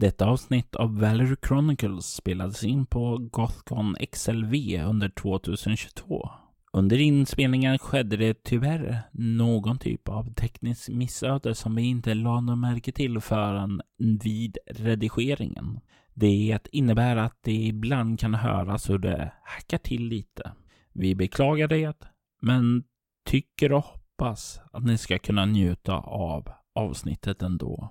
Detta 0.00 0.26
avsnitt 0.26 0.76
av 0.76 1.00
Valerie 1.00 1.36
Chronicles 1.46 2.14
spelades 2.14 2.64
in 2.64 2.86
på 2.86 3.18
Gothcon 3.32 3.96
XLV 4.12 4.54
under 4.86 5.08
2022. 5.08 6.30
Under 6.72 6.98
inspelningen 6.98 7.78
skedde 7.78 8.16
det 8.16 8.42
tyvärr 8.42 9.02
någon 9.12 9.78
typ 9.78 10.08
av 10.08 10.34
teknisk 10.34 10.88
missöde 10.88 11.54
som 11.54 11.74
vi 11.74 11.82
inte 11.82 12.14
lade 12.14 12.40
något 12.40 12.58
märke 12.58 12.92
till 12.92 13.20
förrän 13.20 13.80
vid 14.22 14.58
redigeringen. 14.66 15.80
Det 16.14 16.58
innebär 16.72 17.16
att 17.16 17.38
det 17.42 17.66
ibland 17.66 18.20
kan 18.20 18.34
höras 18.34 18.90
hur 18.90 18.98
det 18.98 19.32
hackar 19.44 19.78
till 19.78 20.04
lite. 20.04 20.52
Vi 20.92 21.14
beklagar 21.14 21.68
det, 21.68 21.98
men 22.40 22.84
tycker 23.24 23.72
och 23.72 23.84
hoppas 23.84 24.60
att 24.72 24.84
ni 24.84 24.98
ska 24.98 25.18
kunna 25.18 25.46
njuta 25.46 25.94
av 25.98 26.48
avsnittet 26.74 27.42
ändå. 27.42 27.90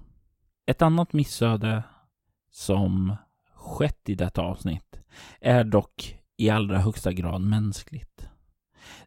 Ett 0.66 0.82
annat 0.82 1.14
missöde 1.14 1.84
som 2.58 3.16
skett 3.54 4.10
i 4.10 4.16
detta 4.16 4.42
avsnitt 4.42 5.00
är 5.42 5.64
dock 5.64 6.20
i 6.38 6.50
allra 6.50 6.78
högsta 6.78 7.12
grad 7.12 7.42
mänskligt. 7.42 8.30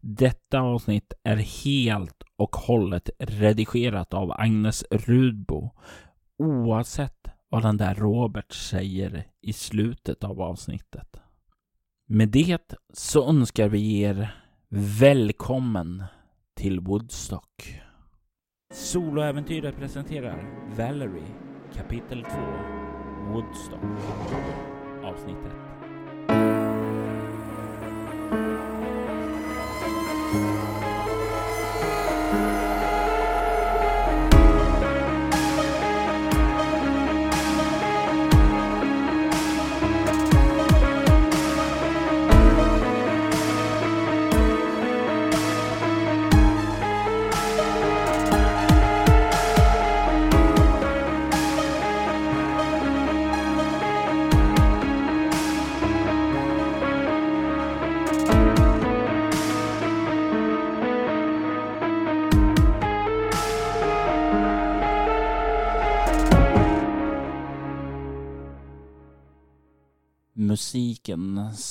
Detta 0.01 0.61
avsnitt 0.61 1.13
är 1.23 1.37
helt 1.37 2.23
och 2.37 2.57
hållet 2.57 3.11
redigerat 3.19 4.15
av 4.15 4.33
Agnes 4.33 4.85
Rudbo 4.91 5.71
oavsett 6.39 7.29
vad 7.49 7.63
den 7.63 7.77
där 7.77 7.95
Robert 7.95 8.53
säger 8.53 9.27
i 9.41 9.53
slutet 9.53 10.25
av 10.25 10.41
avsnittet. 10.41 11.21
Med 12.07 12.29
det 12.29 12.75
så 12.93 13.29
önskar 13.29 13.69
vi 13.69 14.01
er 14.01 14.35
välkommen 15.01 16.05
till 16.57 16.81
Woodstock. 16.81 17.81
Soloäventyret 18.73 19.77
presenterar 19.77 20.47
Valerie 20.77 21.35
kapitel 21.75 22.23
2 22.23 22.80
Woodstock 23.33 23.79
Avsnittet. 25.05 25.70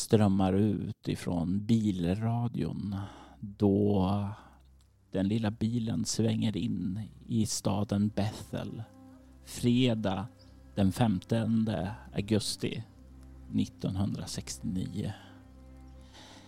Strömmar 0.10 0.54
ut 0.54 1.08
ifrån 1.08 1.66
bilradion 1.66 2.96
då 3.40 4.30
den 5.12 5.28
lilla 5.28 5.52
bilen 5.52 6.06
svänger 6.06 6.58
in 6.58 7.02
i 7.28 7.46
staden 7.46 8.08
Bethel 8.16 8.84
fredag 9.46 10.28
den 10.76 10.92
15 10.92 11.70
augusti 12.16 12.84
1969. 13.56 15.14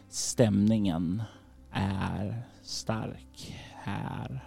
Stämningen 0.09 1.23
är 1.71 2.43
stark 2.61 3.55
här 3.73 4.45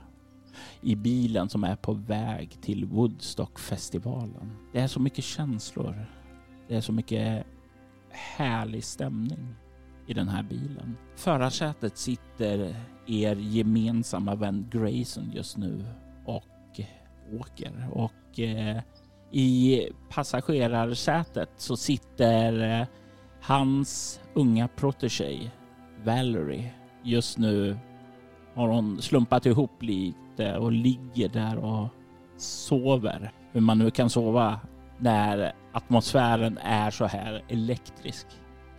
i 0.80 0.96
bilen 0.96 1.48
som 1.48 1.64
är 1.64 1.76
på 1.76 1.92
väg 1.92 2.60
till 2.60 2.84
Woodstockfestivalen. 2.84 4.56
Det 4.72 4.80
är 4.80 4.88
så 4.88 5.00
mycket 5.00 5.24
känslor. 5.24 6.06
Det 6.68 6.76
är 6.76 6.80
så 6.80 6.92
mycket 6.92 7.46
härlig 8.14 8.84
stämning 8.84 9.54
i 10.06 10.14
den 10.14 10.28
här 10.28 10.42
bilen. 10.42 10.96
Förarsätet 11.16 11.98
sitter 11.98 12.76
er 13.06 13.36
gemensamma 13.36 14.34
vän 14.34 14.68
Grayson 14.70 15.30
just 15.34 15.56
nu 15.56 15.84
och 16.24 16.80
åker 17.40 17.88
och 17.92 18.40
eh, 18.40 18.82
i 19.30 19.88
passagerarsätet 20.10 21.50
så 21.56 21.76
sitter 21.76 22.80
eh, 22.80 22.86
hans 23.40 24.20
unga 24.34 24.68
protege 24.68 25.50
Valerie. 26.04 26.70
Just 27.02 27.38
nu 27.38 27.78
har 28.54 28.68
hon 28.68 29.02
slumpat 29.02 29.46
ihop 29.46 29.82
lite 29.82 30.56
och 30.56 30.72
ligger 30.72 31.28
där 31.28 31.56
och 31.58 31.88
sover. 32.36 33.32
Hur 33.52 33.60
man 33.60 33.78
nu 33.78 33.90
kan 33.90 34.10
sova 34.10 34.60
när 34.98 35.52
atmosfären 35.72 36.58
är 36.62 36.90
så 36.90 37.04
här 37.04 37.42
elektrisk. 37.48 38.26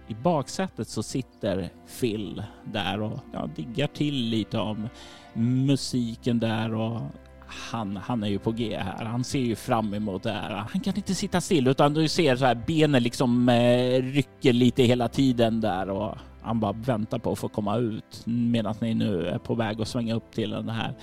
I 0.08 0.14
baksätet 0.14 0.88
så 0.88 1.04
sitter 1.04 1.70
Phil 2.00 2.44
där 2.74 3.02
och 3.02 3.20
ja, 3.34 3.50
diggar 3.56 3.88
till 3.88 4.16
lite 4.16 4.58
om 4.58 4.90
musiken 5.34 6.40
där 6.40 6.74
och 6.74 7.02
han, 7.48 7.98
han 7.98 8.24
är 8.24 8.28
ju 8.28 8.40
på 8.40 8.52
G 8.52 8.78
här. 8.78 9.06
Han 9.06 9.24
ser 9.24 9.40
ju 9.40 9.56
fram 9.56 9.94
emot 9.94 10.24
det 10.24 10.32
här. 10.32 10.52
Han 10.52 10.82
kan 10.82 10.96
inte 10.96 11.16
sitta 11.16 11.42
still 11.42 11.68
utan 11.68 11.94
du 11.94 12.08
ser 12.08 12.36
så 12.36 12.46
här 12.46 12.64
benen 12.68 13.04
liksom 13.04 13.50
eh, 13.50 14.02
rycker 14.02 14.54
lite 14.54 14.84
hela 14.84 15.08
tiden 15.08 15.62
där 15.62 15.90
och 15.90 16.18
han 16.42 16.60
bara 16.60 16.72
väntar 16.72 17.20
på 17.20 17.32
att 17.32 17.40
få 17.40 17.48
komma 17.48 17.78
ut 17.78 18.22
medan 18.26 18.76
ni 18.82 18.94
nu 18.94 19.28
är 19.28 19.38
på 19.38 19.56
väg 19.56 19.82
att 19.82 19.88
svänga 19.88 20.16
upp 20.16 20.32
till 20.32 20.50
den 20.50 20.70
här 20.70 20.94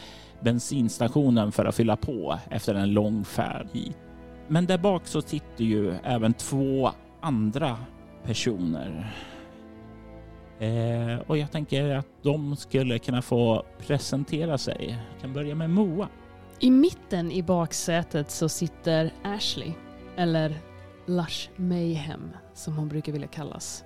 bensinstationen 0.40 1.52
för 1.52 1.64
att 1.64 1.74
fylla 1.74 1.96
på 1.96 2.38
efter 2.50 2.74
en 2.74 2.92
lång 2.92 3.24
färd 3.24 3.68
hit. 3.72 3.96
Men 4.52 4.66
där 4.66 4.78
bak 4.78 5.06
så 5.06 5.22
sitter 5.22 5.64
ju 5.64 5.94
även 6.04 6.32
två 6.32 6.90
andra 7.20 7.76
personer. 8.24 9.14
Eh, 10.58 11.18
och 11.26 11.38
jag 11.38 11.52
tänker 11.52 11.94
att 11.94 12.06
de 12.22 12.56
skulle 12.56 12.98
kunna 12.98 13.22
få 13.22 13.64
presentera 13.78 14.58
sig. 14.58 14.98
Jag 15.12 15.20
kan 15.20 15.32
börja 15.32 15.54
med 15.54 15.70
Moa. 15.70 16.08
I 16.60 16.70
mitten 16.70 17.32
i 17.32 17.42
baksätet 17.42 18.30
så 18.30 18.48
sitter 18.48 19.12
Ashley, 19.24 19.72
eller 20.16 20.54
Lush 21.06 21.50
Mayhem 21.56 22.30
som 22.54 22.76
hon 22.76 22.88
brukar 22.88 23.12
vilja 23.12 23.28
kallas. 23.28 23.84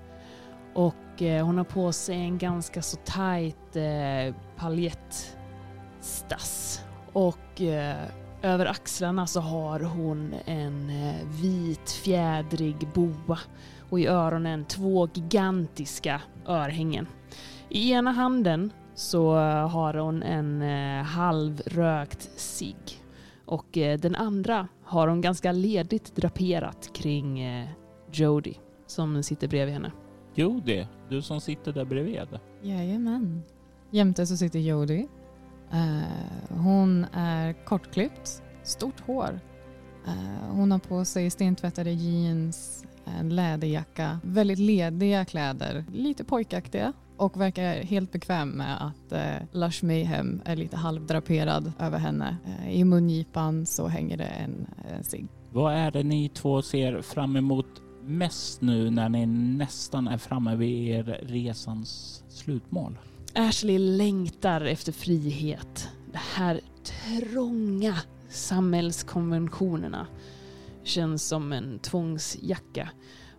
Och 0.74 1.22
eh, 1.22 1.46
hon 1.46 1.58
har 1.58 1.64
på 1.64 1.92
sig 1.92 2.16
en 2.16 2.38
ganska 2.38 2.82
så 2.82 2.96
tajt 3.04 3.76
eh, 3.76 4.34
paljettstass. 4.56 5.34
Och 7.12 7.60
eh, 7.60 8.06
över 8.46 8.66
axlarna 8.66 9.26
så 9.26 9.40
har 9.40 9.80
hon 9.80 10.34
en 10.44 10.90
eh, 10.90 11.26
vit 11.42 11.90
fjädrig 11.90 12.88
boa 12.94 13.38
och 13.90 14.00
i 14.00 14.06
öronen 14.06 14.64
två 14.64 15.08
gigantiska 15.14 16.22
örhängen. 16.46 17.06
I 17.68 17.92
ena 17.92 18.12
handen 18.12 18.72
så 18.94 19.34
har 19.68 19.94
hon 19.94 20.22
en 20.22 20.62
eh, 20.62 21.04
halvrökt 21.04 22.30
cigg 22.36 23.02
och 23.44 23.78
eh, 23.78 23.98
den 23.98 24.14
andra 24.14 24.68
har 24.84 25.08
hon 25.08 25.20
ganska 25.20 25.52
ledigt 25.52 26.16
draperat 26.16 26.90
kring 26.94 27.44
Jody 28.12 28.54
som 28.86 29.22
sitter 29.22 29.48
bredvid 29.48 29.74
henne. 29.74 29.92
Jody, 30.34 30.86
du 31.08 31.22
som 31.22 31.40
sitter 31.40 31.72
där 31.72 31.84
bredvid. 31.84 32.28
Jajamän. 32.62 33.42
Jämte 33.90 34.26
så 34.26 34.36
sitter 34.36 34.58
Jody 34.58 35.06
Eh, 35.72 36.56
hon 36.56 37.06
är 37.12 37.52
kortklippt, 37.64 38.42
stort 38.62 39.00
hår. 39.00 39.40
Eh, 40.06 40.50
hon 40.50 40.70
har 40.70 40.78
på 40.78 41.04
sig 41.04 41.30
stentvättade 41.30 41.90
jeans, 41.90 42.84
en 43.04 43.28
läderjacka, 43.28 44.20
väldigt 44.22 44.58
lediga 44.58 45.24
kläder, 45.24 45.84
lite 45.92 46.24
pojkaktiga 46.24 46.92
och 47.16 47.40
verkar 47.40 47.74
helt 47.74 48.12
bekväm 48.12 48.48
med 48.48 48.86
att 48.86 49.12
eh, 49.12 49.46
Lush 49.52 49.84
Mayhem 49.84 50.42
är 50.44 50.56
lite 50.56 50.76
halvdraperad 50.76 51.72
över 51.78 51.98
henne. 51.98 52.36
Eh, 52.46 52.70
I 52.70 52.84
mungipan 52.84 53.66
så 53.66 53.86
hänger 53.86 54.16
det 54.16 54.24
en, 54.24 54.66
en 54.96 55.04
cigg. 55.04 55.26
Vad 55.52 55.74
är 55.74 55.90
det 55.90 56.02
ni 56.02 56.28
två 56.28 56.62
ser 56.62 57.02
fram 57.02 57.36
emot 57.36 57.66
mest 58.04 58.62
nu 58.62 58.90
när 58.90 59.08
ni 59.08 59.26
nästan 59.56 60.08
är 60.08 60.18
framme 60.18 60.56
vid 60.56 60.88
er 60.88 61.20
resans 61.22 62.22
slutmål? 62.28 62.98
Ashley 63.38 63.78
längtar 63.78 64.60
efter 64.60 64.92
frihet. 64.92 65.88
Det 66.12 66.20
här 66.34 66.60
trånga 66.84 67.94
samhällskonventionerna 68.28 70.06
känns 70.82 71.28
som 71.28 71.52
en 71.52 71.78
tvångsjacka. 71.78 72.88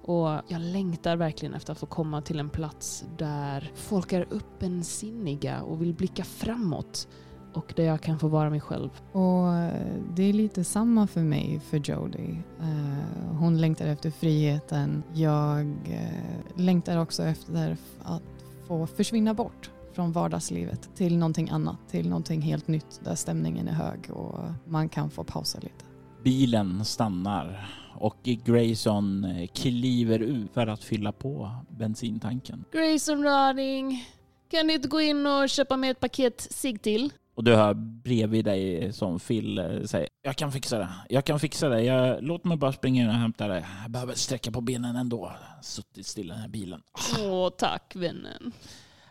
Och 0.01 0.27
jag 0.47 0.61
längtar 0.61 1.15
verkligen 1.15 1.53
efter 1.53 1.71
att 1.71 1.79
få 1.79 1.85
komma 1.85 2.21
till 2.21 2.39
en 2.39 2.49
plats 2.49 3.05
där 3.17 3.71
folk 3.75 4.13
är 4.13 4.27
öppensinniga 4.31 5.61
och 5.61 5.81
vill 5.81 5.93
blicka 5.93 6.23
framåt. 6.23 7.07
och 7.53 7.73
där 7.75 7.83
jag 7.83 8.01
kan 8.01 8.19
få 8.19 8.27
vara 8.27 8.49
mig 8.49 8.61
själv. 8.61 8.89
Och 9.11 9.53
eh, 9.53 10.01
det 10.15 10.23
är 10.23 10.33
lite 10.33 10.63
samma 10.63 11.07
för 11.07 11.21
mig, 11.21 11.59
för 11.59 11.77
Jodie. 11.77 12.43
Eh, 12.59 13.35
hon 13.39 13.61
längtar 13.61 13.87
efter 13.87 14.11
friheten. 14.11 15.03
Jag 15.13 15.59
eh, 15.85 16.55
längtar 16.55 16.97
också 16.97 17.23
efter 17.23 17.77
att 18.03 18.23
få 18.67 18.87
försvinna 18.87 19.33
bort 19.33 19.71
från 19.97 20.11
vardagslivet 20.11 20.95
till 20.95 21.17
någonting 21.17 21.49
annat, 21.49 21.89
till 21.89 22.09
någonting 22.09 22.41
helt 22.41 22.67
nytt 22.67 23.01
där 23.03 23.15
stämningen 23.15 23.67
är 23.67 23.71
hög 23.71 24.11
och 24.11 24.39
man 24.67 24.89
kan 24.89 25.09
få 25.09 25.23
pausa 25.23 25.59
lite. 25.59 25.85
Bilen 26.23 26.85
stannar 26.85 27.69
och 27.95 28.17
Grayson 28.23 29.25
kliver 29.53 30.19
ut 30.19 30.53
för 30.53 30.67
att 30.67 30.83
fylla 30.83 31.11
på 31.11 31.51
bensintanken. 31.69 32.65
Grayson 32.71 33.21
darling, 33.21 34.05
kan 34.51 34.67
du 34.67 34.73
inte 34.73 34.87
gå 34.87 35.01
in 35.01 35.27
och 35.27 35.49
köpa 35.49 35.77
med 35.77 35.91
ett 35.91 35.99
paket 35.99 36.47
cigg 36.51 36.81
till? 36.81 37.13
Och 37.35 37.43
du 37.43 37.55
hör 37.55 37.73
bredvid 37.73 38.45
dig 38.45 38.93
som 38.93 39.19
Phil 39.19 39.57
eh, 39.57 39.81
säger 39.85 40.09
Jag 40.21 40.35
kan 40.35 40.51
fixa 40.51 40.77
det. 40.77 40.89
Jag 41.09 41.25
kan 41.25 41.39
fixa 41.39 41.69
det. 41.69 41.81
Jag, 41.81 42.23
låt 42.23 42.43
mig 42.43 42.57
bara 42.57 42.73
springa 42.73 43.03
in 43.03 43.09
och 43.09 43.15
hämta 43.15 43.47
det. 43.47 43.65
Jag 43.81 43.91
behöver 43.91 44.13
sträcka 44.13 44.51
på 44.51 44.61
benen 44.61 44.95
ändå. 44.95 45.31
Suttit 45.61 46.07
still 46.07 46.25
i 46.25 46.29
den 46.29 46.39
här 46.39 46.49
bilen. 46.49 46.81
Åh, 47.19 47.49
tack 47.57 47.95
vännen. 47.95 48.53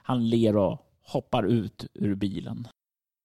Han 0.06 0.28
ler 0.28 0.56
och 0.56 0.78
hoppar 1.02 1.42
ut 1.42 1.86
ur 1.94 2.14
bilen. 2.14 2.68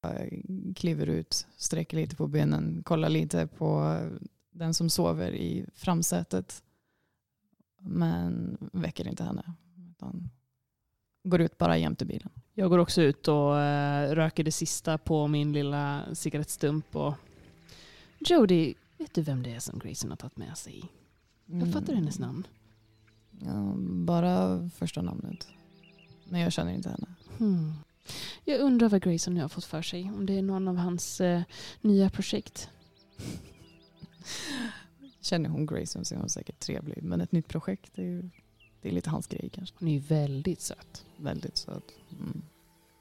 Jag 0.02 0.44
kliver 0.76 1.08
ut, 1.08 1.48
sträcker 1.58 1.98
lite 1.98 2.16
på 2.16 2.28
benen, 2.28 2.84
kollar 2.84 3.10
lite 3.10 3.48
på 3.48 4.00
den 4.52 4.74
som 4.74 4.90
sover 4.90 5.32
i 5.32 5.66
framsätet. 5.74 6.64
Men 7.80 8.58
väcker 8.74 9.08
inte 9.08 9.24
henne. 9.24 9.54
Utan 9.92 10.30
går 11.24 11.42
ut 11.42 11.58
bara 11.58 11.78
jämte 11.78 12.06
bilen. 12.06 12.30
Jag 12.54 12.70
går 12.70 12.78
också 12.78 13.02
ut 13.02 13.28
och 13.28 13.52
uh, 13.52 14.16
röker 14.16 14.44
det 14.44 14.52
sista 14.52 14.98
på 14.98 15.28
min 15.28 15.54
lilla 15.54 16.04
cigarettstump. 16.14 16.96
Och... 16.96 17.14
Jody, 18.20 18.74
vet 18.98 19.14
du 19.14 19.22
vem 19.22 19.44
det 19.44 19.56
är 19.56 19.60
som 19.60 19.80
Grayson 19.80 20.10
har 20.10 20.18
tagit 20.18 20.38
med 20.38 20.58
sig? 20.58 20.84
Jag 21.46 21.74
fattar 21.74 21.94
hennes 21.94 22.20
namn. 22.20 22.48
Ja, 23.40 23.74
bara 24.06 24.70
första 24.70 25.02
namnet. 25.02 25.48
Men 26.32 26.42
jag 26.42 26.54
känner 26.54 26.74
inte 26.74 26.90
henne. 26.90 27.08
Hmm. 27.38 27.74
Jag 28.46 28.60
undrar 28.60 28.90
vad 28.90 29.04
Grayson 29.04 29.34
nu 29.34 29.42
har 29.42 29.48
fått 29.48 29.66
för 29.66 29.82
sig. 29.82 30.04
Om 30.04 30.26
det 30.26 30.38
är 30.38 30.42
någon 30.42 30.68
av 30.68 30.76
hans 30.76 31.22
uh, 31.22 31.42
nya 31.82 32.10
projekt. 32.10 32.70
Känner 35.22 35.50
hon 35.50 35.66
Grayson 35.66 36.06
så 36.06 36.16
är 36.16 36.20
hon 36.20 36.30
säkert 36.30 36.60
trevlig. 36.60 37.04
Men 37.04 37.22
ett 37.22 37.32
nytt 37.32 37.48
projekt 37.48 37.98
är 37.98 38.04
ju 38.04 38.30
det 38.82 38.90
är 38.90 38.94
lite 38.94 39.10
hans 39.10 39.28
grej 39.28 39.50
kanske. 39.54 39.76
Hon 39.80 39.88
är 39.88 39.94
ju 39.94 40.00
väldigt 40.00 40.62
söt. 40.62 41.06
Väldigt 41.18 41.58
söt. 41.58 41.84
Mm. 42.12 42.42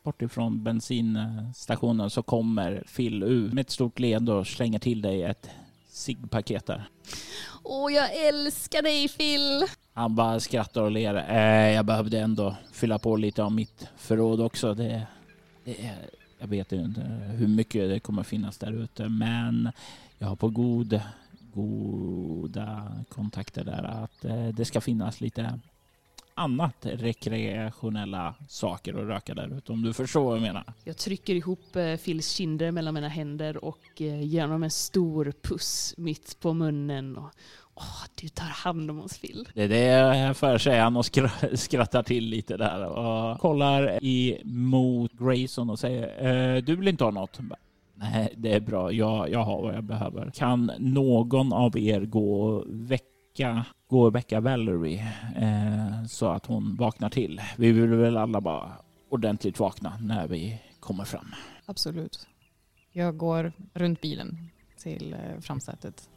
Bort 0.02 0.22
ifrån 0.22 0.64
bensinstationen 0.64 2.10
så 2.10 2.22
kommer 2.22 2.84
Phil 2.96 3.22
ut 3.22 3.52
med 3.52 3.62
ett 3.62 3.70
stort 3.70 3.98
leende 3.98 4.32
och 4.32 4.46
slänger 4.46 4.78
till 4.78 5.02
dig 5.02 5.22
ett 5.22 5.50
ciggpaket 5.90 6.66
där. 6.66 6.88
Åh, 7.62 7.92
jag 7.92 8.26
älskar 8.26 8.82
dig 8.82 9.08
Phil! 9.08 9.64
Han 9.94 10.14
bara 10.14 10.40
skrattar 10.40 10.82
och 10.82 10.90
ler. 10.90 11.14
Eh, 11.28 11.74
jag 11.74 11.86
behövde 11.86 12.20
ändå 12.20 12.56
fylla 12.72 12.98
på 12.98 13.16
lite 13.16 13.44
av 13.44 13.52
mitt 13.52 13.88
förråd 13.96 14.40
också. 14.40 14.74
Det, 14.74 15.06
det 15.64 15.94
jag 16.38 16.48
vet 16.48 16.72
inte 16.72 17.00
hur 17.36 17.48
mycket 17.48 17.88
det 17.88 18.00
kommer 18.00 18.22
finnas 18.22 18.58
där 18.58 18.72
ute, 18.72 19.08
men 19.08 19.72
jag 20.18 20.28
har 20.28 20.36
på 20.36 20.48
god 20.48 21.00
goda 21.54 22.92
kontakter 23.08 23.64
där 23.64 23.82
att 23.82 24.24
eh, 24.24 24.48
det 24.48 24.64
ska 24.64 24.80
finnas 24.80 25.20
lite 25.20 25.60
annat 26.40 26.86
rekreationella 26.86 28.34
saker 28.48 28.94
att 28.94 29.06
röka 29.06 29.34
där 29.34 29.56
ute 29.58 29.72
om 29.72 29.82
du 29.82 29.92
förstår 29.92 30.24
vad 30.24 30.36
jag 30.36 30.42
menar. 30.42 30.64
Jag 30.84 30.96
trycker 30.96 31.34
ihop 31.34 31.76
eh, 31.76 31.96
Phils 31.96 32.30
kinder 32.32 32.70
mellan 32.70 32.94
mina 32.94 33.08
händer 33.08 33.64
och 33.64 34.00
eh, 34.00 34.22
ger 34.22 34.42
honom 34.42 34.62
en 34.62 34.70
stor 34.70 35.32
puss 35.42 35.94
mitt 35.96 36.40
på 36.40 36.52
munnen. 36.52 37.16
Och, 37.16 37.30
Åh, 37.74 38.04
du 38.14 38.28
tar 38.28 38.44
hand 38.44 38.90
om 38.90 39.00
oss 39.00 39.18
Phil. 39.18 39.48
Det 39.54 39.62
är 39.62 39.68
det 39.68 40.34
för, 40.34 40.58
säger 40.58 40.82
han 40.82 40.96
och 40.96 41.06
skrattar 41.54 42.02
till 42.02 42.24
lite 42.24 42.56
där 42.56 42.84
och 42.84 43.40
kollar 43.40 44.04
emot 44.04 45.12
Grayson 45.12 45.70
och 45.70 45.78
säger 45.78 46.60
du 46.60 46.76
vill 46.76 46.88
inte 46.88 47.04
ha 47.04 47.10
något? 47.10 47.40
Nej, 47.94 48.34
det 48.36 48.52
är 48.52 48.60
bra. 48.60 48.92
Jag, 48.92 49.30
jag 49.30 49.44
har 49.44 49.62
vad 49.62 49.74
jag 49.74 49.84
behöver. 49.84 50.30
Kan 50.34 50.72
någon 50.78 51.52
av 51.52 51.78
er 51.78 52.00
gå 52.00 52.42
och 52.42 52.64
väcka, 52.68 53.09
gå 53.88 54.02
och 54.02 54.14
väcka 54.14 54.40
Valerie 54.40 55.12
eh, 55.36 56.04
så 56.06 56.28
att 56.28 56.46
hon 56.46 56.76
vaknar 56.76 57.10
till? 57.10 57.40
Vi 57.58 57.72
vill 57.72 57.88
väl 57.88 58.16
alla 58.16 58.40
bara 58.40 58.72
ordentligt 59.08 59.58
vakna 59.58 59.98
när 60.00 60.28
vi 60.28 60.60
kommer 60.80 61.04
fram. 61.04 61.34
Absolut. 61.66 62.26
Jag 62.92 63.16
går 63.16 63.52
runt 63.74 64.00
bilen 64.00 64.48
till 64.78 65.12
eh, 65.12 65.40
framsätet 65.40 66.08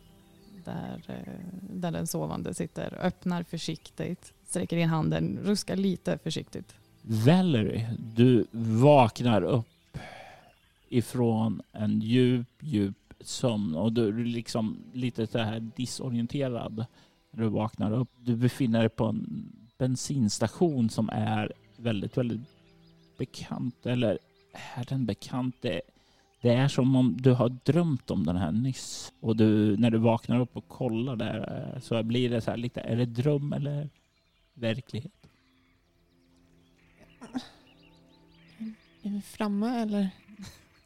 där, 0.66 1.02
eh, 1.08 1.34
där 1.62 1.92
den 1.92 2.08
sovande 2.08 2.54
sitter. 2.54 2.98
Öppnar 3.02 3.44
försiktigt, 3.44 4.34
sträcker 4.46 4.78
in 4.78 4.90
handen, 4.90 5.40
ruskar 5.44 5.76
lite 5.76 6.18
försiktigt. 6.18 6.76
Valerie, 7.02 7.98
du 8.16 8.48
vaknar 8.52 9.42
upp 9.42 9.98
ifrån 10.90 11.62
en 11.72 12.00
djup, 12.00 12.48
djup 12.60 12.98
sömn 13.22 13.76
och 13.76 13.94
du 13.94 14.08
är 14.08 14.26
liksom 14.26 14.78
lite 14.94 15.28
så 15.28 15.40
här 15.40 15.60
disorienterad 15.60 16.86
när 17.34 17.44
du 17.44 17.50
vaknar 17.50 17.92
upp. 17.92 18.10
Du 18.20 18.36
befinner 18.36 18.80
dig 18.80 18.90
på 18.90 19.06
en 19.06 19.52
bensinstation 19.78 20.90
som 20.90 21.10
är 21.10 21.54
väldigt, 21.78 22.18
väldigt 22.18 22.42
bekant. 23.18 23.86
Eller 23.86 24.20
är 24.78 24.86
den 24.86 25.06
bekant? 25.06 25.56
Det, 25.62 25.82
det 26.42 26.54
är 26.54 26.68
som 26.68 26.96
om 26.96 27.18
du 27.20 27.32
har 27.32 27.50
drömt 27.50 28.12
om 28.12 28.26
den 28.26 28.36
här 28.36 28.52
nyss. 28.52 29.14
Och 29.20 29.36
du, 29.36 29.78
när 29.78 29.92
du 29.92 29.98
vaknar 29.98 30.40
upp 30.40 30.58
och 30.58 30.68
kollar 30.68 31.16
där 31.16 31.72
eh, 31.76 31.82
så 31.82 32.04
blir 32.04 32.30
det 32.30 32.42
så 32.42 32.52
här 32.52 32.58
lite, 32.58 32.82
är 32.82 32.96
det 32.96 33.06
dröm 33.06 33.54
eller 33.54 33.90
verklighet? 34.54 35.28
Är 39.06 39.10
vi 39.10 39.22
framme 39.22 39.82
eller? 39.82 40.10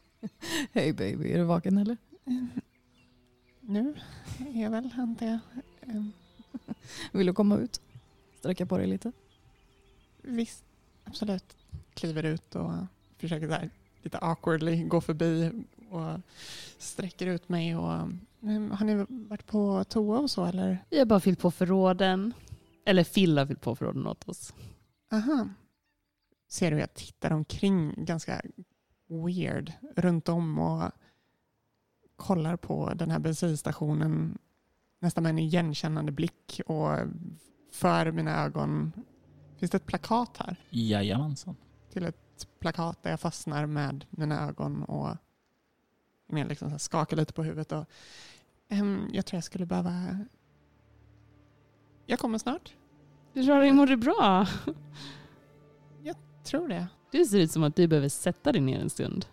Hej 0.73 0.94
baby, 0.94 1.31
är 1.31 1.38
du 1.38 1.44
vaken 1.44 1.77
eller? 1.77 1.97
Nu 3.61 3.95
är 4.55 4.61
jag 4.61 4.71
väl, 4.71 4.94
antar 4.97 5.25
jag. 5.25 5.39
Ehm. 5.81 6.11
Vill 7.12 7.27
du 7.27 7.33
komma 7.33 7.57
ut? 7.57 7.81
Sträcka 8.39 8.65
på 8.65 8.77
dig 8.77 8.88
lite? 8.88 9.12
Visst, 10.21 10.63
absolut. 11.04 11.57
Kliver 11.94 12.24
ut 12.24 12.56
och 12.56 12.71
försöker 13.18 13.48
där, 13.48 13.69
lite 14.01 14.18
awkwardly 14.18 14.83
gå 14.83 15.01
förbi 15.01 15.51
och 15.89 16.19
sträcker 16.77 17.27
ut 17.27 17.50
mig. 17.50 17.75
Och, 17.75 17.83
har 18.71 18.83
ni 18.83 19.06
varit 19.09 19.45
på 19.45 19.83
toa 19.83 20.19
och 20.19 20.31
så 20.31 20.45
eller? 20.45 20.85
Vi 20.90 20.99
har 20.99 21.06
bara 21.06 21.19
fyllt 21.19 21.40
på 21.40 21.52
förråden. 21.52 22.33
Eller 22.85 23.04
Phil 23.04 23.37
har 23.37 23.45
fyllt 23.45 23.61
på 23.61 23.76
förråden 23.76 24.07
åt 24.07 24.30
oss. 24.30 24.54
Aha. 25.11 25.49
Ser 26.47 26.71
du, 26.71 26.80
jag 26.80 26.94
tittar 26.94 27.31
omkring 27.31 28.06
ganska 28.06 28.42
weird 29.07 29.73
runt 29.95 30.30
om 30.30 30.59
och 30.59 30.92
kollar 32.16 32.56
på 32.56 32.94
den 32.95 33.11
här 33.11 33.19
bensinstationen 33.19 34.37
nästan 34.99 35.23
med 35.23 35.30
en 35.30 35.39
igenkännande 35.39 36.11
blick 36.11 36.61
och 36.66 36.97
för 37.71 38.11
mina 38.11 38.44
ögon 38.44 38.92
finns 39.57 39.71
det 39.71 39.77
ett 39.77 39.85
plakat 39.85 40.37
här. 40.37 40.56
Jajamensan. 40.69 41.56
Till 41.94 42.04
ett 42.04 42.47
plakat 42.59 43.04
där 43.04 43.09
jag 43.09 43.19
fastnar 43.19 43.66
med 43.66 44.06
mina 44.09 44.47
ögon 44.47 44.83
och 44.83 45.18
med 46.27 46.47
liksom 46.47 46.80
skakar 46.80 47.18
lite 47.18 47.33
på 47.33 47.44
huvudet. 47.44 47.71
Och, 47.71 47.85
um, 48.71 49.09
jag 49.13 49.25
tror 49.25 49.37
jag 49.37 49.44
skulle 49.44 49.66
behöva... 49.66 50.19
Jag 52.06 52.19
kommer 52.19 52.37
snart. 52.37 52.75
Du 53.33 53.44
tror 53.44 53.59
dig 53.59 53.73
mår 53.73 53.87
du 53.87 53.97
bra? 53.97 54.47
Jag 56.04 56.16
tror 56.44 56.68
det. 56.68 56.87
Du 57.11 57.25
ser 57.25 57.39
ut 57.39 57.51
som 57.51 57.63
att 57.63 57.75
du 57.75 57.87
behöver 57.87 58.09
sätta 58.09 58.51
dig 58.51 58.61
ner 58.61 58.80
en 58.80 58.89
stund. 58.89 59.25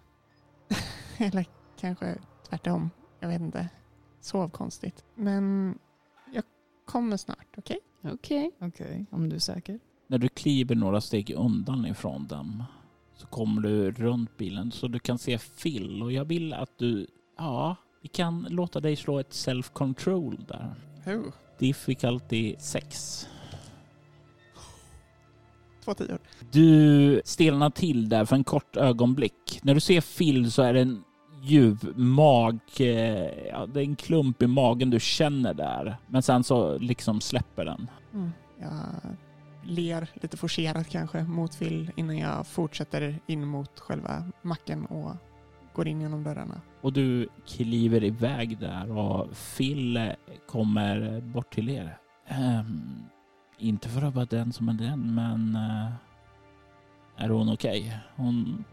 Eller 1.19 1.47
kanske 1.81 2.19
tvärtom. 2.49 2.91
Jag 3.21 3.29
vet 3.29 3.41
inte. 3.41 3.69
Sov 4.25 4.49
konstigt. 4.49 5.05
Men 5.15 5.79
jag 6.33 6.45
kommer 6.85 7.17
snart, 7.17 7.47
okej? 7.57 7.79
Okay? 8.03 8.13
Okej. 8.15 8.53
Okay. 8.57 8.69
Okej, 8.69 8.87
okay, 8.87 9.05
om 9.11 9.29
du 9.29 9.37
är 9.37 9.41
säker. 9.41 9.81
När 10.07 10.19
du 10.19 10.29
kliver 10.29 10.75
några 10.75 11.01
steg 11.01 11.31
undan 11.31 11.87
ifrån 11.87 12.27
dem 12.27 12.65
så 13.17 13.27
kommer 13.27 13.63
du 13.63 13.91
runt 13.91 14.37
bilen 14.37 14.73
så 14.73 14.89
du 14.89 14.99
kan 14.99 15.19
se 15.19 15.39
Phil 15.39 16.03
och 16.03 16.13
jag 16.13 16.25
vill 16.25 16.53
att 16.53 16.79
du, 16.79 17.07
ja, 17.37 17.77
vi 18.03 18.09
kan 18.09 18.47
låta 18.51 18.81
dig 18.81 18.97
slå 18.97 19.19
ett 19.19 19.33
self-control 19.33 20.47
där. 20.49 20.75
Hur? 21.05 21.33
Difficulty 21.59 22.57
6 22.59 23.29
två 25.85 25.95
tior. 25.95 26.19
Du 26.51 27.23
stelnar 27.25 27.71
till 27.71 28.09
där 28.09 28.25
för 28.25 28.37
en 28.37 28.45
kort 28.45 28.77
ögonblick. 28.77 29.61
När 29.63 29.75
du 29.75 29.81
ser 29.81 30.01
Phil 30.01 30.53
så 30.53 30.63
är 30.63 30.73
det 30.73 30.81
en 30.81 31.05
djup 31.45 31.97
mag... 31.97 32.59
Eh, 32.81 33.49
ja, 33.49 33.67
det 33.67 33.81
är 33.81 33.85
en 33.85 33.97
klump 33.97 34.43
i 34.43 34.47
magen 34.47 34.91
du 34.91 35.01
känner 35.01 35.55
där. 35.55 35.97
Men 36.07 36.23
sen 36.23 36.45
så 36.45 36.79
liksom 36.79 37.21
släpper 37.21 37.65
den. 37.65 37.91
Mm. 38.13 38.31
Jag 38.61 38.81
ler 39.65 40.09
lite 40.15 40.37
forcerat 40.37 40.89
kanske 40.89 41.23
mot 41.23 41.59
Phil 41.59 41.91
innan 41.97 42.19
jag 42.19 42.47
fortsätter 42.47 43.19
in 43.27 43.47
mot 43.47 43.81
själva 43.81 44.25
macken 44.43 44.87
och 44.87 45.17
går 45.75 45.89
in 45.89 46.01
genom 46.01 46.25
dörrarna. 46.25 46.61
Och 46.81 46.93
du 46.93 47.29
kliver 47.47 48.05
iväg 48.05 48.59
där 48.59 48.91
och 48.99 49.29
Phil 49.57 50.13
kommer 50.49 51.21
bort 51.21 51.55
till 51.55 51.71
er. 51.71 51.99
Ehm, 52.29 53.05
inte 53.59 53.89
för 53.89 54.03
att 54.03 54.15
vara 54.15 54.27
den 54.27 54.53
som 54.53 54.69
är 54.69 54.73
den, 54.73 55.15
men 55.15 55.57
eh, 55.57 55.93
är 57.25 57.29
hon 57.29 57.53
okej? 57.53 57.99
Hon 58.17 58.65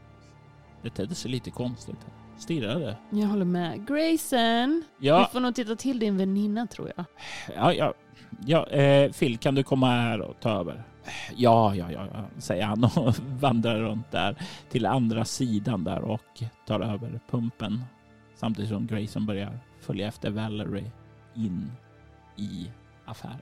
betedde 0.82 1.16
sig 1.16 1.32
lite 1.32 1.52
konstigt. 1.52 2.08
Stirrade. 2.38 2.98
Jag 3.10 3.28
håller 3.28 3.46
med. 3.46 3.88
Grayson, 3.88 4.84
Ja, 5.00 5.20
du 5.20 5.32
får 5.34 5.40
nog 5.40 5.56
titta 5.56 5.76
till 5.76 6.00
din 6.00 6.18
väninna 6.18 6.68
tror 6.68 6.92
jag. 6.96 7.06
ja, 7.56 7.74
ja. 7.74 7.94
ja 8.46 8.68
eh, 8.68 9.12
Phil, 9.12 9.38
kan 9.38 9.56
du 9.56 9.64
komma 9.64 9.88
här 9.88 10.22
och 10.22 10.40
ta 10.40 10.50
över? 10.50 10.84
Ja, 11.36 11.76
ja, 11.76 11.92
ja, 11.92 12.08
ja, 12.14 12.24
säger 12.38 12.66
han 12.66 12.84
och 12.84 13.16
vandrar 13.40 13.80
runt 13.80 14.12
där 14.12 14.36
till 14.70 14.86
andra 14.86 15.26
sidan 15.26 15.84
där 15.84 16.02
och 16.02 16.44
tar 16.68 16.80
över 16.80 17.20
pumpen. 17.30 17.82
Samtidigt 18.36 18.70
som 18.72 18.88
Grayson 18.88 19.26
börjar 19.26 19.60
följa 19.80 20.08
efter 20.08 20.30
Valerie 20.30 20.92
in 21.36 21.72
i 22.36 22.72
affären. 23.06 23.42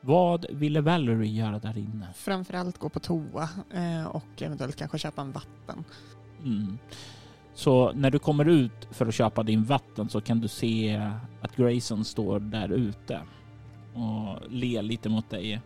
Vad 0.00 0.46
ville 0.50 0.80
Valerie 0.80 1.32
göra 1.32 1.58
där 1.58 1.78
inne? 1.78 2.08
Framförallt 2.14 2.78
gå 2.78 2.88
på 2.88 3.00
toa 3.00 3.48
eh, 3.74 4.06
och 4.06 4.42
eventuellt 4.42 4.76
kanske 4.76 4.98
köpa 4.98 5.22
en 5.22 5.32
vatten. 5.32 5.84
Mm. 6.44 6.78
Så 7.54 7.92
när 7.92 8.10
du 8.10 8.18
kommer 8.18 8.48
ut 8.48 8.88
för 8.90 9.06
att 9.06 9.14
köpa 9.14 9.42
din 9.42 9.64
vatten 9.64 10.08
så 10.08 10.20
kan 10.20 10.40
du 10.40 10.48
se 10.48 11.10
att 11.40 11.56
Grayson 11.56 12.04
står 12.04 12.40
där 12.40 12.68
ute 12.68 13.20
och 13.94 14.50
ler 14.50 14.82
lite 14.82 15.08
mot 15.08 15.30
dig. 15.30 15.60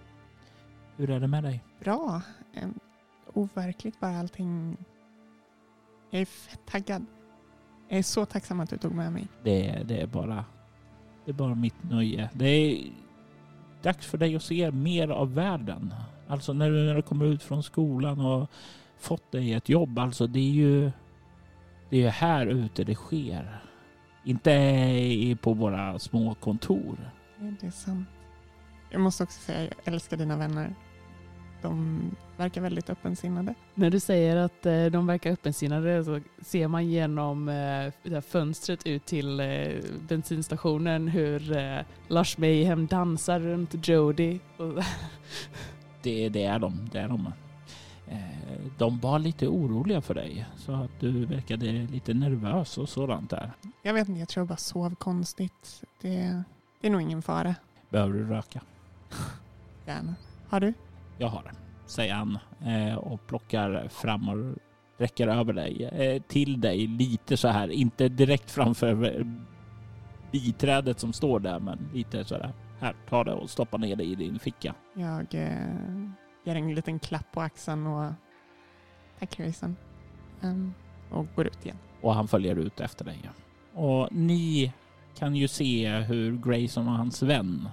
Hur 0.96 1.10
är 1.10 1.20
det 1.20 1.26
med 1.26 1.44
dig? 1.44 1.64
Bra. 1.80 2.22
Eh, 2.54 2.68
overkligt 3.34 4.00
bara 4.00 4.18
allting. 4.18 4.76
Jag 6.10 6.20
är 6.20 6.26
fett 6.26 6.60
taggad. 6.66 7.06
Jag 7.88 7.98
är 7.98 8.02
så 8.02 8.24
tacksam 8.24 8.60
att 8.60 8.70
du 8.70 8.78
tog 8.78 8.92
med 8.92 9.12
mig. 9.12 9.28
Det, 9.44 9.82
det 9.84 10.00
är 10.00 10.06
bara 10.06 10.44
det 11.24 11.30
är 11.30 11.34
bara 11.34 11.54
mitt 11.54 11.90
nöje. 11.90 12.30
Det 12.32 12.46
är 12.46 12.92
dags 13.82 14.06
för 14.06 14.18
dig 14.18 14.36
att 14.36 14.42
se 14.42 14.70
mer 14.70 15.08
av 15.08 15.34
världen. 15.34 15.94
Alltså 16.28 16.52
när 16.52 16.70
du, 16.70 16.84
när 16.84 16.94
du 16.94 17.02
kommer 17.02 17.24
ut 17.24 17.42
från 17.42 17.62
skolan 17.62 18.20
och 18.20 18.50
fått 18.98 19.32
dig 19.32 19.52
ett 19.52 19.68
jobb. 19.68 19.98
Alltså 19.98 20.26
det 20.26 20.38
är 20.38 20.52
ju 20.52 20.90
det 21.90 22.04
är 22.04 22.10
här 22.10 22.46
ute 22.46 22.84
det 22.84 22.94
sker. 22.94 23.60
Inte 24.24 24.50
i- 24.50 25.36
på 25.42 25.52
våra 25.52 25.98
små 25.98 26.34
kontor. 26.34 27.10
Det 27.60 27.66
är 27.66 27.70
sant. 27.70 28.08
Jag 28.90 29.00
måste 29.00 29.22
också 29.22 29.40
säga 29.40 29.62
jag 29.62 29.94
älskar 29.94 30.16
dina 30.16 30.36
vänner. 30.36 30.74
De 31.62 32.00
verkar 32.36 32.60
väldigt 32.60 32.90
öppensinnade. 32.90 33.54
När 33.74 33.90
du 33.90 34.00
säger 34.00 34.36
att 34.36 34.66
eh, 34.66 34.86
de 34.86 35.06
verkar 35.06 35.30
öppensinnade 35.32 36.04
så 36.04 36.20
ser 36.42 36.68
man 36.68 36.86
genom 36.88 37.48
eh, 37.48 37.54
det 38.02 38.14
här 38.14 38.20
fönstret 38.20 38.86
ut 38.86 39.04
till 39.06 39.40
eh, 39.40 39.46
bensinstationen 40.08 41.08
hur 41.08 41.42
Lars 42.08 42.38
Mayhem 42.38 42.86
dansar 42.86 43.40
runt 43.40 43.88
Jody. 43.88 44.38
Det, 46.02 46.28
det 46.28 46.44
är 46.44 46.58
de. 46.58 46.88
Det 46.92 46.98
är 46.98 47.08
de. 47.08 47.32
Eh, 48.10 48.18
De 48.78 48.98
var 48.98 49.18
lite 49.18 49.48
oroliga 49.48 50.00
för 50.00 50.14
dig 50.14 50.46
så 50.56 50.72
att 50.72 51.00
du 51.00 51.24
verkade 51.26 51.66
lite 51.72 52.14
nervös 52.14 52.78
och 52.78 52.88
sådant 52.88 53.30
där. 53.30 53.52
Jag 53.82 53.94
vet 53.94 54.08
inte, 54.08 54.18
jag 54.20 54.28
tror 54.28 54.40
jag 54.40 54.48
bara 54.48 54.56
sov 54.56 54.94
konstigt. 54.94 55.82
Det, 56.00 56.42
det 56.80 56.86
är 56.86 56.90
nog 56.90 57.02
ingen 57.02 57.22
fara. 57.22 57.54
Behöver 57.90 58.12
du 58.14 58.24
röka? 58.26 58.60
Gärna. 59.86 60.14
Har 60.48 60.60
du? 60.60 60.74
Jag 61.18 61.28
har 61.28 61.42
det, 61.42 61.52
säger 61.86 62.14
han 62.14 62.38
eh, 62.66 62.94
och 62.94 63.26
plockar 63.26 63.88
fram 63.88 64.28
och 64.28 64.54
räcker 64.98 65.28
över 65.28 65.52
dig 65.52 65.84
eh, 65.84 66.22
till 66.22 66.60
dig 66.60 66.86
lite 66.86 67.36
så 67.36 67.48
här, 67.48 67.68
inte 67.68 68.08
direkt 68.08 68.50
framför 68.50 69.26
biträdet 70.32 71.00
som 71.00 71.12
står 71.12 71.40
där, 71.40 71.58
men 71.60 71.88
lite 71.94 72.24
så 72.24 72.34
där. 72.38 72.52
Här, 72.80 72.94
ta 73.08 73.24
det 73.24 73.32
och 73.32 73.50
stoppa 73.50 73.76
ner 73.76 73.96
det 73.96 74.04
i 74.04 74.14
din 74.14 74.38
ficka. 74.38 74.74
Jag 74.94 75.34
eh, 75.34 76.10
ger 76.48 76.56
en 76.56 76.74
liten 76.74 76.98
klapp 76.98 77.32
på 77.32 77.40
axeln 77.40 77.86
och 77.86 78.12
tack 79.18 79.36
Grayson. 79.36 79.76
Um, 80.40 80.74
och 81.10 81.26
går 81.36 81.46
ut 81.46 81.64
igen. 81.64 81.78
Och 82.00 82.14
han 82.14 82.28
följer 82.28 82.56
ut 82.56 82.80
efter 82.80 83.04
dig. 83.04 83.30
Och 83.74 84.08
ni 84.12 84.72
kan 85.18 85.36
ju 85.36 85.48
se 85.48 85.90
hur 85.90 86.36
Grayson 86.36 86.88
och 86.88 86.94
hans 86.94 87.22
vän 87.22 87.68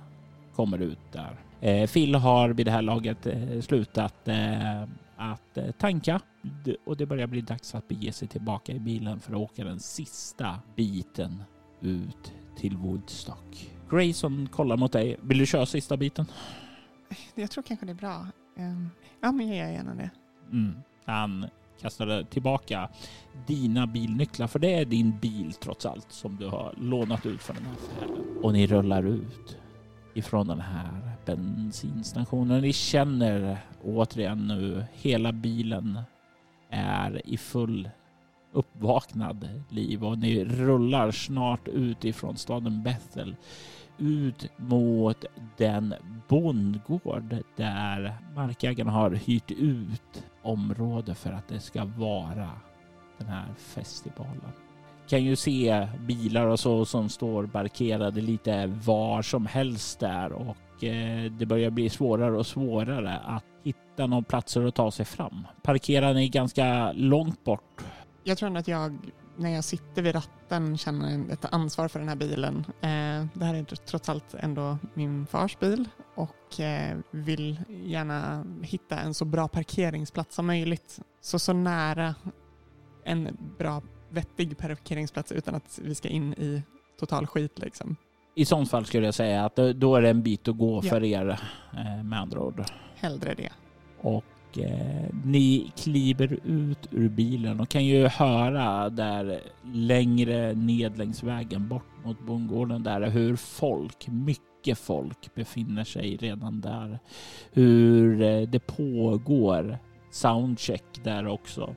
kommer 0.56 0.80
ut 0.80 1.00
där. 1.12 1.40
Eh, 1.62 1.90
Phil 1.90 2.16
har 2.16 2.50
vid 2.50 2.66
det 2.66 2.72
här 2.72 2.82
laget 2.82 3.26
eh, 3.26 3.62
slutat 3.62 4.28
eh, 4.28 4.84
att 5.18 5.58
eh, 5.58 5.72
tanka 5.72 6.20
och 6.86 6.98
det 6.98 7.06
börjar 7.06 7.28
bli 7.28 7.42
dags 7.42 7.76
att 7.76 7.88
bege 7.88 8.12
sig 8.12 8.28
tillbaka 8.28 8.72
i 8.72 8.80
bilen 8.80 9.20
för 9.20 9.34
att 9.34 9.40
åka 9.40 9.64
den 9.64 9.80
sista 9.80 10.60
biten 10.76 11.44
ut 11.82 12.34
till 12.58 12.78
Woodstock. 12.78 13.72
Grayson 13.90 14.50
kollar 14.52 14.78
mot 14.78 14.92
dig. 14.92 15.18
Vill 15.22 15.38
du 15.38 15.46
köra 15.46 15.66
sista 15.66 15.98
biten? 15.98 16.26
Jag 17.36 17.52
tror 17.52 17.64
kanske 17.64 17.86
det 17.86 17.92
är 17.92 17.96
bra. 17.96 18.28
Um, 18.56 18.90
ja, 19.22 19.32
men 19.32 19.48
jag 19.48 19.58
gör 19.58 19.74
gärna 19.74 19.96
det. 19.96 20.10
Mm. 20.52 20.76
Han 21.06 21.46
kastade 21.82 22.26
tillbaka 22.26 22.90
dina 23.48 23.88
bilnycklar, 23.88 24.48
för 24.48 24.60
det 24.60 24.74
är 24.74 24.86
din 24.86 25.18
bil 25.20 25.54
trots 25.54 25.86
allt 25.86 26.12
som 26.12 26.36
du 26.36 26.48
har 26.48 26.74
lånat 26.78 27.26
ut 27.26 27.42
från 27.42 27.56
den 27.56 27.66
här 27.66 27.74
affären. 27.74 28.44
Och 28.44 28.54
ni 28.54 28.68
rullar 28.68 29.04
ut 29.04 29.58
ifrån 30.14 30.48
den 30.48 30.62
här 30.62 31.12
bensinstationen. 31.26 32.62
Ni 32.62 32.74
känner 32.74 33.58
återigen 33.84 34.48
nu 34.48 34.86
hela 34.94 35.32
bilen 35.32 36.00
är 36.70 37.22
i 37.26 37.38
full 37.38 37.90
uppvaknad 38.56 39.50
liv 39.70 40.04
och 40.04 40.18
ni 40.18 40.46
rullar 40.46 41.12
snart 41.12 41.68
ut 41.68 42.06
ifrån 42.06 42.38
staden 42.38 42.84
Bethel 42.84 43.36
ut 43.98 44.52
mot 44.58 45.26
den 45.58 45.94
bondgård 46.28 47.36
där 47.56 48.18
markägarna 48.36 48.92
har 48.92 49.12
hyrt 49.12 49.52
ut 49.52 50.26
område 50.44 51.16
för 51.16 51.32
att 51.32 51.48
det 51.48 51.60
ska 51.60 51.86
vara 51.86 52.50
den 53.18 53.28
här 53.28 53.54
festivalen. 53.58 54.52
Kan 55.08 55.24
ju 55.24 55.36
se 55.36 55.88
bilar 56.00 56.48
och 56.48 56.60
så 56.60 56.86
som 56.86 57.10
står 57.10 57.48
parkerade 57.48 58.22
lite 58.22 58.68
var 58.68 59.22
som 59.22 59.46
helst 59.46 60.00
där 60.00 60.32
och 60.32 60.84
eh, 60.84 61.32
det 61.32 61.46
börjar 61.46 61.70
bli 61.70 61.90
svårare 61.90 62.38
och 62.38 62.48
svårare 62.48 63.18
att 63.18 63.46
hitta 63.64 64.08
någon 64.08 64.24
platser 64.24 64.66
att 64.66 64.76
ta 64.76 64.92
sig 64.92 65.06
fram. 65.06 65.48
Parkerar 65.64 66.14
ni 66.14 66.30
ganska 66.30 66.92
långt 66.92 67.44
bort 67.44 67.86
jag 68.28 68.38
tror 68.38 68.48
ändå 68.48 68.60
att 68.60 68.68
jag, 68.68 68.98
när 69.38 69.50
jag 69.50 69.64
sitter 69.64 70.02
vid 70.02 70.16
ratten, 70.16 70.78
känner 70.78 71.34
ett 71.34 71.46
ansvar 71.54 71.88
för 71.88 72.00
den 72.00 72.10
här 72.10 72.16
bilen. 72.16 72.66
Eh, 72.68 73.26
det 73.34 73.46
här 73.46 73.54
är 73.54 73.64
tr- 73.64 73.82
trots 73.86 74.10
allt 74.10 74.34
ändå 74.34 74.78
min 74.94 75.26
fars 75.28 75.60
bil 75.60 75.90
och 76.16 76.60
eh, 76.60 76.98
vill 77.12 77.60
gärna 77.84 78.46
hitta 78.62 79.00
en 79.00 79.14
så 79.14 79.26
bra 79.26 79.48
parkeringsplats 79.48 80.36
som 80.36 80.46
möjligt. 80.48 81.00
Så, 81.22 81.40
så 81.40 81.54
nära 81.54 82.16
en 83.04 83.38
bra, 83.58 83.82
vettig 84.10 84.58
parkeringsplats 84.58 85.32
utan 85.32 85.56
att 85.56 85.80
vi 85.84 85.96
ska 85.96 86.08
in 86.10 86.34
i 86.34 86.64
total 87.00 87.28
skit 87.28 87.60
liksom. 87.60 87.96
I 88.36 88.46
sånt 88.46 88.70
fall 88.72 88.86
skulle 88.86 89.06
jag 89.08 89.14
säga 89.16 89.46
att 89.46 89.56
då- 89.56 89.74
då 89.74 89.96
är 89.96 90.02
det 90.02 90.10
en 90.10 90.24
bit 90.24 90.48
att 90.48 90.58
gå 90.58 90.80
Ja. 90.84 90.90
för 90.90 91.04
er 91.04 91.40
eh, 91.74 92.04
med 92.04 92.20
andra 92.20 92.40
ord. 92.40 92.64
Hellre 92.96 93.34
det. 93.34 93.50
Och 94.02 94.24
eh, 94.58 95.16
ni 95.26 95.72
kliver 95.78 96.40
ut 96.44 96.88
ur 96.92 97.10
bilen 97.10 97.60
och 97.60 97.70
kan 97.70 97.86
ju 97.86 98.08
höra 98.08 98.90
där 98.90 99.42
längre 99.74 100.54
ned 100.54 100.98
längs 100.98 101.24
vägen 101.24 101.68
bort 101.68 102.06
mot 102.06 102.20
bondgården 102.20 102.84
där 102.84 103.10
hur 103.10 103.36
folk, 103.36 104.08
mycket 104.08 104.78
folk 104.80 105.36
befinner 105.36 105.84
sig 105.84 106.18
redan 106.18 106.62
där. 106.62 107.00
Hur 107.52 108.22
eh, 108.22 108.42
det 108.42 108.60
pågår 108.60 109.78
soundcheck 110.12 111.04
där 111.04 111.28
också. 111.28 111.76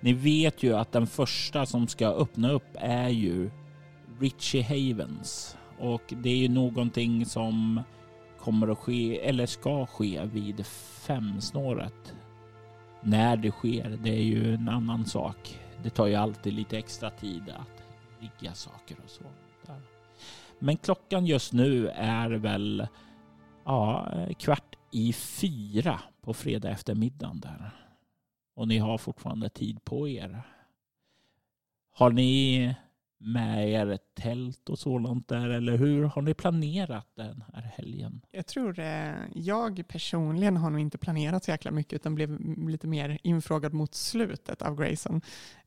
Ni 0.00 0.12
vet 0.12 0.62
ju 0.62 0.76
att 0.76 0.92
den 0.92 1.06
första 1.06 1.66
som 1.66 1.88
ska 1.88 2.06
öppna 2.06 2.50
upp 2.50 2.68
är 2.74 3.08
ju 3.08 3.50
Richie 4.20 4.62
Havens 4.62 5.56
och 5.78 6.14
det 6.22 6.30
är 6.30 6.36
ju 6.36 6.48
någonting 6.48 7.26
som 7.26 7.80
kommer 8.40 8.68
att 8.68 8.78
ske 8.78 9.20
eller 9.20 9.46
ska 9.46 9.86
ske 9.86 10.24
vid 10.24 10.66
femsnåret. 10.66 12.14
När 13.00 13.36
det 13.36 13.50
sker, 13.50 13.98
det 14.02 14.10
är 14.10 14.22
ju 14.22 14.54
en 14.54 14.68
annan 14.68 15.04
sak. 15.06 15.60
Det 15.82 15.90
tar 15.90 16.06
ju 16.06 16.14
alltid 16.14 16.52
lite 16.52 16.78
extra 16.78 17.10
tid 17.10 17.42
att 17.48 17.82
rigga 18.20 18.54
saker 18.54 18.96
och 19.04 19.10
så. 19.10 19.24
Där. 19.66 19.80
Men 20.58 20.76
klockan 20.76 21.26
just 21.26 21.52
nu 21.52 21.88
är 21.88 22.30
väl 22.30 22.86
ja, 23.64 24.12
kvart 24.38 24.76
i 24.90 25.12
fyra 25.12 26.00
på 26.20 26.34
fredag 26.34 26.70
eftermiddagen 26.70 27.40
där. 27.40 27.70
Och 28.54 28.68
ni 28.68 28.78
har 28.78 28.98
fortfarande 28.98 29.48
tid 29.48 29.84
på 29.84 30.08
er. 30.08 30.42
Har 31.92 32.10
ni 32.10 32.74
med 33.20 33.70
er 33.70 33.98
tält 34.14 34.68
och 34.68 34.78
sådant 34.78 35.28
där? 35.28 35.48
Eller 35.48 35.76
hur 35.76 36.04
har 36.04 36.22
ni 36.22 36.34
planerat 36.34 37.06
den 37.14 37.44
här 37.54 37.62
helgen? 37.62 38.20
Jag 38.30 38.46
tror 38.46 38.78
eh, 38.78 39.14
jag 39.34 39.84
personligen 39.88 40.56
har 40.56 40.70
nog 40.70 40.80
inte 40.80 40.98
planerat 40.98 41.44
så 41.44 41.50
jäkla 41.50 41.70
mycket 41.70 41.92
utan 41.92 42.14
blev 42.14 42.40
lite 42.68 42.86
mer 42.86 43.18
infrågad 43.22 43.72
mot 43.72 43.94
slutet 43.94 44.62
av 44.62 44.76
Grayson. 44.76 45.20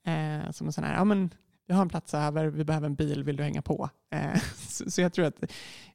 Eh, 0.03 0.51
som 0.51 0.67
en 0.67 0.73
sån 0.73 0.83
här, 0.83 0.95
ja 0.95 1.03
men 1.03 1.29
vi 1.67 1.73
har 1.73 1.81
en 1.81 1.89
plats 1.89 2.13
över, 2.13 2.45
vi 2.45 2.63
behöver 2.63 2.85
en 2.85 2.95
bil, 2.95 3.23
vill 3.23 3.35
du 3.35 3.43
hänga 3.43 3.61
på? 3.61 3.89
Eh, 4.11 4.41
så, 4.69 4.91
så, 4.91 5.01
jag 5.01 5.13
tror 5.13 5.25
att 5.25 5.43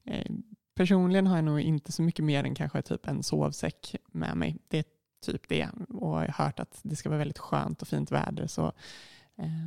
eh, 0.04 0.32
personligen 0.74 1.26
har 1.26 1.36
jag 1.36 1.44
nog 1.44 1.60
inte 1.60 1.92
så 1.92 2.02
mycket 2.02 2.24
mer 2.24 2.44
än 2.44 2.54
kanske 2.54 2.82
typ 2.82 3.08
en 3.08 3.22
sovsäck 3.22 3.96
med 4.12 4.36
mig. 4.36 4.56
Det 4.68 4.78
är 4.78 4.84
typ 5.26 5.48
det 5.48 5.68
och 5.88 6.08
jag 6.08 6.32
har 6.32 6.44
hört 6.44 6.60
att 6.60 6.80
det 6.82 6.96
ska 6.96 7.08
vara 7.08 7.18
väldigt 7.18 7.38
skönt 7.38 7.82
och 7.82 7.88
fint 7.88 8.12
väder 8.12 8.46
så 8.46 8.72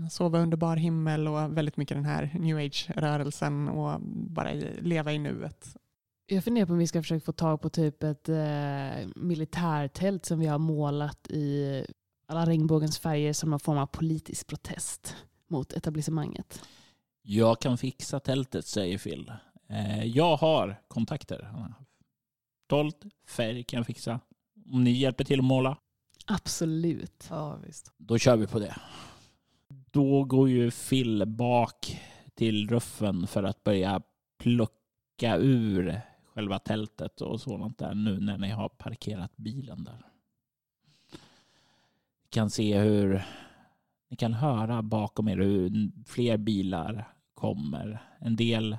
sova 0.10 0.40
under 0.40 0.58
bar 0.58 0.76
himmel 0.76 1.28
och 1.28 1.58
väldigt 1.58 1.78
mycket 1.78 1.98
den 1.98 2.06
här 2.06 2.32
new 2.40 2.58
age-rörelsen 2.58 3.70
och 3.70 4.02
bara 4.02 4.54
leva 4.80 5.14
i 5.14 5.20
nuet. 5.20 5.78
Jag 6.26 6.44
funderar 6.44 6.66
på 6.66 6.74
om 6.74 6.80
vi 6.80 6.88
ska 6.88 7.02
försöka 7.02 7.26
få 7.26 7.32
tag 7.32 7.62
på 7.62 7.70
typ 7.70 8.04
ett 8.04 8.30
eh, 8.30 9.08
militärtält 9.16 10.26
som 10.26 10.40
vi 10.40 10.46
har 10.46 10.60
målat 10.60 11.28
i 11.30 11.86
alla 12.28 12.46
regnbågens 12.46 13.00
färger 13.00 13.34
som 13.34 13.50
någon 13.50 13.60
form 13.60 13.78
av 13.78 13.86
politisk 13.86 14.48
protest 14.48 15.16
mot 15.48 15.74
etablissemanget. 15.74 16.62
Jag 17.22 17.60
kan 17.62 17.78
fixa 17.78 18.20
tältet, 18.20 18.66
säger 18.66 18.98
Phil. 18.98 19.32
Eh, 19.70 20.06
jag 20.06 20.38
har 20.38 20.82
kontakter. 20.88 21.54
Dolt, 22.70 23.04
färg 23.28 23.64
kan 23.64 23.78
jag 23.78 23.88
fixa. 23.88 24.20
Om 24.72 24.84
ni 24.84 24.92
hjälper 24.92 25.24
till 25.24 25.40
att 25.40 25.46
måla. 25.46 25.78
Absolut. 26.26 27.28
Ja, 27.30 27.56
visst. 27.66 27.92
Då 27.98 28.18
kör 28.18 28.38
vi 28.38 28.48
på 28.48 28.60
det. 28.60 28.76
Då 29.92 30.24
går 30.24 30.50
ju 30.50 30.72
Phil 30.72 31.26
bak 31.28 32.02
till 32.34 32.70
ruffen 32.70 33.28
för 33.28 33.44
att 33.44 33.64
börja 33.64 34.02
plocka 34.40 35.38
ur 35.38 36.02
själva 36.26 36.60
tältet 36.60 37.22
och 37.22 37.42
sådant 37.42 37.78
där 37.78 37.96
nu 37.96 38.20
när 38.20 38.38
ni 38.38 38.50
har 38.50 38.70
parkerat 38.70 39.38
bilen 39.38 39.84
där. 39.84 40.06
Ni 42.24 42.30
kan 42.30 42.50
se 42.50 42.80
hur 42.80 43.24
ni 44.10 44.18
kan 44.18 44.34
höra 44.34 44.82
bakom 44.82 45.28
er 45.28 45.38
hur 45.38 45.92
fler 46.06 46.38
bilar 46.38 47.08
kommer. 47.34 48.04
En 48.20 48.36
del 48.36 48.78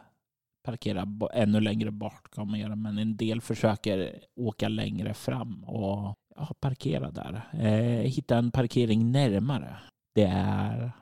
parkerar 0.62 1.34
ännu 1.34 1.60
längre 1.60 1.90
bakom 1.90 2.54
er, 2.54 2.68
men 2.68 2.98
en 2.98 3.16
del 3.16 3.40
försöker 3.40 4.24
åka 4.36 4.68
längre 4.68 5.14
fram 5.14 5.64
och 5.64 6.14
ja, 6.36 6.54
parkera 6.60 7.10
där. 7.10 7.48
Eh, 7.52 8.10
hitta 8.10 8.36
en 8.36 8.50
parkering 8.50 9.12
närmare. 9.12 9.76
Det 10.14 10.30
är 10.34 10.92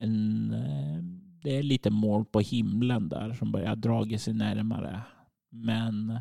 en, 0.00 0.52
eh, 0.52 1.02
det 1.42 1.58
är 1.58 1.62
lite 1.62 1.90
moln 1.90 2.24
på 2.24 2.40
himlen 2.40 3.08
där 3.08 3.32
som 3.32 3.52
börjar 3.52 3.76
dra 3.76 4.18
sig 4.18 4.34
närmare. 4.34 5.02
Men 5.50 6.20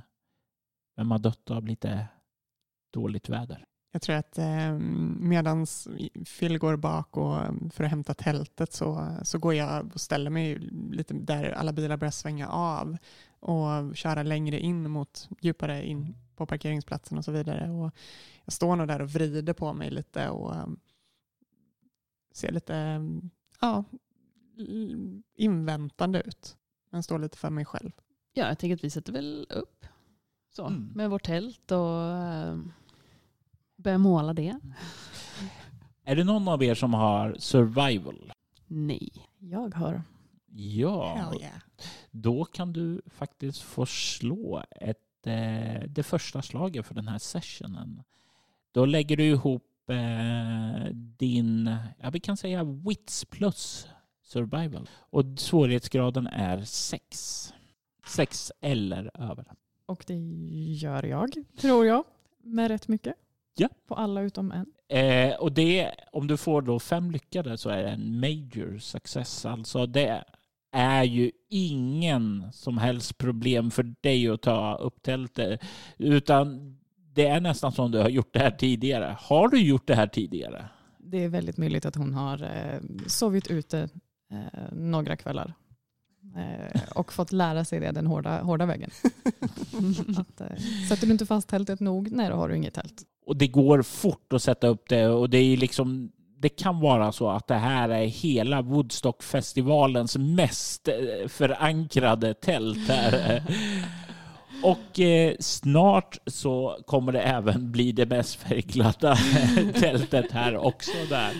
vem 0.95 1.11
har 1.11 1.19
dött 1.19 1.51
av 1.51 1.67
lite 1.67 2.07
dåligt 2.93 3.29
väder? 3.29 3.65
Jag 3.91 4.01
tror 4.01 4.15
att 4.15 4.37
eh, 4.37 4.71
medan 5.19 5.65
Phil 6.39 6.57
går 6.57 6.75
bak 6.75 7.17
och, 7.17 7.45
ehm, 7.45 7.69
för 7.69 7.83
att 7.83 7.89
hämta 7.89 8.13
tältet 8.13 8.73
så, 8.73 9.15
så 9.23 9.39
går 9.39 9.53
jag 9.53 9.93
och 9.93 10.01
ställer 10.01 10.29
mig 10.29 10.55
lite 10.91 11.13
där 11.13 11.51
alla 11.51 11.73
bilar 11.73 11.97
börjar 11.97 12.11
svänga 12.11 12.47
av 12.47 12.97
och 13.39 13.97
köra 13.97 14.23
längre 14.23 14.59
in 14.59 14.89
mot 14.89 15.29
djupare 15.41 15.85
in 15.85 16.15
på 16.35 16.45
parkeringsplatsen 16.45 17.17
och 17.17 17.25
så 17.25 17.31
vidare. 17.31 17.69
Och 17.69 17.91
jag 18.45 18.53
står 18.53 18.75
nog 18.75 18.87
där 18.87 19.01
och 19.01 19.09
vrider 19.09 19.53
på 19.53 19.73
mig 19.73 19.91
lite 19.91 20.29
och 20.29 20.55
ehm, 20.55 20.79
ser 22.33 22.51
lite 22.51 22.75
ehm, 22.75 23.29
ja, 23.61 23.83
inväntande 25.35 26.21
ut. 26.21 26.57
Men 26.89 27.03
står 27.03 27.19
lite 27.19 27.37
för 27.37 27.49
mig 27.49 27.65
själv. 27.65 27.91
Ja, 28.33 28.47
jag 28.47 28.59
tänker 28.59 28.75
att 28.75 28.83
vi 28.83 28.89
sätter 28.89 29.13
väl 29.13 29.47
upp 29.49 29.85
så, 30.49 30.65
mm. 30.65 30.91
med 30.95 31.09
vårt 31.09 31.23
tält 31.23 31.71
och 31.71 31.77
um 31.77 32.73
Börja 33.83 33.97
måla 33.97 34.33
det. 34.33 34.59
Är 36.03 36.15
det 36.15 36.23
någon 36.23 36.47
av 36.47 36.63
er 36.63 36.75
som 36.75 36.93
har 36.93 37.35
survival? 37.39 38.33
Nej. 38.67 39.09
Jag 39.37 39.75
har. 39.75 40.03
Ja. 40.55 41.33
Yeah. 41.39 41.53
Då 42.11 42.45
kan 42.45 42.73
du 42.73 43.01
faktiskt 43.05 43.61
få 43.61 43.85
slå 43.85 44.63
ett, 44.71 45.27
eh, 45.27 45.83
det 45.87 46.03
första 46.03 46.41
slaget 46.41 46.85
för 46.85 46.95
den 46.95 47.07
här 47.07 47.17
sessionen. 47.17 48.03
Då 48.71 48.85
lägger 48.85 49.17
du 49.17 49.23
ihop 49.23 49.68
eh, 49.89 50.85
din, 50.93 51.75
ja 52.01 52.09
vi 52.09 52.19
kan 52.19 52.37
säga 52.37 52.63
wits 52.63 53.25
plus 53.25 53.87
survival. 54.23 54.89
Och 54.99 55.25
svårighetsgraden 55.37 56.27
är 56.27 56.61
6. 56.61 57.53
6 58.07 58.51
eller 58.61 59.11
över. 59.13 59.45
Och 59.85 60.03
det 60.07 60.17
gör 60.73 61.05
jag, 61.05 61.29
tror 61.57 61.85
jag, 61.85 62.03
med 62.43 62.67
rätt 62.67 62.87
mycket. 62.87 63.15
Ja. 63.55 63.69
På 63.87 63.95
alla 63.95 64.21
utom 64.21 64.51
en. 64.51 64.65
Eh, 64.97 65.35
och 65.35 65.51
det, 65.51 65.91
om 66.11 66.27
du 66.27 66.37
får 66.37 66.61
då 66.61 66.79
fem 66.79 67.11
lyckade 67.11 67.57
så 67.57 67.69
är 67.69 67.83
det 67.83 67.89
en 67.89 68.19
major 68.19 68.77
success. 68.77 69.45
Alltså 69.45 69.85
det 69.85 70.23
är 70.71 71.03
ju 71.03 71.31
ingen 71.49 72.51
som 72.51 72.77
helst 72.77 73.17
problem 73.17 73.71
för 73.71 73.95
dig 74.01 74.29
att 74.29 74.41
ta 74.41 74.75
upp 74.75 75.01
tältet. 75.01 75.61
Utan 75.97 76.78
det 77.19 77.27
är 77.27 77.41
nästan 77.41 77.71
som 77.71 77.91
du 77.91 77.97
har 77.97 78.09
gjort 78.09 78.33
det 78.33 78.39
här 78.39 78.51
tidigare. 78.51 79.15
Har 79.19 79.47
du 79.47 79.61
gjort 79.61 79.87
det 79.87 79.95
här 79.95 80.07
tidigare? 80.07 80.69
Det 80.97 81.23
är 81.23 81.29
väldigt 81.29 81.57
möjligt 81.57 81.85
att 81.85 81.95
hon 81.95 82.13
har 82.13 82.43
eh, 82.43 82.79
sovit 83.07 83.47
ute 83.47 83.89
eh, 84.31 84.37
några 84.71 85.15
kvällar. 85.15 85.53
Eh, 86.35 86.81
och 86.95 87.13
fått 87.13 87.31
lära 87.31 87.65
sig 87.65 87.79
det 87.79 87.91
den 87.91 88.07
hårda, 88.07 88.41
hårda 88.41 88.65
vägen. 88.65 88.91
att, 90.17 90.41
sätter 90.89 91.07
du 91.07 91.11
inte 91.11 91.25
fast 91.25 91.49
tältet 91.49 91.79
nog, 91.79 92.11
nej 92.11 92.29
då 92.29 92.35
har 92.35 92.49
du 92.49 92.55
inget 92.55 92.73
tält 92.73 93.03
och 93.25 93.37
det 93.37 93.47
går 93.47 93.81
fort 93.81 94.33
att 94.33 94.43
sätta 94.43 94.67
upp 94.67 94.89
det 94.89 95.07
och 95.07 95.29
det 95.29 95.37
är 95.37 95.57
liksom 95.57 96.11
det 96.37 96.49
kan 96.49 96.79
vara 96.79 97.11
så 97.11 97.29
att 97.29 97.47
det 97.47 97.55
här 97.55 97.89
är 97.89 98.05
hela 98.05 98.61
Woodstockfestivalens 98.61 100.17
mest 100.17 100.89
förankrade 101.27 102.33
tält 102.33 102.87
här. 102.89 103.43
Och 104.63 104.99
eh, 104.99 105.35
snart 105.39 106.17
så 106.25 106.79
kommer 106.85 107.11
det 107.11 107.21
även 107.21 107.71
bli 107.71 107.91
det 107.91 108.05
mest 108.05 108.35
färgglada 108.35 109.15
tältet 109.73 110.31
här 110.31 110.57
också 110.57 110.91
där. 111.09 111.33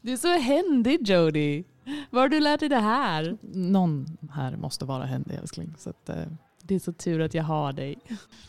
Du 0.00 0.12
är 0.12 0.16
så 0.16 0.38
händig 0.38 1.08
Jody. 1.08 1.64
Var 2.10 2.20
har 2.20 2.28
du 2.28 2.40
lärt 2.40 2.60
dig 2.60 2.68
det 2.68 2.80
här? 2.80 3.38
Någon 3.42 4.16
här 4.32 4.56
måste 4.56 4.84
vara 4.84 5.04
händig 5.04 5.34
älskling. 5.34 5.74
Så 5.78 5.90
att, 5.90 6.08
eh, 6.08 6.16
det 6.62 6.74
är 6.74 6.78
så 6.78 6.92
tur 6.92 7.20
att 7.20 7.34
jag 7.34 7.44
har 7.44 7.72
dig. 7.72 7.98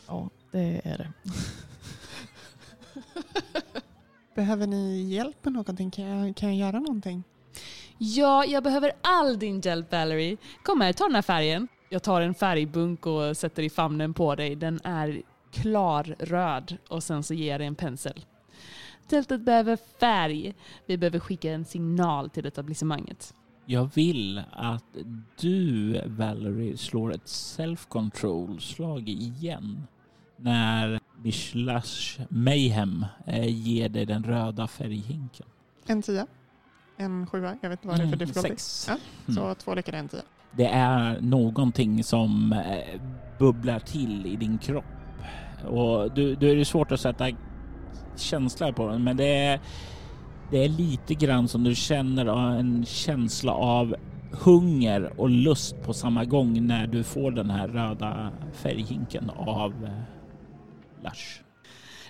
Ja, 0.08 0.30
det 0.52 0.82
är 0.84 0.98
det. 0.98 1.12
Behöver 4.36 4.68
ni 4.68 5.02
hjälp 5.02 5.46
med 5.46 5.54
någonting? 5.54 5.92
Kan 5.92 6.06
jag, 6.06 6.36
kan 6.36 6.50
jag 6.50 6.68
göra 6.68 6.80
någonting? 6.80 7.24
Ja, 7.98 8.46
jag 8.46 8.64
behöver 8.64 8.92
all 9.02 9.40
din 9.40 9.62
hjälp 9.62 9.92
Valerie. 9.92 10.38
Kom 10.64 10.82
här, 10.82 10.94
ta 10.94 11.04
den 11.04 11.16
här 11.16 11.22
färgen. 11.22 11.68
Jag 11.90 12.04
tar 12.04 12.22
en 12.22 12.34
färgbunk 12.34 13.06
och 13.06 13.38
sätter 13.38 13.64
i 13.64 13.70
famnen 13.70 14.14
på 14.14 14.36
dig. 14.36 14.56
Den 14.56 14.80
är 14.84 15.22
klarröd 15.52 16.78
och 16.88 17.04
sen 17.04 17.24
så 17.24 17.34
ger 17.34 17.52
jag 17.52 17.60
dig 17.60 17.68
en 17.68 17.76
pensel. 17.76 18.26
Tältet 19.08 19.42
behöver 19.42 19.78
färg. 20.00 20.56
Vi 20.86 20.98
behöver 20.98 21.20
skicka 21.20 21.52
en 21.52 21.66
signal 21.66 22.30
till 22.30 22.46
etablissemanget. 22.46 23.34
Jag 23.66 23.90
vill 23.94 24.44
att 24.52 24.98
du, 25.40 26.02
Valerie, 26.06 26.78
slår 26.78 27.14
ett 27.14 27.26
self-control-slag 27.26 29.10
igen 29.10 29.88
när 30.38 31.00
Bishlash 31.18 32.22
Mayhem 32.30 33.06
eh, 33.26 33.68
ger 33.68 33.90
dig 33.90 34.06
den 34.06 34.24
röda 34.24 34.68
färghinken. 34.68 35.48
En 35.86 36.02
tia. 36.02 36.28
En 36.98 37.28
sjua. 37.28 37.58
Jag 37.62 37.70
vet 37.70 37.80
inte 37.80 37.88
vad 37.88 37.98
det 37.98 38.04
är 38.04 38.08
för 38.08 38.16
mm, 38.16 38.20
difficulty. 38.20 38.50
Sex. 38.50 38.86
Ja, 38.90 38.98
så 39.34 39.44
mm. 39.44 39.56
två 39.56 39.76
lyckade, 39.76 39.98
en 39.98 40.08
tia. 40.08 40.22
Det 40.52 40.66
är 40.68 41.22
någonting 41.22 42.04
som 42.04 42.54
eh, 42.54 43.02
bubblar 43.38 43.80
till 43.80 44.26
i 44.26 44.36
din 44.36 44.58
kropp. 44.58 44.86
Och 45.68 46.12
du, 46.12 46.36
du 46.36 46.52
är 46.52 46.56
det 46.56 46.66
svårt 46.66 46.92
att 46.92 47.00
sätta 47.00 47.30
känsla 48.16 48.74
på 48.74 48.88
den, 48.88 49.04
men 49.04 49.18
det 49.18 49.38
är, 49.38 49.60
det 50.52 50.64
är 50.64 50.70
lite 50.70 51.14
grann 51.14 51.48
som 51.48 51.64
du 51.64 51.76
känner 51.76 52.26
en 52.60 52.86
känsla 52.86 53.54
av 53.54 53.96
hunger 54.32 55.14
och 55.18 55.30
lust 55.30 55.84
på 55.84 55.94
samma 55.94 56.26
gång 56.26 56.68
när 56.68 56.88
du 56.88 57.04
får 57.04 57.32
den 57.32 57.50
här 57.50 57.68
röda 57.68 58.32
färghinken 58.54 59.30
av 59.30 59.72
eh, 59.84 59.90
Lars. 61.04 61.04
Lush. 61.04 61.42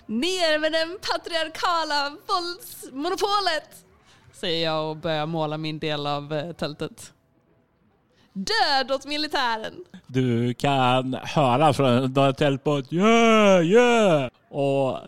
Ner 0.06 0.58
med 0.58 0.72
den 0.72 0.98
patriarkala 1.00 2.16
våldsmonopolet! 2.28 3.86
Säger 4.32 4.64
jag 4.64 4.90
och 4.90 4.96
börjar 4.96 5.26
måla 5.26 5.58
min 5.58 5.78
del 5.78 6.06
av 6.06 6.32
eh, 6.32 6.52
tältet. 6.52 7.12
Död 8.32 8.92
åt 8.92 9.06
militären! 9.06 9.74
Du 10.06 10.54
kan 10.54 11.14
höra 11.22 11.72
från 11.72 12.34
tältbåt. 12.34 12.92
Yeah, 12.92 13.66
yeah! 13.66 14.30
Och 14.50 14.98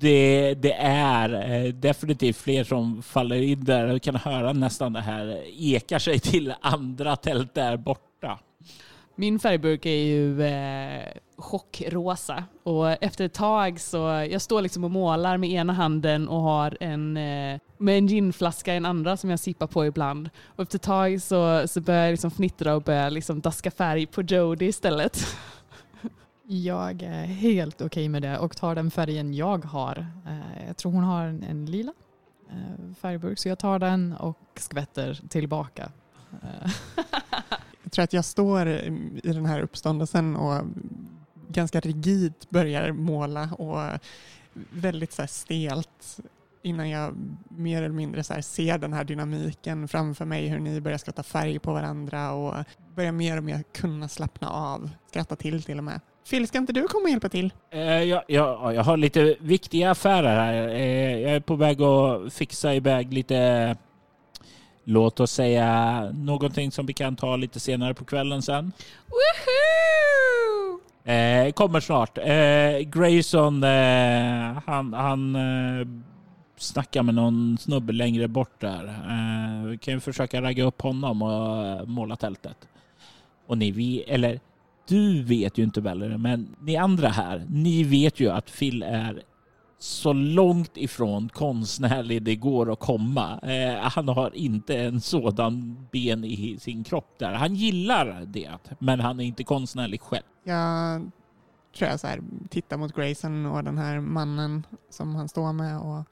det, 0.00 0.54
det 0.54 0.72
är 0.82 1.52
eh, 1.52 1.72
definitivt 1.72 2.36
fler 2.36 2.64
som 2.64 3.02
faller 3.02 3.36
in 3.36 3.64
där 3.64 3.86
Du 3.86 3.98
kan 3.98 4.16
höra 4.16 4.52
nästan 4.52 4.92
det 4.92 5.00
här 5.00 5.42
ekar 5.58 5.98
sig 5.98 6.20
till 6.20 6.54
andra 6.60 7.16
tält 7.16 7.54
där 7.54 7.76
borta. 7.76 8.38
Min 9.20 9.38
färgburk 9.38 9.86
är 9.86 10.04
ju 10.04 10.42
eh, 10.42 11.06
chockrosa 11.36 12.44
och 12.62 12.90
efter 12.90 13.24
ett 13.24 13.32
tag 13.34 13.80
så 13.80 13.96
jag 14.30 14.42
står 14.42 14.62
liksom 14.62 14.84
och 14.84 14.90
målar 14.90 15.36
med 15.36 15.50
ena 15.50 15.72
handen 15.72 16.28
och 16.28 16.40
har 16.40 16.76
en, 16.80 17.16
eh, 17.16 17.60
med 17.78 17.98
en 17.98 18.06
ginflaska 18.06 18.72
i 18.72 18.74
den 18.76 18.86
andra 18.86 19.16
som 19.16 19.30
jag 19.30 19.38
sippar 19.40 19.66
på 19.66 19.86
ibland. 19.86 20.30
Och 20.46 20.62
efter 20.62 20.78
ett 20.78 20.82
tag 20.82 21.22
så, 21.22 21.68
så 21.68 21.80
börjar 21.80 22.04
jag 22.04 22.10
liksom 22.10 22.30
fnittra 22.30 22.74
och 22.74 22.82
börjar 22.82 23.10
liksom 23.10 23.40
daska 23.40 23.70
färg 23.70 24.06
på 24.06 24.22
Jody 24.22 24.66
istället. 24.66 25.26
Jag 26.46 27.02
är 27.02 27.24
helt 27.24 27.80
okej 27.80 28.08
med 28.08 28.22
det 28.22 28.38
och 28.38 28.56
tar 28.56 28.74
den 28.74 28.90
färgen 28.90 29.34
jag 29.34 29.64
har. 29.64 30.06
Eh, 30.26 30.66
Jag 30.66 30.76
tror 30.76 30.92
hon 30.92 31.04
har 31.04 31.24
en, 31.24 31.42
en 31.42 31.66
lila 31.66 31.92
eh, 32.50 32.94
färgburk 33.00 33.38
så 33.38 33.48
jag 33.48 33.58
tar 33.58 33.78
den 33.78 34.12
och 34.12 34.38
skvätter 34.54 35.20
tillbaka. 35.28 35.92
Jag 37.90 37.92
tror 37.92 38.04
att 38.04 38.12
jag 38.12 38.24
står 38.24 38.68
i 38.68 39.20
den 39.22 39.46
här 39.46 39.60
uppståndelsen 39.60 40.36
och 40.36 40.64
ganska 41.48 41.80
rigid 41.80 42.32
börjar 42.48 42.92
måla 42.92 43.50
och 43.58 44.00
väldigt 44.70 45.12
så 45.12 45.22
här 45.22 45.26
stelt 45.26 46.20
innan 46.62 46.90
jag 46.90 47.14
mer 47.48 47.82
eller 47.82 47.94
mindre 47.94 48.24
så 48.24 48.34
här 48.34 48.40
ser 48.40 48.78
den 48.78 48.92
här 48.92 49.04
dynamiken 49.04 49.88
framför 49.88 50.24
mig, 50.24 50.48
hur 50.48 50.58
ni 50.58 50.80
börjar 50.80 50.98
skratta 50.98 51.22
färg 51.22 51.58
på 51.58 51.72
varandra 51.72 52.32
och 52.32 52.54
börjar 52.94 53.12
mer 53.12 53.36
och 53.36 53.44
mer 53.44 53.62
kunna 53.72 54.08
slappna 54.08 54.50
av, 54.50 54.90
skratta 55.10 55.36
till 55.36 55.62
till 55.62 55.78
och 55.78 55.84
med. 55.84 56.00
Phil, 56.30 56.48
ska 56.48 56.58
inte 56.58 56.72
du 56.72 56.88
komma 56.88 57.02
och 57.02 57.10
hjälpa 57.10 57.28
till? 57.28 57.52
Eh, 57.70 57.80
jag, 57.80 58.22
jag, 58.26 58.74
jag 58.74 58.82
har 58.82 58.96
lite 58.96 59.36
viktiga 59.40 59.90
affärer 59.90 60.36
här. 60.36 60.68
Eh, 60.68 61.18
jag 61.18 61.32
är 61.32 61.40
på 61.40 61.56
väg 61.56 61.82
att 61.82 62.32
fixa 62.32 62.74
iväg 62.74 63.12
lite, 63.12 63.76
låt 64.84 65.20
oss 65.20 65.32
säga 65.32 66.00
någonting 66.14 66.70
som 66.72 66.86
vi 66.86 66.92
kan 66.92 67.16
ta 67.16 67.36
lite 67.36 67.60
senare 67.60 67.94
på 67.94 68.04
kvällen 68.04 68.42
sen. 68.42 68.72
Woohoo! 69.06 70.80
Eh, 71.12 71.52
kommer 71.52 71.80
snart. 71.80 72.18
Eh, 72.18 72.88
Grayson, 72.88 73.64
eh, 73.64 74.62
han, 74.66 74.92
han 74.92 75.36
eh, 75.36 75.86
snackar 76.56 77.02
med 77.02 77.14
någon 77.14 77.58
snubbe 77.60 77.92
längre 77.92 78.28
bort 78.28 78.60
där. 78.60 78.84
Eh, 78.84 79.66
vi 79.66 79.78
kan 79.78 79.94
ju 79.94 80.00
försöka 80.00 80.42
ragga 80.42 80.64
upp 80.64 80.82
honom 80.82 81.22
och 81.22 81.66
eh, 81.66 81.86
måla 81.86 82.16
tältet. 82.16 82.56
Och 83.46 83.58
ni 83.58 83.70
vet, 83.70 84.08
eller 84.08 84.40
du 84.88 85.22
vet 85.22 85.58
ju 85.58 85.62
inte 85.62 85.80
väl, 85.80 86.18
men 86.18 86.56
ni 86.60 86.76
andra 86.76 87.08
här, 87.08 87.46
ni 87.48 87.84
vet 87.84 88.20
ju 88.20 88.30
att 88.30 88.58
Phil 88.58 88.82
är 88.82 89.22
så 89.82 90.12
långt 90.12 90.76
ifrån 90.76 91.28
konstnärlig 91.28 92.22
det 92.22 92.36
går 92.36 92.72
att 92.72 92.80
komma. 92.80 93.38
Eh, 93.38 93.80
han 93.80 94.08
har 94.08 94.36
inte 94.36 94.76
en 94.76 95.00
sådan 95.00 95.86
ben 95.92 96.24
i 96.24 96.58
sin 96.60 96.84
kropp 96.84 97.18
där. 97.18 97.32
Han 97.32 97.54
gillar 97.54 98.24
det, 98.26 98.50
men 98.78 99.00
han 99.00 99.20
är 99.20 99.24
inte 99.24 99.44
konstnärlig 99.44 100.00
själv. 100.00 100.22
Jag 100.44 101.10
tror 101.76 101.90
jag 101.90 102.00
så 102.00 102.06
här, 102.06 102.22
tittar 102.48 102.76
mot 102.76 102.94
Grayson 102.94 103.46
och 103.46 103.64
den 103.64 103.78
här 103.78 104.00
mannen 104.00 104.66
som 104.90 105.14
han 105.14 105.28
står 105.28 105.52
med 105.52 105.78
och 105.80 106.04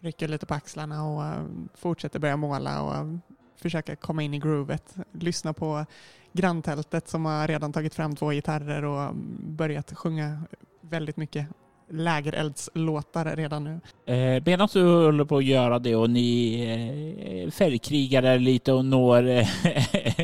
rycker 0.00 0.28
lite 0.28 0.46
på 0.46 0.54
axlarna 0.54 1.04
och 1.04 1.48
fortsätter 1.74 2.18
börja 2.18 2.36
måla 2.36 2.82
och 2.82 3.18
försöka 3.56 3.96
komma 3.96 4.22
in 4.22 4.34
i 4.34 4.38
groovet. 4.38 4.94
Lyssna 5.12 5.52
på 5.52 5.86
granntältet 6.32 7.08
som 7.08 7.24
har 7.24 7.48
redan 7.48 7.72
tagit 7.72 7.94
fram 7.94 8.16
två 8.16 8.30
gitarrer 8.30 8.84
och 8.84 9.14
börjat 9.40 9.92
sjunga 9.92 10.42
väldigt 10.80 11.16
mycket 11.16 11.48
lägereldslåtar 11.90 13.36
redan 13.36 13.64
nu. 13.64 13.80
Eh, 14.14 14.42
medan 14.46 14.68
du 14.72 15.04
håller 15.04 15.24
på 15.24 15.36
att 15.36 15.44
göra 15.44 15.78
det 15.78 15.96
och 15.96 16.10
ni 16.10 17.44
eh, 17.44 17.50
färgkrigar 17.50 18.38
lite 18.38 18.72
och 18.72 18.84
når 18.84 19.28
eh, 19.28 19.46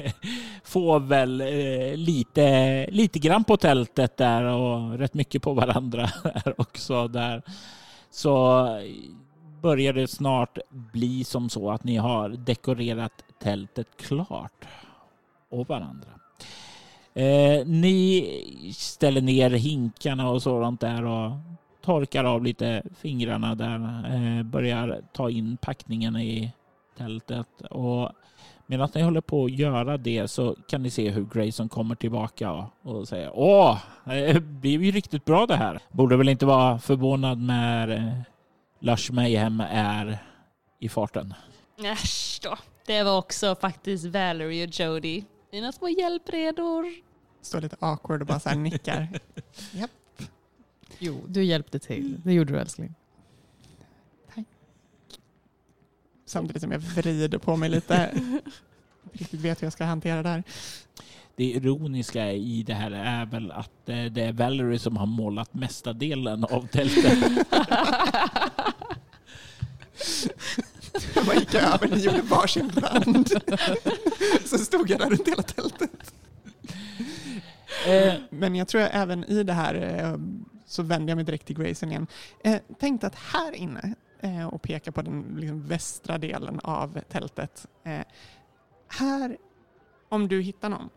får 0.64 1.00
väl 1.00 1.40
eh, 1.40 1.96
lite, 1.96 2.86
lite 2.90 3.18
grann 3.18 3.44
på 3.44 3.56
tältet 3.56 4.16
där 4.16 4.44
och 4.44 4.98
rätt 4.98 5.14
mycket 5.14 5.42
på 5.42 5.52
varandra 5.52 6.10
också 6.56 7.08
där. 7.08 7.42
Så 8.10 8.66
börjar 9.62 9.92
det 9.92 10.08
snart 10.08 10.58
bli 10.70 11.24
som 11.24 11.48
så 11.48 11.70
att 11.70 11.84
ni 11.84 11.96
har 11.96 12.28
dekorerat 12.28 13.24
tältet 13.42 13.86
klart 13.96 14.64
och 15.50 15.68
varandra. 15.68 16.08
Eh, 17.14 17.66
ni 17.66 18.24
ställer 18.76 19.20
ner 19.20 19.50
hinkarna 19.50 20.30
och 20.30 20.42
sådant 20.42 20.80
där 20.80 21.04
och 21.04 21.30
torkar 21.80 22.24
av 22.24 22.44
lite 22.44 22.82
fingrarna 22.98 23.54
där. 23.54 24.04
Eh, 24.14 24.42
börjar 24.42 25.00
ta 25.12 25.30
in 25.30 25.56
packningen 25.56 26.16
i 26.16 26.52
tältet 26.96 27.60
och 27.70 28.12
medan 28.66 28.88
ni 28.94 29.02
håller 29.02 29.20
på 29.20 29.44
att 29.44 29.50
göra 29.50 29.96
det 29.96 30.28
så 30.28 30.56
kan 30.68 30.82
ni 30.82 30.90
se 30.90 31.10
hur 31.10 31.24
Grayson 31.24 31.68
kommer 31.68 31.94
tillbaka 31.94 32.66
och, 32.82 33.08
säger 33.08 33.30
Åh, 33.34 33.78
det 34.04 34.42
blev 34.42 34.82
ju 34.82 34.90
riktigt 34.90 35.24
bra 35.24 35.46
det 35.46 35.56
här. 35.56 35.80
Borde 35.92 36.16
väl 36.16 36.28
inte 36.28 36.46
vara 36.46 36.78
förvånad 36.78 37.38
när 37.38 37.88
eh, 37.88 38.20
Lush 38.78 39.12
Mayhem 39.12 39.62
är 39.70 40.18
i 40.78 40.88
farten. 40.88 41.34
Äsch 41.84 42.40
då. 42.42 42.56
Det 42.86 43.02
var 43.02 43.18
också 43.18 43.54
faktiskt 43.54 44.04
Valerie 44.04 44.66
och 44.66 44.80
Jody. 44.80 45.24
Mina 45.52 45.72
små 45.72 45.88
hjälpredor. 45.88 46.86
Står 47.42 47.60
lite 47.60 47.76
awkward 47.80 48.20
och 48.20 48.26
bara 48.26 48.40
så 48.40 48.48
här 48.48 48.56
nickar. 48.56 49.08
Japp. 49.72 49.90
Jo, 51.00 51.20
du 51.28 51.44
hjälpte 51.44 51.78
till. 51.78 52.20
Det 52.24 52.32
gjorde 52.32 52.52
du 52.52 52.58
älskling. 52.60 52.94
Samtidigt 56.26 56.62
som 56.62 56.72
jag 56.72 56.78
vrider 56.78 57.38
på 57.38 57.56
mig 57.56 57.68
lite. 57.68 58.10
Riktigt 59.12 59.40
vet 59.40 59.62
hur 59.62 59.66
jag 59.66 59.72
ska 59.72 59.84
hantera 59.84 60.22
det 60.22 60.28
här. 60.28 60.42
Det 61.36 61.44
ironiska 61.44 62.32
i 62.32 62.62
det 62.62 62.74
här 62.74 62.90
är 62.90 63.26
väl 63.26 63.50
att 63.50 63.88
eh, 63.88 64.04
det 64.04 64.22
är 64.22 64.32
Valerie 64.32 64.78
som 64.78 64.96
har 64.96 65.06
målat 65.06 65.54
mesta 65.54 65.92
delen 65.92 66.44
av 66.44 66.66
tältet. 66.66 67.18
Jag 71.14 71.24
bara 71.26 71.36
gick 71.36 71.54
över, 71.54 71.88
ni 71.88 71.96
gjorde 72.02 72.22
varsin 72.22 72.70
rand. 72.76 73.28
Så 74.44 74.58
stod 74.58 74.90
jag 74.90 74.98
där 74.98 75.10
runt 75.10 75.28
hela 75.28 75.42
tältet. 75.42 76.14
Eh, 77.86 78.14
Men 78.30 78.54
jag 78.54 78.68
tror 78.68 78.82
jag 78.82 78.90
även 78.92 79.24
i 79.24 79.42
det 79.42 79.52
här 79.52 79.74
eh, 79.74 80.18
så 80.70 80.82
vänder 80.82 81.10
jag 81.10 81.16
mig 81.16 81.24
direkt 81.24 81.46
till 81.46 81.56
Grayson 81.56 81.88
igen. 81.90 82.06
Eh, 82.44 82.60
Tänkte 82.78 83.06
att 83.06 83.14
här 83.14 83.52
inne 83.52 83.94
eh, 84.20 84.46
och 84.46 84.62
peka 84.62 84.92
på 84.92 85.02
den 85.02 85.36
liksom, 85.40 85.66
västra 85.66 86.18
delen 86.18 86.60
av 86.64 87.00
tältet. 87.08 87.66
Eh, 87.84 88.00
här, 88.88 89.36
om 90.08 90.28
du 90.28 90.40
hittar 90.42 90.68
någon, 90.68 90.88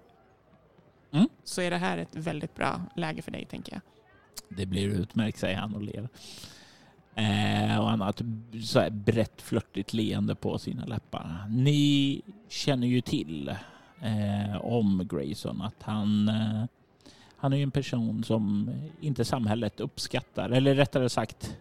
Mm. 1.12 1.28
så 1.44 1.62
är 1.62 1.72
det 1.72 1.78
här 1.78 1.98
ett 1.98 2.16
väldigt 2.16 2.56
bra 2.56 2.82
läge 2.96 3.22
för 3.22 3.32
dig 3.32 3.46
tänker 3.46 3.74
jag. 3.74 3.82
Det 4.58 4.66
blir 4.66 4.88
utmärkt, 4.90 5.38
säger 5.40 5.58
han 5.58 5.76
och 5.76 5.82
ler. 5.82 6.10
Eh, 7.16 7.80
och 7.80 7.90
han 7.90 8.02
har 8.02 8.10
ett 8.10 8.22
så 8.66 8.80
här 8.80 8.90
brett 8.90 9.42
flörtigt 9.42 9.94
leende 9.94 10.36
på 10.36 10.58
sina 10.60 10.86
läppar. 10.86 11.46
Ni 11.50 12.22
känner 12.50 12.88
ju 12.88 13.02
till 13.02 13.50
eh, 14.02 14.56
om 14.62 15.08
Grayson 15.12 15.62
att 15.62 15.84
han, 15.84 16.30
eh, 16.30 16.64
han 17.44 17.54
är 17.54 17.58
ju 17.58 17.64
en 17.64 17.72
person 17.72 18.24
som 18.24 18.72
inte 19.02 19.26
samhället 19.26 19.80
uppskattar. 19.80 20.50
Eller 20.50 20.76
rättare 20.76 21.10
sagt 21.10 21.58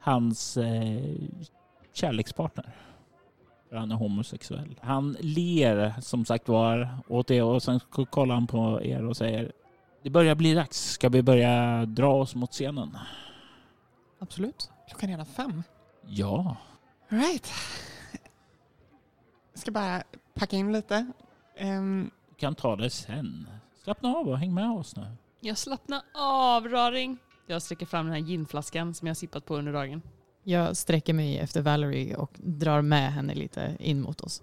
hans 0.00 0.56
eh, 0.56 1.14
kärlekspartner. 1.92 2.72
För 3.68 3.76
han 3.76 3.90
är 3.92 3.96
homosexuell. 3.96 4.80
Han 4.82 5.16
ler 5.20 5.94
som 6.00 6.24
sagt 6.24 6.48
var 6.48 6.98
åt 7.08 7.30
er 7.30 7.44
och 7.44 7.62
sen 7.62 7.80
kollar 8.10 8.34
han 8.34 8.46
på 8.46 8.82
er 8.82 9.04
och 9.04 9.16
säger 9.16 9.52
det 10.02 10.10
börjar 10.10 10.34
bli 10.34 10.54
dags. 10.54 10.90
Ska 10.90 11.08
vi 11.08 11.22
börja 11.22 11.86
dra 11.86 12.14
oss 12.14 12.34
mot 12.34 12.52
scenen? 12.52 12.98
Absolut. 14.18 14.70
Klockan 14.88 15.08
är 15.08 15.12
redan 15.12 15.26
fem. 15.26 15.62
Ja. 16.06 16.56
All 17.08 17.18
right. 17.18 17.52
Jag 19.52 19.60
ska 19.60 19.70
bara 19.70 20.02
packa 20.34 20.56
in 20.56 20.72
lite. 20.72 21.12
Ehm, 21.56 22.10
Du 22.28 22.34
kan 22.34 22.54
ta 22.54 22.76
det 22.76 22.90
sen. 22.90 23.48
Slappna 23.84 24.08
av 24.08 24.28
och 24.28 24.38
häng 24.38 24.54
med 24.54 24.70
oss 24.70 24.96
nu. 24.96 25.06
Jag 25.40 25.58
slappnar 25.58 26.02
av 26.14 26.68
Raring. 26.68 27.18
Jag 27.46 27.62
sträcker 27.62 27.86
fram 27.86 28.06
den 28.06 28.14
här 28.14 28.20
ginflaskan 28.20 28.94
som 28.94 29.08
jag 29.08 29.16
sippat 29.16 29.46
på 29.46 29.56
under 29.56 29.72
dagen. 29.72 30.02
Jag 30.42 30.76
sträcker 30.76 31.12
mig 31.12 31.38
efter 31.38 31.62
Valerie 31.62 32.16
och 32.16 32.30
drar 32.34 32.82
med 32.82 33.12
henne 33.12 33.34
lite 33.34 33.76
in 33.78 34.00
mot 34.00 34.20
oss. 34.20 34.42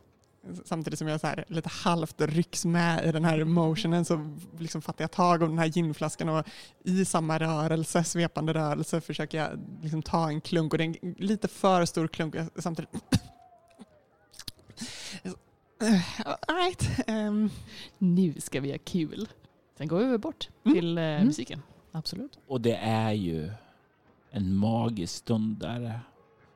Samtidigt 0.66 1.00
som 1.00 1.08
jag 1.08 1.22
så 1.22 1.28
här, 1.28 1.46
lite 1.48 1.70
halvt 1.70 2.22
rycks 2.22 2.66
med 2.66 3.06
i 3.06 3.12
den 3.12 3.26
här 3.26 3.44
motionen 3.44 4.06
så 4.06 4.36
liksom 4.60 4.82
fattar 4.82 5.04
jag 5.04 5.12
tag 5.12 5.42
om 5.42 5.50
den 5.50 5.60
här 5.60 5.66
ginflaskan 5.66 6.30
och 6.30 6.46
i 6.84 7.06
samma 7.06 7.40
rörelse, 7.40 8.04
svepande 8.04 8.54
rörelse 8.54 9.02
försöker 9.02 9.38
jag 9.38 9.50
liksom 9.82 10.02
ta 10.02 10.30
en 10.30 10.42
klunk 10.42 10.74
och 10.74 10.78
det 10.78 10.84
är 10.84 10.96
en 11.02 11.16
lite 11.18 11.48
för 11.48 11.86
stor 11.86 12.08
klunk 12.08 12.36
samtidigt 12.56 12.90
All 16.48 16.56
right. 16.56 16.90
ehm, 17.08 17.50
Nu 17.98 18.34
ska 18.38 18.60
vi 18.62 18.72
ha 18.72 18.78
kul. 18.86 19.28
Sen 19.78 19.88
går 19.88 20.00
vi 20.12 20.18
bort 20.18 20.50
Mm. 20.66 20.76
till 20.76 20.98
eh, 20.98 21.04
Mm. 21.04 21.26
musiken. 21.26 21.62
Absolut. 21.92 22.40
Och 22.48 22.62
det 22.62 22.76
är 22.76 23.12
ju 23.12 23.52
en 24.32 24.56
magisk 24.56 25.14
stund 25.16 25.58
där. 25.58 26.00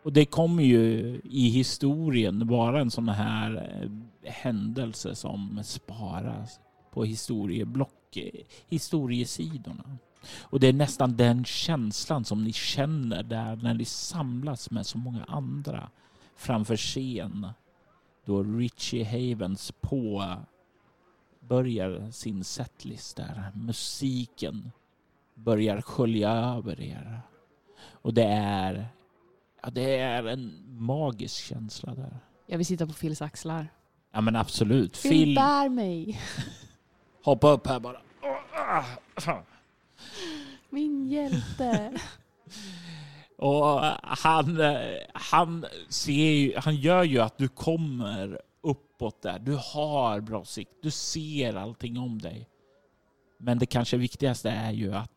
Och 0.03 0.13
det 0.13 0.25
kommer 0.25 0.63
ju 0.63 1.21
i 1.23 1.49
historien 1.49 2.47
vara 2.47 2.81
en 2.81 2.91
sån 2.91 3.09
här 3.09 3.79
eh, 4.23 4.31
händelse 4.31 5.15
som 5.15 5.59
sparas 5.63 6.59
på 6.91 7.03
historieblock, 7.03 8.17
eh, 8.17 8.29
historiesidorna. 8.69 9.97
Och 10.41 10.59
det 10.59 10.67
är 10.67 10.73
nästan 10.73 11.17
den 11.17 11.45
känslan 11.45 12.25
som 12.25 12.43
ni 12.43 12.53
känner 12.53 13.23
där 13.23 13.55
när 13.55 13.73
ni 13.73 13.85
samlas 13.85 14.71
med 14.71 14.85
så 14.85 14.97
många 14.97 15.23
andra 15.23 15.89
framför 16.35 16.77
scen. 16.77 17.47
Då 18.25 18.43
Richie 18.43 19.03
Havens 19.05 19.71
på 19.81 20.35
börjar 21.39 22.11
sin 22.11 22.43
setlist 22.43 23.17
där. 23.17 23.51
Musiken 23.55 24.71
börjar 25.35 25.81
skölja 25.81 26.31
över 26.31 26.81
er. 26.81 27.21
Och 27.91 28.13
det 28.13 28.27
är, 28.27 28.87
ja, 29.61 29.69
det 29.69 29.97
är 29.97 30.23
en 30.23 30.63
magisk 30.67 31.43
känsla 31.45 31.95
där. 31.95 32.19
Jag 32.45 32.57
vill 32.57 32.65
sitta 32.65 32.87
på 32.87 32.93
Phils 32.93 33.21
axlar. 33.21 33.67
Ja 34.11 34.21
men 34.21 34.35
absolut. 34.35 35.01
Phil, 35.01 35.11
Phil, 35.11 35.35
bär 35.35 35.69
mig. 35.69 36.21
hoppa 37.23 37.51
upp 37.51 37.67
här 37.67 37.79
bara. 37.79 38.01
Min 40.69 41.07
hjälte. 41.09 41.93
Och 43.37 43.79
han, 44.03 44.59
han, 45.13 45.65
ser 45.89 46.31
ju, 46.31 46.57
han 46.57 46.75
gör 46.75 47.03
ju 47.03 47.19
att 47.19 47.37
du 47.37 47.47
kommer 47.47 48.41
uppåt 48.61 49.21
där. 49.21 49.39
Du 49.39 49.59
har 49.73 50.21
bra 50.21 50.45
sikt. 50.45 50.71
Du 50.81 50.91
ser 50.91 51.55
allting 51.55 51.97
om 51.97 52.19
dig. 52.19 52.49
Men 53.37 53.59
det 53.59 53.65
kanske 53.65 53.97
viktigaste 53.97 54.49
är 54.49 54.71
ju 54.71 54.95
att 54.95 55.11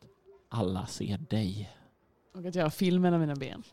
alla 0.48 0.87
ser 0.87 1.18
dig. 1.18 1.70
Och 2.35 2.44
att 2.44 2.55
jag 2.55 2.62
har 2.62 2.70
Phil 2.70 3.00
mellan 3.00 3.20
mina 3.20 3.35
ben. 3.35 3.62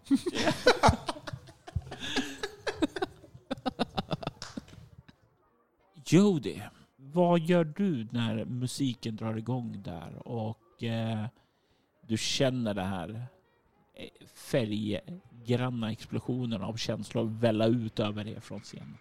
Jody, 6.06 6.62
vad 6.96 7.40
gör 7.40 7.64
du 7.64 8.08
när 8.12 8.46
musiken 8.46 9.16
drar 9.16 9.38
igång 9.38 9.82
där 9.84 10.28
och 10.28 10.84
eh, 10.84 11.26
du 12.08 12.18
känner 12.18 12.74
det 12.74 12.84
här 12.84 13.10
eh, 13.10 13.22
färggranna 14.36 15.92
explosioner 15.92 16.60
av 16.60 16.76
känslor 16.76 17.24
välla 17.24 17.66
ut 17.66 18.00
över 18.00 18.28
er 18.28 18.40
från 18.40 18.60
scenen? 18.60 18.98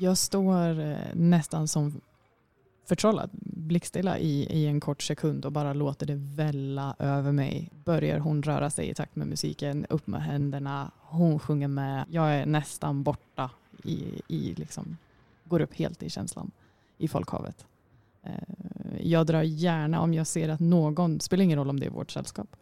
Jag 0.00 0.18
står 0.18 0.80
eh, 0.80 0.96
nästan 1.14 1.68
som 1.68 2.00
förtrollad, 2.84 3.30
blickstilla 3.42 4.18
i, 4.18 4.42
i 4.42 4.66
en 4.66 4.80
kort 4.80 5.02
sekund 5.02 5.44
och 5.44 5.52
bara 5.52 5.72
låter 5.72 6.06
det 6.06 6.14
välla 6.16 6.96
över 6.98 7.32
mig. 7.32 7.70
Börjar 7.84 8.18
hon 8.18 8.42
röra 8.42 8.70
sig 8.70 8.88
i 8.88 8.94
takt 8.94 9.16
med 9.16 9.26
musiken, 9.26 9.86
upp 9.88 10.06
med 10.06 10.22
händerna, 10.22 10.90
hon 10.98 11.38
sjunger 11.38 11.68
med. 11.68 12.04
Jag 12.10 12.34
är 12.34 12.46
nästan 12.46 13.02
borta 13.02 13.50
i, 13.84 14.22
i 14.28 14.54
liksom, 14.54 14.96
går 15.44 15.60
upp 15.60 15.74
helt 15.74 16.02
i 16.02 16.10
känslan 16.10 16.50
i 16.98 17.08
folkhavet. 17.08 17.66
Eh, 18.22 18.32
jag 19.00 19.26
drar 19.26 19.42
gärna, 19.42 20.00
om 20.00 20.14
jag 20.14 20.26
ser 20.26 20.48
att 20.48 20.60
någon, 20.60 21.20
spelar 21.20 21.44
ingen 21.44 21.58
roll 21.58 21.70
om 21.70 21.80
det 21.80 21.86
är 21.86 21.90
vårt 21.90 22.10
sällskap, 22.10 22.56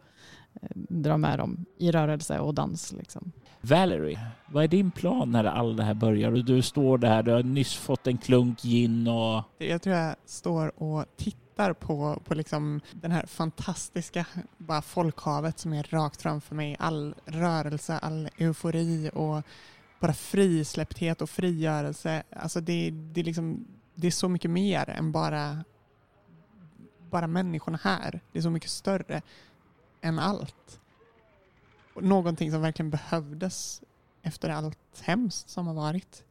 eh, 0.61 0.67
drar 0.75 1.17
med 1.17 1.39
dem 1.39 1.65
i 1.77 1.91
rörelse 1.91 2.39
och 2.39 2.53
dans. 2.53 2.93
Liksom. 2.93 3.31
Valerie, 3.61 4.19
vad 4.47 4.63
är 4.63 4.67
din 4.67 4.91
plan 4.91 5.31
när 5.31 5.43
allt 5.43 5.77
det 5.77 5.83
här 5.83 5.93
börjar? 5.93 6.31
Och 6.31 6.45
du 6.45 6.61
står 6.61 6.97
där, 6.97 7.23
du 7.23 7.31
har 7.31 7.43
nyss 7.43 7.75
fått 7.75 8.07
en 8.07 8.17
klunk 8.17 8.61
gin 8.61 9.07
och... 9.07 9.43
Jag 9.57 9.81
tror 9.81 9.95
jag 9.95 10.15
står 10.25 10.81
och 10.83 11.05
tittar 11.17 11.73
på, 11.73 12.21
på 12.25 12.35
liksom 12.35 12.81
den 12.91 13.11
här 13.11 13.25
fantastiska 13.25 14.25
bara 14.57 14.81
folkhavet 14.81 15.59
som 15.59 15.73
är 15.73 15.83
rakt 15.83 16.21
framför 16.21 16.55
mig. 16.55 16.75
All 16.79 17.15
rörelse, 17.25 17.97
all 17.97 18.29
eufori 18.37 19.09
och 19.13 19.43
bara 19.99 20.13
frisläppthet 20.13 21.21
och 21.21 21.29
frigörelse. 21.29 22.23
Alltså 22.35 22.61
det, 22.61 22.91
det, 22.91 23.19
är 23.19 23.23
liksom, 23.23 23.67
det 23.95 24.07
är 24.07 24.11
så 24.11 24.29
mycket 24.29 24.51
mer 24.51 24.89
än 24.89 25.11
bara, 25.11 25.63
bara 27.11 27.27
människorna 27.27 27.79
här. 27.83 28.19
Det 28.31 28.39
är 28.39 28.43
så 28.43 28.49
mycket 28.49 28.69
större 28.69 29.21
än 30.01 30.19
allt. 30.19 30.79
Någonting 31.95 32.51
som 32.51 32.61
verkligen 32.61 32.89
behövdes 32.89 33.83
efter 34.21 34.49
allt 34.49 35.01
hemskt 35.01 35.49
som 35.49 35.67
har 35.67 35.73
varit. 35.73 36.23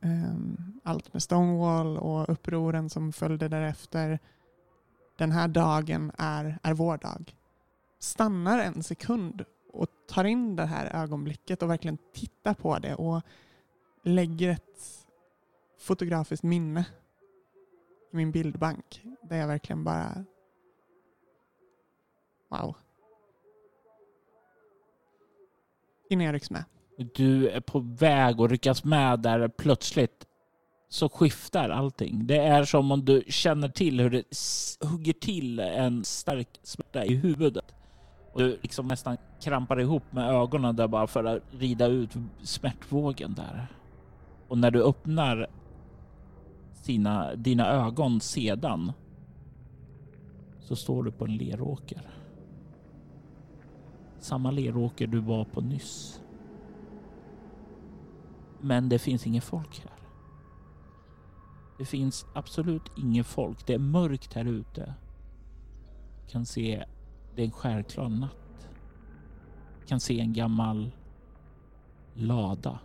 Ehm, 0.00 0.80
allt 0.84 1.12
med 1.12 1.22
Stonewall 1.22 1.98
och 1.98 2.28
upproren 2.28 2.90
som 2.90 3.12
följde 3.12 3.48
därefter. 3.48 4.18
Den 5.16 5.32
här 5.32 5.48
dagen 5.48 6.12
är, 6.18 6.58
är 6.62 6.74
vår 6.74 6.98
dag. 6.98 7.36
Stannar 7.98 8.58
en 8.58 8.82
sekund 8.82 9.44
och 9.72 9.88
tar 10.08 10.24
in 10.24 10.56
det 10.56 10.66
här 10.66 11.02
ögonblicket 11.02 11.62
och 11.62 11.70
verkligen 11.70 11.98
tittar 12.14 12.54
på 12.54 12.78
det 12.78 12.94
och 12.94 13.22
lägger 14.02 14.48
ett 14.48 15.06
fotografiskt 15.78 16.42
minne 16.42 16.84
i 18.12 18.16
min 18.16 18.32
bildbank 18.32 19.02
där 19.22 19.36
jag 19.36 19.46
verkligen 19.46 19.84
bara 19.84 20.24
wow. 22.48 22.76
Innan 26.10 26.26
jag 26.26 26.34
rycks 26.34 26.50
med. 26.50 26.64
Du 27.14 27.48
är 27.48 27.60
på 27.60 27.80
väg 27.80 28.40
att 28.40 28.50
ryckas 28.50 28.84
med 28.84 29.20
där 29.20 29.48
plötsligt 29.48 30.26
så 30.88 31.08
skiftar 31.08 31.70
allting. 31.70 32.26
Det 32.26 32.36
är 32.36 32.64
som 32.64 32.92
om 32.92 33.04
du 33.04 33.22
känner 33.28 33.68
till 33.68 34.00
hur 34.00 34.10
det 34.10 34.24
hugger 34.88 35.12
till 35.12 35.60
en 35.60 36.04
stark 36.04 36.48
smärta 36.62 37.04
i 37.04 37.14
huvudet. 37.14 37.74
Och 38.32 38.40
du 38.40 38.58
liksom 38.62 38.88
nästan 38.88 39.16
krampar 39.40 39.80
ihop 39.80 40.02
med 40.10 40.30
ögonen 40.30 40.76
där 40.76 40.88
bara 40.88 41.06
för 41.06 41.24
att 41.24 41.42
rida 41.50 41.86
ut 41.86 42.10
smärtvågen 42.42 43.34
där. 43.34 43.66
Och 44.48 44.58
när 44.58 44.70
du 44.70 44.82
öppnar 44.82 45.46
sina, 46.74 47.34
dina 47.34 47.70
ögon 47.70 48.20
sedan 48.20 48.92
så 50.60 50.76
står 50.76 51.02
du 51.02 51.12
på 51.12 51.24
en 51.24 51.36
leråker. 51.36 52.17
Samma 54.18 54.50
leråker 54.50 55.06
du 55.06 55.18
var 55.20 55.44
på 55.44 55.60
nyss. 55.60 56.22
Men 58.60 58.88
det 58.88 58.98
finns 58.98 59.26
ingen 59.26 59.42
folk 59.42 59.80
här. 59.80 59.98
Det 61.78 61.84
finns 61.84 62.26
absolut 62.34 62.90
ingen 62.96 63.24
folk. 63.24 63.66
Det 63.66 63.74
är 63.74 63.78
mörkt 63.78 64.34
här 64.34 64.44
ute. 64.44 64.94
Kan 66.28 66.46
se, 66.46 66.84
det 67.34 67.42
är 67.42 67.46
en 67.46 67.52
skärklar 67.52 68.08
natt. 68.08 68.68
Kan 69.86 70.00
se 70.00 70.20
en 70.20 70.32
gammal 70.32 70.90
lada. 72.14 72.78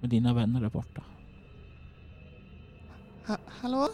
Men 0.00 0.10
dina 0.10 0.34
vänner 0.34 0.62
är 0.62 0.70
borta. 0.70 1.04
Ha, 3.26 3.36
hallå? 3.46 3.88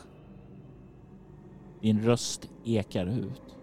Din 1.81 2.03
röst 2.03 2.51
ekar 2.65 3.07
ut. 3.07 3.57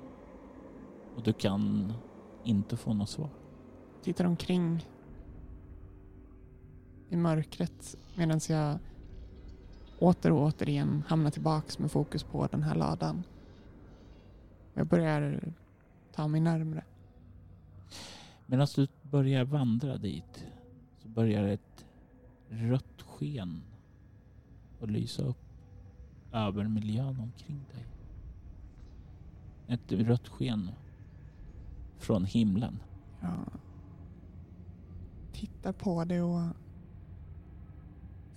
Och 1.15 1.23
du 1.23 1.33
kan 1.33 1.93
inte 2.43 2.77
få 2.77 2.93
något 2.93 3.09
svar. 3.09 3.29
Tittar 4.01 4.25
omkring 4.25 4.85
i 7.09 7.15
mörkret 7.15 7.95
medan 8.15 8.39
jag 8.49 8.79
åter 9.99 10.31
och 10.31 10.41
återigen 10.41 11.03
hamnar 11.07 11.31
tillbaks 11.31 11.79
med 11.79 11.91
fokus 11.91 12.23
på 12.23 12.47
den 12.51 12.63
här 12.63 12.75
ladan. 12.75 13.23
Jag 14.73 14.87
börjar 14.87 15.53
ta 16.11 16.27
mig 16.27 16.41
närmre. 16.41 16.83
Medan 18.45 18.67
du 18.75 18.87
börjar 19.01 19.43
vandra 19.43 19.97
dit 19.97 20.45
så 20.97 21.07
börjar 21.07 21.43
ett 21.43 21.85
rött 22.49 23.01
sken 23.01 23.63
att 24.81 24.91
lysa 24.91 25.23
upp 25.23 25.37
över 26.31 26.63
miljön 26.63 27.19
omkring 27.19 27.65
dig. 27.73 27.85
Ett 29.67 29.91
rött 29.91 30.27
sken 30.27 30.71
från 32.03 32.25
himlen. 32.25 32.79
Jag 33.21 33.45
tittar 35.31 35.73
på 35.73 36.03
det 36.03 36.21
och 36.21 36.41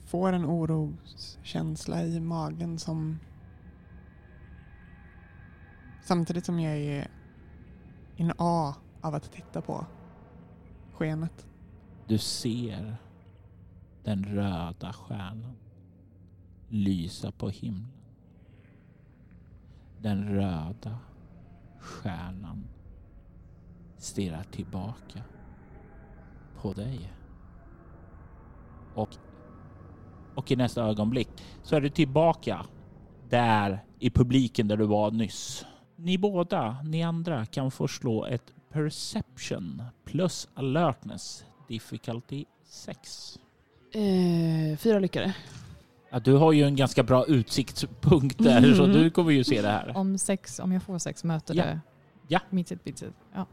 får 0.05 0.33
en 0.33 0.44
oroskänsla 0.44 2.05
i 2.05 2.20
magen 2.20 2.79
som 2.79 3.18
samtidigt 6.05 6.46
som 6.46 6.61
jag 6.61 6.76
är 6.76 7.09
in 8.16 8.33
A 8.38 8.74
av 9.00 9.14
att 9.14 9.33
titta 9.33 9.61
på 9.61 9.87
skenet. 10.92 11.46
Du 12.07 12.18
ser 12.18 12.96
den 14.05 14.24
röda 14.24 14.92
stjärnan 14.92 15.57
lysa 16.68 17.33
på 17.33 17.48
himlen. 17.48 17.92
Den 19.98 20.29
röda 20.29 20.98
stjärnan 21.79 22.64
stirrar 23.99 24.43
tillbaka 24.51 25.23
på 26.61 26.73
dig. 26.73 27.13
Och, 28.95 29.09
och 30.35 30.51
i 30.51 30.57
nästa 30.57 30.83
ögonblick 30.85 31.29
så 31.63 31.77
är 31.77 31.81
du 31.81 31.89
tillbaka 31.89 32.67
där 33.29 33.85
i 33.99 34.11
publiken 34.11 34.69
där 34.69 34.77
du 34.77 34.85
var 34.87 35.11
nyss. 35.11 35.67
Ni 35.97 36.19
båda, 36.19 36.77
ni 36.85 37.03
andra, 37.03 37.47
kan 37.47 37.71
få 37.71 37.89
slå 37.89 38.25
ett 38.27 38.53
perception 38.73 39.83
plus 40.05 40.49
alertness 40.55 41.45
difficulty 41.69 42.45
6. 42.65 43.39
Eh, 43.93 44.77
fyra 44.79 44.99
lyckade. 44.99 45.35
Ja, 46.11 46.19
du 46.21 46.33
har 46.33 46.53
ju 46.53 46.63
en 46.65 46.77
ganska 46.77 47.03
bra 47.03 47.25
utsiktspunkt 47.27 48.39
där 48.39 48.59
Mm. 48.59 48.75
så 48.77 48.87
du 48.87 49.11
kommer 49.11 49.31
ju 49.31 49.45
se 49.45 49.63
det 49.63 49.69
här. 49.69 49.97
Om, 49.97 50.19
sex, 50.19 50.59
om 50.59 50.73
jag 50.73 50.83
får 50.83 50.99
sex 50.99 51.25
möter 51.25 51.55
Ja. 51.55 51.65
det 51.65 51.81
Ja. 52.29 52.41
mitt 52.51 52.85
bitsit. 52.85 53.13
Ja, 53.35 53.47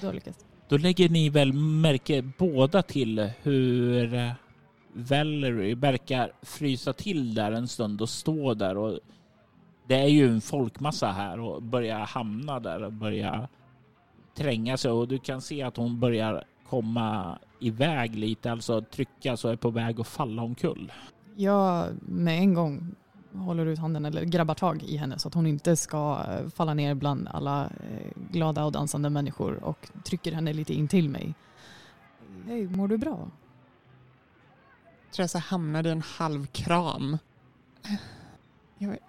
då 0.00 0.12
lyckas 0.12 0.46
Då 0.68 0.76
lägger 0.76 1.08
ni 1.08 1.28
väl 1.28 1.52
märke 1.52 2.22
båda 2.38 2.82
till 2.82 3.30
hur 3.42 4.34
Valerie 4.92 5.74
verkar 5.74 6.32
frysa 6.42 6.92
till 6.92 7.34
där 7.34 7.52
en 7.52 7.68
stund 7.68 8.02
och 8.02 8.08
stå 8.08 8.54
där 8.54 8.76
och 8.76 8.98
det 9.88 9.94
är 9.94 10.08
ju 10.08 10.28
en 10.28 10.40
folkmassa 10.40 11.06
här 11.06 11.40
och 11.40 11.62
börjar 11.62 11.98
hamna 11.98 12.60
där 12.60 12.82
och 12.82 12.92
börja 12.92 13.48
tränga 14.36 14.76
sig 14.76 14.90
och 14.90 15.08
du 15.08 15.18
kan 15.18 15.40
se 15.40 15.62
att 15.62 15.76
hon 15.76 16.00
börjar 16.00 16.44
komma 16.68 17.38
iväg 17.60 18.16
lite, 18.16 18.52
alltså 18.52 18.82
trycka 18.82 19.36
så 19.36 19.48
är 19.48 19.56
på 19.56 19.70
väg 19.70 20.00
att 20.00 20.08
falla 20.08 20.42
omkull. 20.42 20.92
Jag 21.36 21.86
med 22.00 22.38
en 22.38 22.54
gång 22.54 22.94
håller 23.34 23.66
ut 23.66 23.78
handen 23.78 24.04
eller 24.04 24.24
grabbar 24.24 24.54
tag 24.54 24.82
i 24.82 24.96
henne 24.96 25.18
så 25.18 25.28
att 25.28 25.34
hon 25.34 25.46
inte 25.46 25.76
ska 25.76 26.24
eh, 26.28 26.48
falla 26.48 26.74
ner 26.74 26.94
bland 26.94 27.28
alla 27.28 27.64
eh, 27.64 28.22
glada 28.30 28.64
och 28.64 28.72
dansande 28.72 29.10
människor 29.10 29.64
och 29.64 29.88
trycker 30.04 30.32
henne 30.32 30.52
lite 30.52 30.74
in 30.74 30.88
till 30.88 31.08
mig. 31.08 31.34
Hej, 32.46 32.68
mår 32.68 32.88
du 32.88 32.98
bra? 32.98 33.28
så 35.10 35.38
hamnade 35.38 35.88
i 35.88 35.92
en 35.92 36.02
halv 36.02 36.46
kram. 36.46 37.18
Jag 38.78 38.88
vet, 38.88 39.00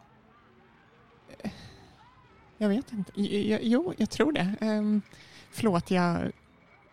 jag 2.57 2.69
vet 2.69 2.93
inte. 2.93 3.11
Jo, 3.15 3.93
jag- 3.97 4.09
tror 4.09 4.31
det. 4.31 4.55
Um, 4.61 5.01
förlåt, 5.51 5.91
jag 5.91 6.31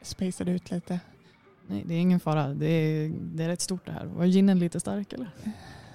spacade 0.02 0.50
ut 0.52 0.70
lite. 0.70 1.00
Nej, 1.66 1.84
det 1.86 1.94
är 1.94 1.98
ingen 1.98 2.20
fara. 2.20 2.48
Det 2.48 2.66
är, 2.66 3.08
det 3.08 3.44
är 3.44 3.48
rätt 3.48 3.60
stort 3.60 3.86
det 3.86 3.92
här. 3.92 4.04
Var 4.06 4.24
ginen 4.24 4.58
lite 4.58 4.80
stark 4.80 5.12
eller? 5.12 5.30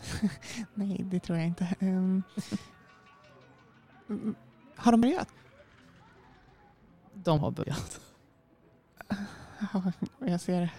Nej, 0.74 1.02
det 1.04 1.20
tror 1.20 1.38
jag 1.38 1.48
inte. 1.48 1.76
Mm, 1.80 2.24
har 4.76 4.92
de 4.92 5.02
börjat? 5.02 5.30
De 7.14 7.40
har 7.40 7.52
börjat. 7.52 8.02
Ja, 9.74 9.92
jag 10.20 10.42
ser. 10.42 10.70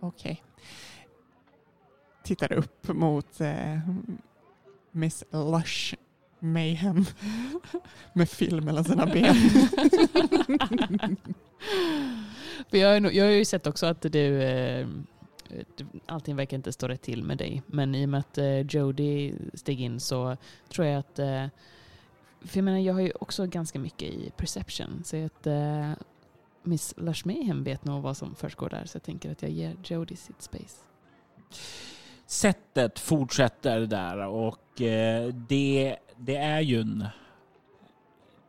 Okej. 0.00 0.42
Tittar 2.22 2.52
upp 2.52 2.88
mot 2.88 3.40
eh, 3.40 3.78
Miss 4.90 5.24
Lush 5.30 5.94
Mayhem 6.40 7.04
med 8.12 8.28
film 8.30 8.64
mellan 8.64 8.84
sina 8.84 9.06
ben. 9.06 9.34
För 12.70 12.76
jag, 12.76 12.92
har 12.92 13.00
nog- 13.00 13.12
jag 13.14 13.24
har 13.24 13.30
ju 13.32 13.44
sett 13.44 13.66
också 13.66 13.86
att 13.86 14.02
du, 14.02 14.42
eh, 14.42 14.88
allting 16.06 16.36
verkar 16.36 16.56
inte 16.56 16.72
stå 16.72 16.88
rätt 16.88 17.02
till 17.02 17.24
med 17.24 17.38
dig. 17.38 17.62
Men 17.66 17.94
i 17.94 18.04
och 18.04 18.08
med 18.08 18.20
att 18.20 18.38
eh, 18.38 18.60
Jody 18.60 19.34
steg 19.54 19.80
in 19.80 20.00
så 20.00 20.36
tror 20.68 20.86
jag 20.86 20.98
att, 20.98 21.18
eh, 21.18 21.46
för 22.40 22.58
jag 22.58 22.64
menar 22.64 22.78
jag 22.78 22.94
har 22.94 23.00
ju 23.00 23.12
också 23.20 23.46
ganska 23.46 23.78
mycket 23.78 24.08
i 24.08 24.32
perception. 24.36 25.02
Så 25.04 25.24
att 25.24 25.46
eh, 25.46 25.92
Miss 26.62 26.94
Lush 26.96 27.26
Mayhem 27.26 27.64
vet 27.64 27.84
nog 27.84 28.02
vad 28.02 28.16
som 28.16 28.34
försiggår 28.34 28.68
där. 28.68 28.84
Så 28.84 28.96
jag 28.96 29.02
tänker 29.02 29.32
att 29.32 29.42
jag 29.42 29.50
ger 29.50 29.76
Jody 29.84 30.16
sitt 30.16 30.42
space. 30.42 30.76
Sättet 32.26 32.98
fortsätter 32.98 33.80
där 33.80 34.26
och 34.26 34.82
eh, 34.82 35.34
det, 35.34 35.96
det 36.16 36.36
är 36.36 36.60
ju 36.60 36.80
en, 36.80 37.06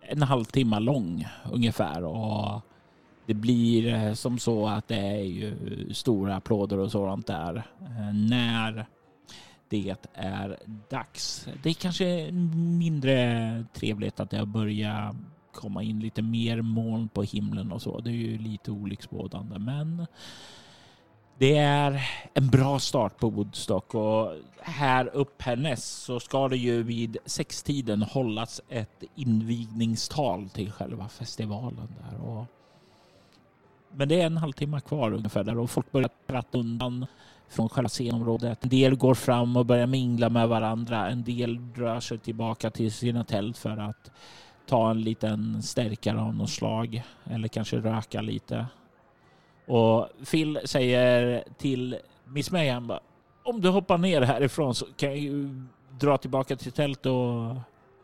en 0.02 0.22
halvtimme 0.22 0.80
lång 0.80 1.28
ungefär 1.52 2.04
och 2.04 2.62
det 3.32 3.36
blir 3.36 3.94
eh, 3.94 4.14
som 4.14 4.40
så 4.40 4.68
att 4.68 4.88
det 4.88 4.96
är 4.96 5.24
ju 5.24 5.54
stora 5.94 6.36
applåder 6.36 6.78
och 6.80 6.92
sådant 6.92 7.28
där 7.28 7.64
eh, 7.82 8.14
när 8.30 8.86
det 9.70 9.96
är 10.14 10.58
dags. 10.90 11.48
Det 11.64 11.70
är 11.70 11.74
kanske 11.74 12.32
mindre 12.80 13.66
trevligt 13.74 14.20
att 14.20 14.30
det 14.30 14.38
har 14.38 14.46
börjat 14.46 15.16
komma 15.54 15.84
in 15.84 16.00
lite 16.00 16.22
mer 16.22 16.62
moln 16.62 17.10
på 17.10 17.24
himlen 17.24 17.72
och 17.72 17.82
så. 17.82 18.00
Det 18.00 18.10
är 18.10 18.14
ju 18.14 18.38
lite 18.38 18.72
olycksbådande 18.72 19.60
men 19.60 20.06
det 21.38 21.58
är 21.58 22.10
en 22.34 22.50
bra 22.50 22.80
start 22.80 23.18
på 23.18 23.30
Woodstock 23.30 23.96
och 23.96 24.34
här 24.62 25.16
upp 25.16 25.42
härnäst 25.42 26.04
så 26.04 26.20
ska 26.20 26.48
det 26.48 26.58
ju 26.58 26.84
vid 26.84 27.18
sextiden 27.26 28.02
hållas 28.02 28.62
ett 28.70 29.04
invigningstal 29.16 30.50
till 30.50 30.72
själva 30.72 31.10
festivalen 31.10 31.96
där. 32.02 32.22
Och 32.22 32.46
men 33.96 34.08
det 34.08 34.22
är 34.22 34.26
en 34.26 34.38
halvtimme 34.38 34.80
kvar 34.82 35.14
ungefär 35.14 35.44
där 35.44 35.58
och 35.58 35.70
folk 35.70 35.92
börjar 35.92 36.10
prata 36.28 36.58
undan 36.58 37.06
från 37.50 37.70
själva 37.70 37.90
scenområdet. 37.90 38.64
En 38.64 38.70
del 38.70 38.96
går 38.96 39.14
fram 39.14 39.58
och 39.58 39.66
börjar 39.66 39.88
mingla 39.88 40.30
med 40.30 40.50
varandra. 40.50 41.10
En 41.10 41.24
del 41.24 41.74
drar 41.74 42.00
sig 42.00 42.18
tillbaka 42.18 42.70
till 42.70 42.92
sina 42.92 43.24
tält 43.24 43.58
för 43.58 43.78
att 43.78 44.12
ta 44.68 44.92
en 44.92 45.02
liten 45.02 45.62
stärkare 45.64 46.22
av 46.22 46.36
något 46.36 46.50
slag 46.50 47.04
eller 47.24 47.48
kanske 47.48 47.78
röka 47.78 48.22
lite. 48.22 48.66
Och 49.68 50.08
Phil 50.32 50.60
säger 50.66 51.44
till 51.58 51.98
Miss 52.26 52.52
Mayhem 52.52 52.92
om 53.44 53.62
du 53.62 53.70
hoppar 53.70 53.98
ner 53.98 54.22
härifrån 54.22 54.76
så 54.76 54.86
kan 54.86 55.10
jag 55.10 55.20
ju 55.20 55.64
dra 56.00 56.18
tillbaka 56.18 56.56
till 56.56 56.72
tält 56.72 57.06
och 57.06 57.56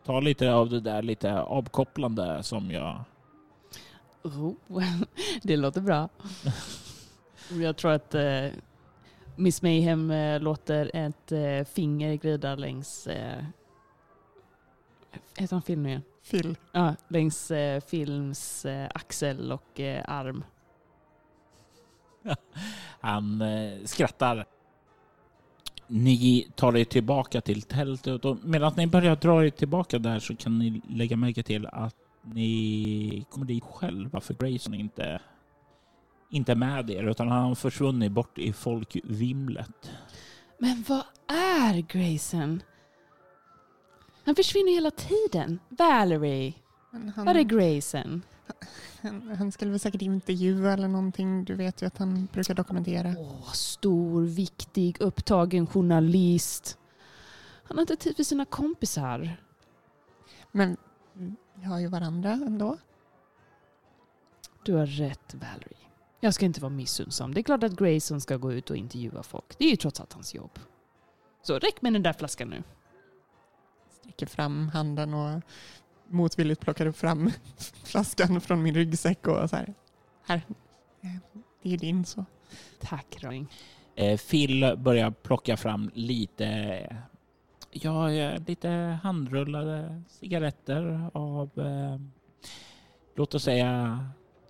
ta 0.04 0.20
lite 0.20 0.52
av 0.52 0.70
det 0.70 0.80
där 0.80 1.02
lite 1.02 1.40
avkopplande 1.40 2.42
som 2.42 2.70
jag... 2.70 3.04
Oh, 4.22 4.54
det 5.42 5.56
låter 5.56 5.80
bra. 5.80 6.08
Jag 7.60 7.76
tror 7.76 7.92
att 7.92 8.14
eh, 8.14 8.46
Miss 9.36 9.62
Mayhem 9.62 10.10
eh, 10.10 10.40
låter 10.40 10.90
ett 10.94 11.32
eh, 11.32 11.64
finger 11.64 12.14
glida 12.14 12.54
längs... 12.54 13.06
Eh, 13.06 13.44
heter 15.36 15.56
han 15.56 15.62
Phil 15.62 15.78
nu 15.78 15.88
igen? 15.88 16.02
Phil. 16.30 16.56
Ja, 16.72 16.94
längs 17.08 17.50
eh, 17.50 17.80
Films 17.80 18.64
eh, 18.64 18.88
axel 18.94 19.52
och 19.52 19.80
eh, 19.80 20.04
arm. 20.08 20.44
Han 23.00 23.40
eh, 23.42 23.84
skrattar. 23.84 24.46
Ni 25.86 26.48
tar 26.54 26.76
er 26.76 26.84
tillbaka 26.84 27.40
till 27.40 27.62
tältet 27.62 28.24
och 28.24 28.36
medan 28.44 28.72
ni 28.76 28.86
börjar 28.86 29.16
dra 29.16 29.44
er 29.44 29.50
tillbaka 29.50 29.98
där 29.98 30.18
så 30.18 30.36
kan 30.36 30.58
ni 30.58 30.82
lägga 30.88 31.16
märke 31.16 31.42
till 31.42 31.66
att 31.66 31.94
ni 32.34 33.24
kommer 33.30 33.46
dit 33.46 33.64
själva 33.64 34.20
för 34.20 34.34
Grayson 34.34 34.74
är 34.74 34.78
inte, 34.78 35.20
inte 36.30 36.54
med 36.54 36.90
er 36.90 37.04
utan 37.04 37.28
han 37.28 37.44
har 37.44 37.54
försvunnit 37.54 38.12
bort 38.12 38.38
i 38.38 38.52
folkvimlet. 38.52 39.90
Men 40.58 40.84
vad 40.88 41.04
är 41.36 41.80
Grayson? 41.80 42.62
Han 44.24 44.34
försvinner 44.34 44.72
hela 44.72 44.90
tiden. 44.90 45.58
Valerie, 45.68 46.54
Men 46.90 47.12
vad 47.16 47.28
är 47.28 47.34
han, 47.34 47.48
Grayson? 47.48 48.22
han, 49.00 49.36
han 49.38 49.52
skulle 49.52 49.70
väl 49.70 49.80
säkert 49.80 50.02
intervjua 50.02 50.72
eller 50.72 50.88
någonting. 50.88 51.44
Du 51.44 51.54
vet 51.54 51.82
ju 51.82 51.86
att 51.86 51.98
han 51.98 52.28
brukar 52.32 52.54
dokumentera. 52.54 53.14
Åh, 53.18 53.52
stor, 53.52 54.22
viktig, 54.22 54.96
upptagen 55.00 55.66
journalist. 55.66 56.78
Han 57.64 57.76
har 57.76 57.82
inte 57.82 57.96
tid 57.96 58.16
för 58.16 58.24
sina 58.24 58.44
kompisar. 58.44 59.36
Men 60.52 60.76
vi 61.60 61.64
har 61.66 61.78
ju 61.78 61.86
varandra 61.86 62.30
ändå. 62.30 62.78
Du 64.64 64.74
har 64.74 64.86
rätt 64.86 65.34
Valerie. 65.34 65.78
Jag 66.20 66.34
ska 66.34 66.44
inte 66.44 66.60
vara 66.60 66.70
missunnsam. 66.70 67.34
Det 67.34 67.40
är 67.40 67.42
klart 67.42 67.62
att 67.62 67.76
Grayson 67.76 68.20
ska 68.20 68.36
gå 68.36 68.52
ut 68.52 68.70
och 68.70 68.76
intervjua 68.76 69.22
folk. 69.22 69.58
Det 69.58 69.64
är 69.64 69.70
ju 69.70 69.76
trots 69.76 70.00
allt 70.00 70.12
hans 70.12 70.34
jobb. 70.34 70.58
Så 71.42 71.58
räck 71.58 71.82
med 71.82 71.92
den 71.92 72.02
där 72.02 72.12
flaskan 72.12 72.48
nu. 72.48 72.62
Sträcker 73.90 74.26
fram 74.26 74.68
handen 74.68 75.14
och 75.14 75.42
motvilligt 76.06 76.60
plockar 76.60 76.86
upp 76.86 76.96
fram 76.96 77.30
flaskan 77.84 78.40
från 78.40 78.62
min 78.62 78.74
ryggsäck 78.74 79.26
och 79.26 79.50
så 79.50 79.56
här. 79.56 79.74
Här, 80.26 80.42
det 81.62 81.74
är 81.74 81.78
din 81.78 82.04
så. 82.04 82.24
Tack 82.80 83.16
Ring. 83.20 83.52
Eh, 83.94 84.18
Phil 84.18 84.76
börjar 84.78 85.10
plocka 85.10 85.56
fram 85.56 85.90
lite, 85.94 86.96
ja, 87.82 88.10
eh, 88.12 88.42
lite 88.46 88.98
handrullade 89.02 90.02
cigaretter 90.08 91.10
av, 91.12 91.50
eh, 91.56 92.00
låt 93.16 93.34
oss 93.34 93.42
säga, 93.42 94.04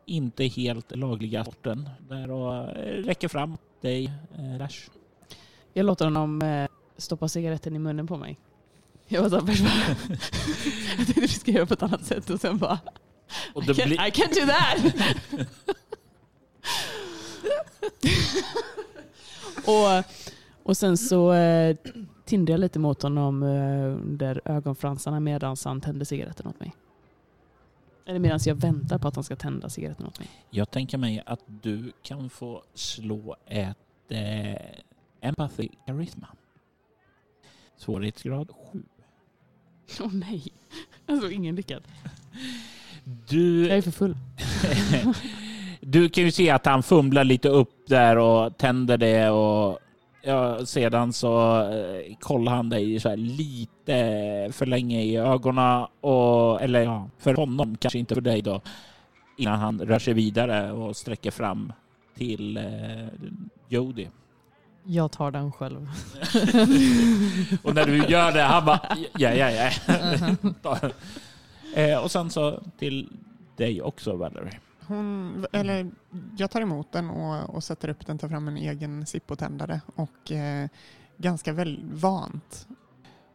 inte 0.07 0.45
helt 0.45 0.97
lagliga 0.97 1.45
sorten. 1.45 1.91
Där 2.09 2.31
och 2.31 2.55
eh, 2.55 3.03
räcker 3.05 3.29
fram 3.29 3.57
dig, 3.81 4.13
eh, 4.39 4.59
Rash. 4.59 4.91
Jag 5.73 5.87
låter 5.87 6.05
honom 6.05 6.43
eh, 6.43 6.69
stoppa 6.97 7.29
cigaretten 7.29 7.77
i 7.77 7.79
munnen 7.79 8.07
på 8.07 8.17
mig. 8.17 8.39
Jag 9.07 9.23
var 9.23 9.29
så 9.29 9.41
här, 9.41 9.47
först 9.47 9.63
bara, 9.63 9.97
jag 10.99 11.07
tänkte 11.07 11.21
vi 11.21 11.29
ska 11.29 11.51
göra 11.51 11.67
på 11.67 11.75
ett 11.75 11.83
annat 11.83 12.05
sätt 12.05 12.31
och 12.31 12.41
sen 12.41 12.59
bara 12.59 12.79
Och 13.53 13.65
I 13.65 13.67
can't, 13.67 14.09
I 14.09 14.11
can't 14.11 14.35
do 14.35 14.47
that! 14.47 14.79
och, 19.67 20.05
och 20.63 20.77
sen 20.77 20.97
så 20.97 21.33
eh, 21.33 21.77
tindrar 22.29 22.53
jag 22.53 22.61
lite 22.61 22.79
mot 22.79 23.03
honom 23.03 23.43
eh, 23.43 23.49
under 23.85 24.41
ögonfransarna 24.45 25.21
medan 25.21 25.57
han 25.65 25.81
tänder 25.81 26.05
cigaretten 26.05 26.47
åt 26.47 26.61
mig. 26.61 26.75
Eller 28.07 28.19
medan 28.19 28.41
jag 28.45 28.55
väntar 28.55 28.99
på 28.99 29.09
att 29.09 29.15
han 29.15 29.25
ska 29.25 29.37
tända 29.37 29.69
cigaretten 29.69 30.07
åt 30.07 30.19
mig. 30.19 30.29
Jag 30.51 30.71
tänker 30.71 30.99
mig 30.99 31.23
att 31.27 31.41
du 31.47 31.93
kan 32.03 32.31
få 32.31 32.63
slå 32.75 33.37
ett 33.47 33.77
eh, 34.09 34.57
empathy 35.21 35.69
charisma. 35.87 36.27
Svårighetsgrad 37.77 38.51
7. 38.73 38.83
Åh 40.01 40.07
oh, 40.07 40.15
nej. 40.15 40.45
Alltså 41.07 41.31
ingen 41.31 41.57
lyckad. 41.57 41.83
Du, 43.29 43.69
Jag 43.69 43.79
är 43.79 43.83
för 43.83 43.91
full. 43.91 44.17
du 45.81 46.09
kan 46.09 46.25
ju 46.25 46.31
se 46.31 46.51
att 46.51 46.67
han 46.67 46.83
fumlar 46.83 47.25
lite 47.25 47.49
upp 47.49 47.87
där 47.87 48.17
och 48.19 48.59
tänder 48.59 48.99
det 48.99 49.31
och 49.31 49.79
ja, 50.23 50.67
sedan 50.67 51.13
så 51.13 51.63
eh, 51.73 52.17
kollar 52.21 52.53
han 52.53 52.69
dig 52.69 53.01
så 53.01 53.09
här 53.09 53.17
lite 53.17 54.49
för 54.53 54.67
länge 54.67 55.03
i 55.03 55.17
ögonen 55.17 55.87
och 56.01 56.63
eller 56.63 56.83
ja, 56.83 57.09
för 57.19 57.35
honom, 57.35 57.77
kanske 57.77 57.99
inte 57.99 58.15
för 58.15 58.23
dig 58.23 58.43
då, 58.43 58.61
innan 59.37 59.59
han 59.59 59.81
rör 59.81 59.99
sig 59.99 60.15
vidare 60.15 60.73
och 60.73 60.97
sträcker 60.97 61.31
fram 61.31 61.73
till 62.15 62.57
eh, 62.57 63.07
Jody. 63.69 64.09
Jag 64.85 65.13
tar 65.13 65.31
den 65.31 65.53
själv. 65.53 65.81
och 67.63 67.75
när 67.75 67.87
du 67.87 67.97
gör 67.97 68.33
det, 68.33 68.43
han 68.43 68.65
bara 68.65 68.81
ja, 69.19 69.35
ja, 69.35 69.51
ja. 69.51 69.71
eh, 71.83 71.99
och 71.99 72.11
sen 72.11 72.31
så 72.31 72.63
till 72.79 73.09
dig 73.57 73.83
också 73.83 74.17
Valerie. 74.17 74.61
Hon, 74.89 75.47
eller, 75.53 75.91
jag 76.37 76.51
tar 76.51 76.61
emot 76.61 76.93
den 76.93 77.11
och, 77.11 77.55
och 77.55 77.65
sätter 77.65 77.89
upp 77.89 78.07
den, 78.07 78.19
tar 78.19 78.29
fram 78.29 78.49
en 78.49 78.57
egen 78.57 79.07
Zippo-tändare 79.07 79.81
och 79.95 80.33
eh, 80.33 80.69
ganska 81.17 81.53
väl 81.53 81.81
vant. 81.93 82.69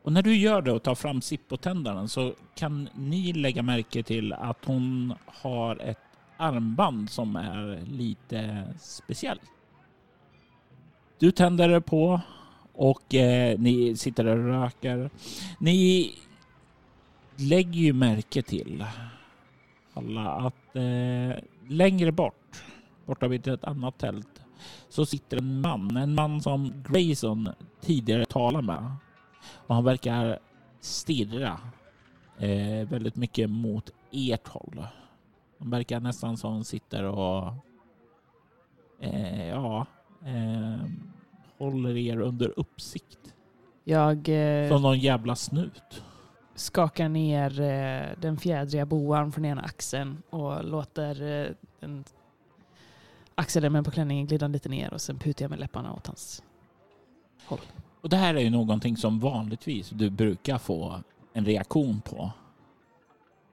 Och 0.04 0.14
när 0.14 0.22
du 0.22 0.36
gör 0.36 0.62
det 0.62 0.72
och 0.72 0.84
tar 0.84 0.96
fram 0.96 1.22
Zippo-tändaren 1.22 2.10
så 2.10 2.34
kan 2.56 2.90
ni 2.96 3.34
lägga 3.34 3.64
märke 3.64 4.04
till 4.04 4.34
att 4.34 4.66
hon 4.66 5.14
har 5.26 5.82
ett 5.82 5.98
armband 6.38 7.10
som 7.10 7.36
är 7.36 7.86
lite 7.86 8.68
speciellt. 8.80 9.42
Du 11.20 11.32
tänder 11.32 11.70
det 11.70 11.82
på 11.82 12.22
och 12.74 13.16
eh, 13.16 13.60
ni 13.60 13.98
sitter 13.98 14.26
och 14.26 14.38
röker. 14.38 15.10
Ni 15.60 16.14
lägger 17.36 17.80
ju 17.80 17.94
märke 17.94 18.42
till 18.42 18.86
alla 19.94 20.32
att 20.32 20.76
eh, 20.76 21.44
längre 21.68 22.12
bort, 22.12 22.64
borta 23.06 23.28
vid 23.28 23.48
ett 23.48 23.64
annat 23.64 23.98
tält, 23.98 24.42
så 24.90 25.06
sitter 25.06 25.38
en 25.38 25.62
man. 25.62 25.98
En 25.98 26.16
man 26.16 26.42
som 26.42 26.84
Grayson 26.90 27.50
tidigare 27.82 28.26
talade 28.26 28.68
med. 28.68 28.96
Och 29.68 29.76
han 29.76 29.84
verkar 29.84 30.40
stirra 30.80 31.60
eh, 32.38 32.88
väldigt 32.88 33.16
mycket 33.16 33.50
mot 33.50 33.90
ert 34.12 34.48
håll. 34.48 34.88
Han 35.60 35.70
verkar 35.70 36.00
nästan 36.00 36.38
som 36.38 36.54
han 36.54 36.64
sitter 36.64 37.04
och 37.04 37.54
eh, 39.00 39.48
ja, 39.48 39.86
eh, 40.26 40.90
håller 41.58 41.98
er 41.98 42.20
under 42.20 42.60
uppsikt. 42.60 43.34
Jag 43.84 44.30
eh, 44.30 44.70
Som 44.70 44.82
någon 44.82 45.00
jävla 45.00 45.36
snut 45.36 46.04
skakar 46.56 47.10
ner 47.10 47.62
eh, 47.62 48.20
den 48.22 48.38
fjädriga 48.38 48.86
boan 48.86 49.32
från 49.32 49.46
ena 49.46 49.62
axeln 49.62 50.24
och 50.30 50.64
låter 50.64 51.22
eh, 51.22 51.52
den 51.80 52.04
axelremmen 53.36 53.84
på 53.84 53.92
klänningen 53.92 54.28
glida 54.28 54.48
lite 54.48 54.70
ner 54.70 54.94
och 54.94 55.02
sen 55.02 55.20
putar 55.20 55.44
jag 55.44 55.50
med 55.50 55.60
läpparna 55.60 55.94
åt 55.94 56.08
hans 56.08 56.44
håll. 57.46 57.60
Och 58.02 58.10
det 58.10 58.18
här 58.18 58.36
är 58.36 58.40
ju 58.40 58.50
någonting 58.50 58.98
som 58.98 59.20
vanligtvis 59.20 59.90
du 59.90 60.10
brukar 60.10 60.58
få 60.58 61.02
en 61.34 61.46
reaktion 61.46 62.02
på. 62.02 62.32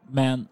Men 0.07 0.49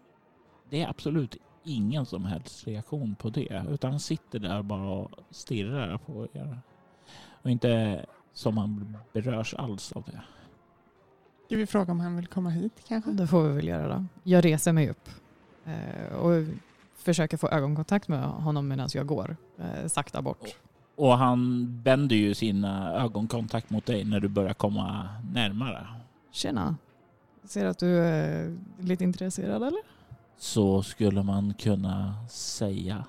det 0.69 0.81
är 0.81 0.89
absolut 0.89 1.37
ingen 1.63 2.05
som 2.05 2.25
helst 2.25 2.67
reaktion 2.67 3.15
på 3.15 3.29
det. 3.29 3.65
Utan 3.69 3.91
han 3.91 3.99
sitter 3.99 4.39
där 4.39 4.61
bara 4.61 4.89
och 4.89 5.11
stirrar 5.29 5.97
på 5.97 6.27
er. 6.33 6.59
Och 7.41 7.49
inte 7.49 8.05
som 8.33 8.57
han 8.57 8.97
berörs 9.13 9.53
alls 9.53 9.91
av 9.91 10.03
det. 10.03 10.21
Ska 11.49 11.57
vi 11.57 11.65
fråga 11.65 11.91
om 11.91 11.99
han 11.99 12.15
vill 12.15 12.27
komma 12.27 12.49
hit 12.49 12.73
kanske? 12.87 13.11
Det 13.11 13.27
får 13.27 13.43
vi 13.43 13.55
väl 13.55 13.67
göra 13.67 13.87
då. 13.87 14.05
Jag 14.23 14.45
reser 14.45 14.73
mig 14.73 14.89
upp 14.89 15.09
eh, 15.65 16.15
och 16.15 16.45
försöker 16.95 17.37
få 17.37 17.47
ögonkontakt 17.47 18.07
med 18.07 18.23
honom 18.23 18.67
medan 18.67 18.89
jag 18.93 19.07
går 19.07 19.37
eh, 19.57 19.87
sakta 19.87 20.21
bort. 20.21 20.57
Och 20.95 21.17
han 21.17 21.67
vänder 21.83 22.15
ju 22.15 22.33
sin 22.33 22.63
ögonkontakt 22.63 23.69
mot 23.69 23.85
dig 23.85 24.05
när 24.05 24.19
du 24.19 24.27
börjar 24.27 24.53
komma 24.53 25.09
närmare. 25.33 25.87
Tjena. 26.31 26.77
Jag 27.41 27.49
ser 27.49 27.65
att 27.65 27.79
du 27.79 27.97
är 27.97 28.57
lite 28.79 29.03
intresserad 29.03 29.63
eller? 29.63 29.81
Så 30.37 30.83
skulle 30.83 31.23
man 31.23 31.53
kunna 31.53 32.13
säga. 32.29 33.05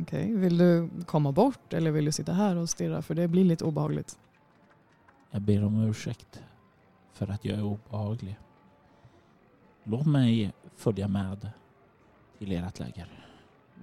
Okej, 0.00 0.34
vill 0.34 0.58
du 0.58 0.90
komma 1.06 1.32
bort 1.32 1.72
eller 1.72 1.90
vill 1.90 2.04
du 2.04 2.12
sitta 2.12 2.32
här 2.32 2.56
och 2.56 2.70
stirra? 2.70 3.02
För 3.02 3.14
det 3.14 3.28
blir 3.28 3.44
lite 3.44 3.64
obehagligt. 3.64 4.18
Jag 5.30 5.42
ber 5.42 5.64
om 5.64 5.80
ursäkt 5.80 6.42
för 7.20 7.32
att 7.32 7.44
jag 7.44 7.58
är 7.58 7.62
obehaglig. 7.62 8.38
Låt 9.84 10.06
mig 10.06 10.52
följa 10.76 11.08
med 11.08 11.50
till 12.38 12.52
ert 12.52 12.78
läger. 12.78 13.08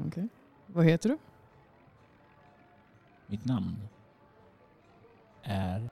Okej. 0.08 0.28
Vad 0.66 0.86
heter 0.86 1.10
du? 1.10 1.18
Mitt 3.28 3.46
namn 3.46 3.78
är... 5.44 5.90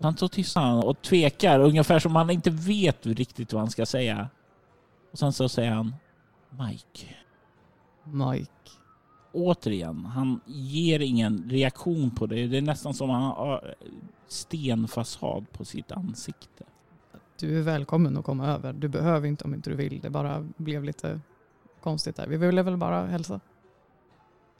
Han 0.00 0.16
står 0.16 0.28
tystnad 0.28 0.84
och 0.84 1.02
tvekar 1.02 1.60
ungefär 1.60 1.98
som 1.98 2.16
han 2.16 2.30
inte 2.30 2.50
vet 2.50 3.06
riktigt 3.06 3.52
vad 3.52 3.60
han 3.62 3.70
ska 3.70 3.86
säga. 3.86 4.28
Och 5.10 5.18
sen 5.18 5.32
så 5.32 5.48
säger 5.48 5.72
han 5.72 5.94
Mike. 6.50 7.16
Mike. 8.04 8.70
Återigen, 9.32 10.04
han 10.04 10.40
ger 10.46 11.00
ingen 11.00 11.50
reaktion 11.50 12.10
på 12.10 12.26
det. 12.26 12.46
Det 12.46 12.58
är 12.58 12.62
nästan 12.62 12.94
som 12.94 13.10
han 13.10 13.22
har 13.22 13.74
stenfasad 14.28 15.46
på 15.52 15.64
sitt 15.64 15.92
ansikte. 15.92 16.64
Du 17.40 17.58
är 17.58 17.62
välkommen 17.62 18.18
att 18.18 18.24
komma 18.24 18.46
över. 18.46 18.72
Du 18.72 18.88
behöver 18.88 19.28
inte 19.28 19.44
om 19.44 19.54
inte 19.54 19.70
du 19.70 19.76
vill. 19.76 20.00
Det 20.00 20.10
bara 20.10 20.46
blev 20.56 20.84
lite 20.84 21.20
konstigt 21.80 22.16
där. 22.16 22.26
Vi 22.26 22.36
ville 22.36 22.62
väl 22.62 22.76
bara 22.76 23.06
hälsa. 23.06 23.40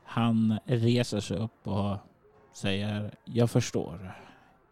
Han 0.05 0.59
reser 0.65 1.21
sig 1.21 1.39
upp 1.39 1.67
och 1.67 1.97
säger 2.53 3.15
Jag 3.25 3.51
förstår. 3.51 4.15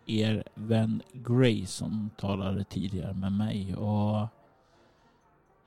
Er 0.07 0.45
vän 0.55 1.03
Grayson 1.13 2.11
talade 2.17 2.65
tidigare 2.65 3.15
med 3.15 3.33
mig 3.33 3.75
och 3.77 4.27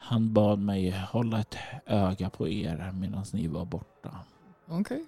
han 0.04 0.34
bad 0.34 0.60
mig 0.60 0.91
hålla 0.91 1.39
ett 1.39 1.58
öga 1.86 2.30
på 2.30 2.47
er 2.47 2.91
medan 2.91 3.26
ni 3.34 3.47
var 3.47 3.66
borta. 3.66 4.16
Okej. 4.68 5.06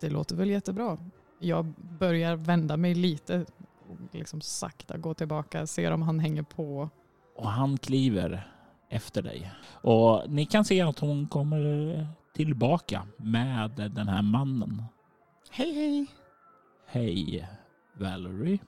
Det 0.00 0.10
låter 0.10 0.36
väl 0.36 0.50
jättebra. 0.50 0.98
Jag 1.38 1.64
börjar 1.98 2.36
vända 2.36 2.76
mig 2.76 2.94
lite 2.94 3.46
liksom 4.10 4.40
sakta 4.40 4.96
gå 4.96 5.14
tillbaka, 5.14 5.66
ser 5.66 5.90
om 5.90 6.02
han 6.02 6.18
hänger 6.18 6.42
på. 6.42 6.90
Och 7.36 7.48
han 7.48 7.78
kliver 7.78 8.52
efter 8.88 9.22
dig. 9.22 9.52
Och 9.70 10.22
ni 10.28 10.46
kan 10.46 10.64
se 10.64 10.80
att 10.80 10.98
hon 10.98 11.28
kommer 11.28 12.06
tillbaka 12.34 13.06
med 13.16 13.70
den 13.70 14.08
här 14.08 14.22
mannen. 14.22 14.82
Hej 15.50 15.74
hej! 15.74 16.06
Hej 16.86 17.48
Valerie. 17.92 18.58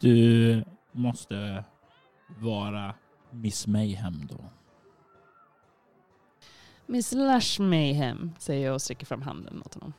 Du 0.00 0.64
måste 0.92 1.64
vara 2.40 2.94
Miss 3.36 3.66
Mayhem 3.66 4.28
då. 4.30 4.44
Miss 6.86 7.12
Lush 7.12 7.60
Mayhem, 7.60 8.32
säger 8.38 8.66
jag 8.66 8.74
och 8.74 8.82
sträcker 8.82 9.06
fram 9.06 9.22
handen 9.22 9.62
åt 9.64 9.74
honom. 9.74 9.92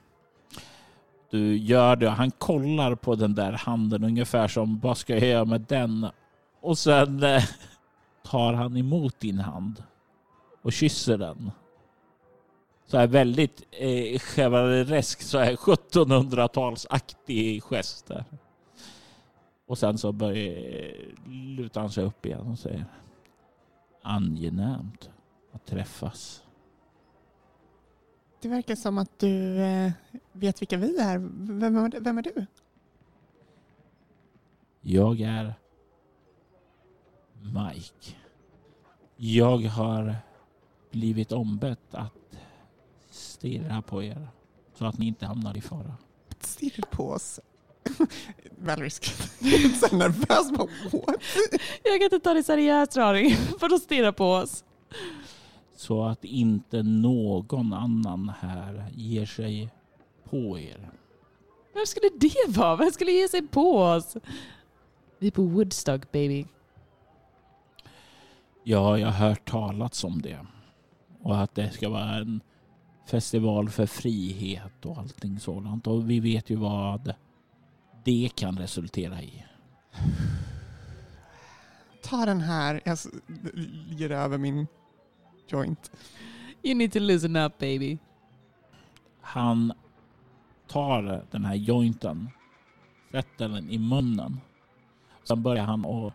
Du 1.29 1.57
gör 1.57 1.95
det 1.95 2.09
han 2.09 2.31
kollar 2.31 2.95
på 2.95 3.15
den 3.15 3.35
där 3.35 3.51
handen 3.51 4.03
ungefär 4.03 4.47
som 4.47 4.79
vad 4.79 4.97
ska 4.97 5.13
jag 5.13 5.29
göra 5.29 5.45
med 5.45 5.61
den? 5.61 6.07
Och 6.61 6.77
sen 6.77 7.23
eh, 7.23 7.43
tar 8.23 8.53
han 8.53 8.77
emot 8.77 9.19
din 9.19 9.39
hand 9.39 9.83
och 10.61 10.73
kysser 10.73 11.17
den. 11.17 11.51
Så 12.85 12.97
här 12.97 13.07
väldigt 13.07 13.63
eh, 13.71 14.19
chevaleresk, 14.19 15.21
så 15.21 15.37
här 15.37 15.55
1700-talsaktig 15.55 17.61
gest 17.61 18.07
där. 18.07 18.25
Och 19.67 19.77
sen 19.77 19.97
så 19.97 20.11
börjar, 20.11 20.93
lutar 21.29 21.81
han 21.81 21.89
sig 21.89 22.03
upp 22.03 22.25
igen 22.25 22.47
och 22.47 22.59
säger 22.59 22.85
angenämt 24.07 25.09
att 25.51 25.65
träffas. 25.65 26.43
Det 28.41 28.47
verkar 28.49 28.75
som 28.75 28.97
att 28.97 29.19
du 29.19 29.61
eh, 29.63 29.91
vet 30.31 30.61
vilka 30.61 30.77
vi 30.77 30.97
är. 30.97 31.17
Vem, 31.59 31.77
är- 31.77 31.99
vem 31.99 32.17
är 32.17 32.21
du? 32.21 32.45
Jag 34.81 35.21
är 35.21 35.53
Mike. 37.41 38.15
Jag 39.15 39.57
har 39.57 40.15
blivit 40.91 41.31
ombett 41.31 41.95
att 41.95 42.37
stirra 43.09 43.81
på 43.81 44.03
er 44.03 44.27
så 44.73 44.85
att 44.85 44.97
ni 44.97 45.07
inte 45.07 45.25
hamnar 45.25 45.57
i 45.57 45.61
fara. 45.61 45.97
stirrar 46.39 46.87
på 46.91 47.09
oss. 47.09 47.39
Valerie 48.57 48.89
så 49.79 49.95
nervös. 49.95 50.51
Bara, 50.51 50.67
What? 50.91 51.21
Jag 51.83 51.93
kan 51.93 52.03
inte 52.03 52.19
ta 52.19 52.33
det 52.33 52.43
seriöst 52.43 52.97
Raring, 52.97 53.35
för 53.59 53.69
de 53.69 53.79
stirrar 53.79 54.11
på 54.11 54.31
oss. 54.31 54.63
Så 55.75 56.03
att 56.03 56.25
inte 56.25 56.83
någon 56.83 57.73
annan 57.73 58.31
här 58.39 58.85
ger 58.95 59.25
sig 59.25 59.69
på 60.23 60.59
er. 60.59 60.91
Vem 61.73 61.85
skulle 61.85 62.09
det 62.15 62.57
vara? 62.57 62.75
Vem 62.75 62.91
skulle 62.91 63.11
ge 63.11 63.27
sig 63.27 63.47
på 63.47 63.77
oss? 63.77 64.17
Vi 65.19 65.27
är 65.27 65.31
på 65.31 65.41
Woodstock 65.41 66.11
baby. 66.11 66.45
Ja, 68.63 68.97
jag 68.97 69.07
har 69.07 69.27
hört 69.29 69.49
talats 69.49 70.03
om 70.03 70.21
det. 70.21 70.39
Och 71.21 71.41
att 71.41 71.55
det 71.55 71.71
ska 71.71 71.89
vara 71.89 72.15
en 72.15 72.41
festival 73.07 73.69
för 73.69 73.85
frihet 73.85 74.85
och 74.85 74.97
allting 74.97 75.39
sådant. 75.39 75.87
Och 75.87 76.09
vi 76.09 76.19
vet 76.19 76.49
ju 76.49 76.55
vad 76.55 77.13
det 78.07 78.29
kan 78.35 78.57
resultera 78.57 79.21
i. 79.21 79.43
Ta 82.03 82.25
den 82.25 82.41
här. 82.41 82.81
Jag 82.85 82.93
s- 82.93 83.07
ger 83.89 84.11
över 84.11 84.37
min 84.37 84.67
joint. 85.47 85.91
You 86.63 86.75
need 86.75 86.91
to 86.93 86.99
loosen 86.99 87.35
up 87.35 87.57
baby. 87.57 87.97
Han 89.21 89.73
tar 90.67 91.25
den 91.31 91.45
här 91.45 91.55
jointen, 91.55 92.29
sätter 93.11 93.49
den 93.49 93.69
i 93.69 93.77
munnen. 93.77 94.39
Sen 95.23 95.43
börjar 95.43 95.63
han 95.63 95.85
och 95.85 96.13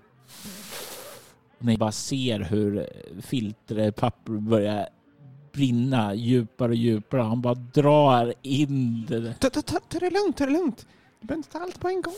ni 1.59 1.77
bara 1.77 1.93
ser 1.93 2.41
hur 2.41 2.87
filterpapper 3.23 4.33
börjar 4.33 4.89
brinna 5.53 6.15
djupare 6.15 6.69
och 6.69 6.75
djupare. 6.77 7.23
Han 7.23 7.41
bara 7.43 7.55
drar 7.55 8.35
in 8.43 9.07
det. 9.07 9.35
Ta, 9.35 9.51
ta, 9.51 9.63
ta, 9.63 9.79
ta 9.89 9.99
det 9.99 10.11
lugnt, 10.11 10.37
ta 10.37 10.47
det 10.47 10.53
lugnt. 10.53 10.87
Du 11.23 11.27
behöver 11.27 11.39
inte 11.39 11.51
ta 11.51 11.59
allt 11.59 11.81
på 11.81 11.89
en 11.89 12.03
gång. 12.03 12.15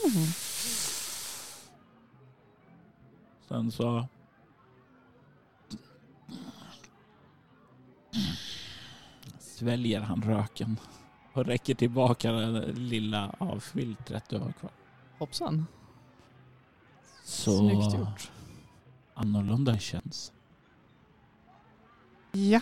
Sen 3.48 3.72
så... 3.72 4.08
Sväljer 9.38 10.00
han 10.00 10.22
röken 10.22 10.80
och 11.32 11.44
räcker 11.46 11.74
tillbaka 11.74 12.32
det 12.32 12.72
lilla 12.72 13.34
av 13.38 13.60
filtret 13.60 14.28
du 14.28 14.38
har 14.38 14.52
kvar. 14.52 14.70
Hoppsan. 15.18 15.66
Så 17.24 17.58
Snyggt 17.58 17.94
gjort. 17.98 18.30
annorlunda 19.14 19.78
känns. 19.78 20.32
Ja. 22.32 22.60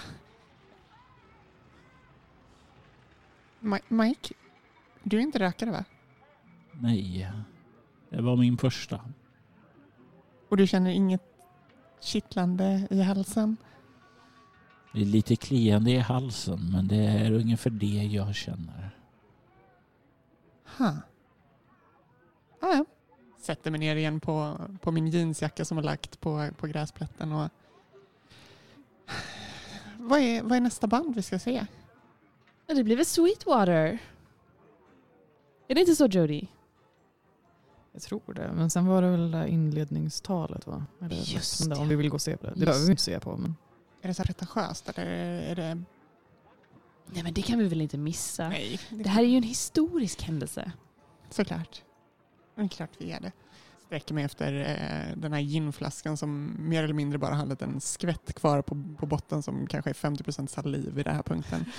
Mi- 3.60 3.82
Mike, 3.88 4.34
du 5.02 5.16
är 5.16 5.20
inte 5.20 5.38
rökare 5.38 5.70
va? 5.70 5.84
Nej, 6.80 7.30
det 8.10 8.22
var 8.22 8.36
min 8.36 8.58
första. 8.58 9.00
Och 10.48 10.56
du 10.56 10.66
känner 10.66 10.90
inget 10.90 11.22
kittlande 12.00 12.86
i 12.90 13.02
halsen? 13.02 13.56
Det 14.92 15.00
är 15.00 15.04
lite 15.04 15.36
kliande 15.36 15.90
i 15.90 15.98
halsen 15.98 16.70
men 16.72 16.88
det 16.88 16.96
är 16.96 17.32
ungefär 17.32 17.70
det 17.70 17.86
jag 17.86 18.34
känner. 18.34 18.90
Ha. 20.78 20.96
Ah, 22.60 22.74
ja. 22.74 22.84
Sätter 23.38 23.70
mig 23.70 23.80
ner 23.80 23.96
igen 23.96 24.20
på, 24.20 24.56
på 24.80 24.90
min 24.90 25.06
jeansjacka 25.06 25.64
som 25.64 25.76
har 25.76 25.84
lagt 25.84 26.20
på, 26.20 26.48
på 26.56 26.66
gräsplätten. 26.66 27.32
Och... 27.32 27.48
Vad, 29.98 30.20
är, 30.20 30.42
vad 30.42 30.56
är 30.56 30.60
nästa 30.60 30.86
band 30.86 31.14
vi 31.14 31.22
ska 31.22 31.38
se? 31.38 31.66
Ja, 32.66 32.74
Det 32.74 32.84
blir 32.84 32.96
väl 32.96 33.06
Sweetwater? 33.06 33.98
Är 35.68 35.74
det 35.74 35.80
inte 35.80 35.94
så 35.94 36.06
Jody? 36.06 36.46
Jag 37.92 38.02
tror 38.02 38.34
det. 38.34 38.52
Men 38.54 38.70
sen 38.70 38.86
var 38.86 39.02
det 39.02 39.10
väl 39.10 39.30
det 39.30 39.38
där 39.38 39.46
inledningstalet 39.46 40.66
va? 40.66 40.86
Eller, 41.00 41.16
Just 41.16 41.60
men 41.60 41.68
det, 41.68 41.74
det. 41.74 41.80
Om 41.80 41.88
vi 41.88 41.96
vill 41.96 42.08
gå 42.08 42.14
och 42.14 42.22
se 42.22 42.36
på 42.36 42.46
det. 42.46 42.52
Det 42.52 42.58
Just 42.60 42.66
behöver 42.66 42.86
vi 42.86 42.90
inte 42.90 43.02
se 43.02 43.20
på. 43.20 43.36
Men 43.36 43.54
Är 44.02 44.08
det 44.08 44.14
så 44.14 44.22
pretentiöst 44.22 44.88
eller 44.88 45.06
är 45.06 45.56
det... 45.56 45.74
Nej 47.06 47.22
men 47.22 47.34
det 47.34 47.42
kan 47.42 47.58
vi 47.58 47.68
väl 47.68 47.80
inte 47.80 47.98
missa? 47.98 48.48
Nej, 48.48 48.80
Det 48.90 49.08
här 49.08 49.22
är 49.22 49.26
ju 49.26 49.36
en 49.36 49.42
historisk 49.42 50.22
händelse. 50.22 50.72
Såklart. 51.30 51.82
Det 52.54 52.62
är 52.62 52.68
klart 52.68 52.90
vi 52.98 53.12
är 53.12 53.20
det. 53.20 53.32
Sträcker 53.92 54.14
mig 54.14 54.24
efter 54.24 54.60
eh, 54.60 55.16
den 55.16 55.32
här 55.32 55.40
ginflaskan 55.40 56.16
som 56.16 56.56
mer 56.58 56.84
eller 56.84 56.94
mindre 56.94 57.18
bara 57.18 57.34
har 57.34 57.62
en 57.62 57.80
skvätt 57.80 58.34
kvar 58.34 58.62
på, 58.62 58.76
på 58.98 59.06
botten 59.06 59.42
som 59.42 59.66
kanske 59.66 59.90
är 59.90 59.94
50% 59.94 60.46
saliv 60.46 60.98
i 60.98 61.02
den 61.02 61.14
här 61.14 61.22
punkten. 61.22 61.64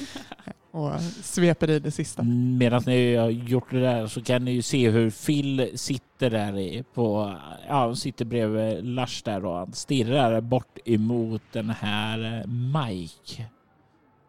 Eh, 0.45 0.79
och 0.79 1.01
sveper 1.01 1.69
i 1.69 1.79
det 1.79 1.91
sista. 1.91 2.23
Medan 2.23 2.83
ni 2.85 3.15
har 3.15 3.29
gjort 3.29 3.71
det 3.71 3.79
där 3.79 4.07
så 4.07 4.21
kan 4.23 4.45
ni 4.45 4.51
ju 4.51 4.61
se 4.61 4.89
hur 4.89 5.09
Phil 5.09 5.71
sitter 5.75 6.29
där 6.29 6.57
i 6.57 6.83
på, 6.93 7.37
ja, 7.67 7.79
han 7.79 7.95
sitter 7.95 8.25
bredvid 8.25 8.85
Lars 8.85 9.23
där 9.23 9.45
och 9.45 9.57
han 9.57 9.73
stirrar 9.73 10.41
bort 10.41 10.77
emot 10.85 11.41
den 11.51 11.69
här 11.69 12.39
eh, 12.39 12.47
Mike. 12.47 13.45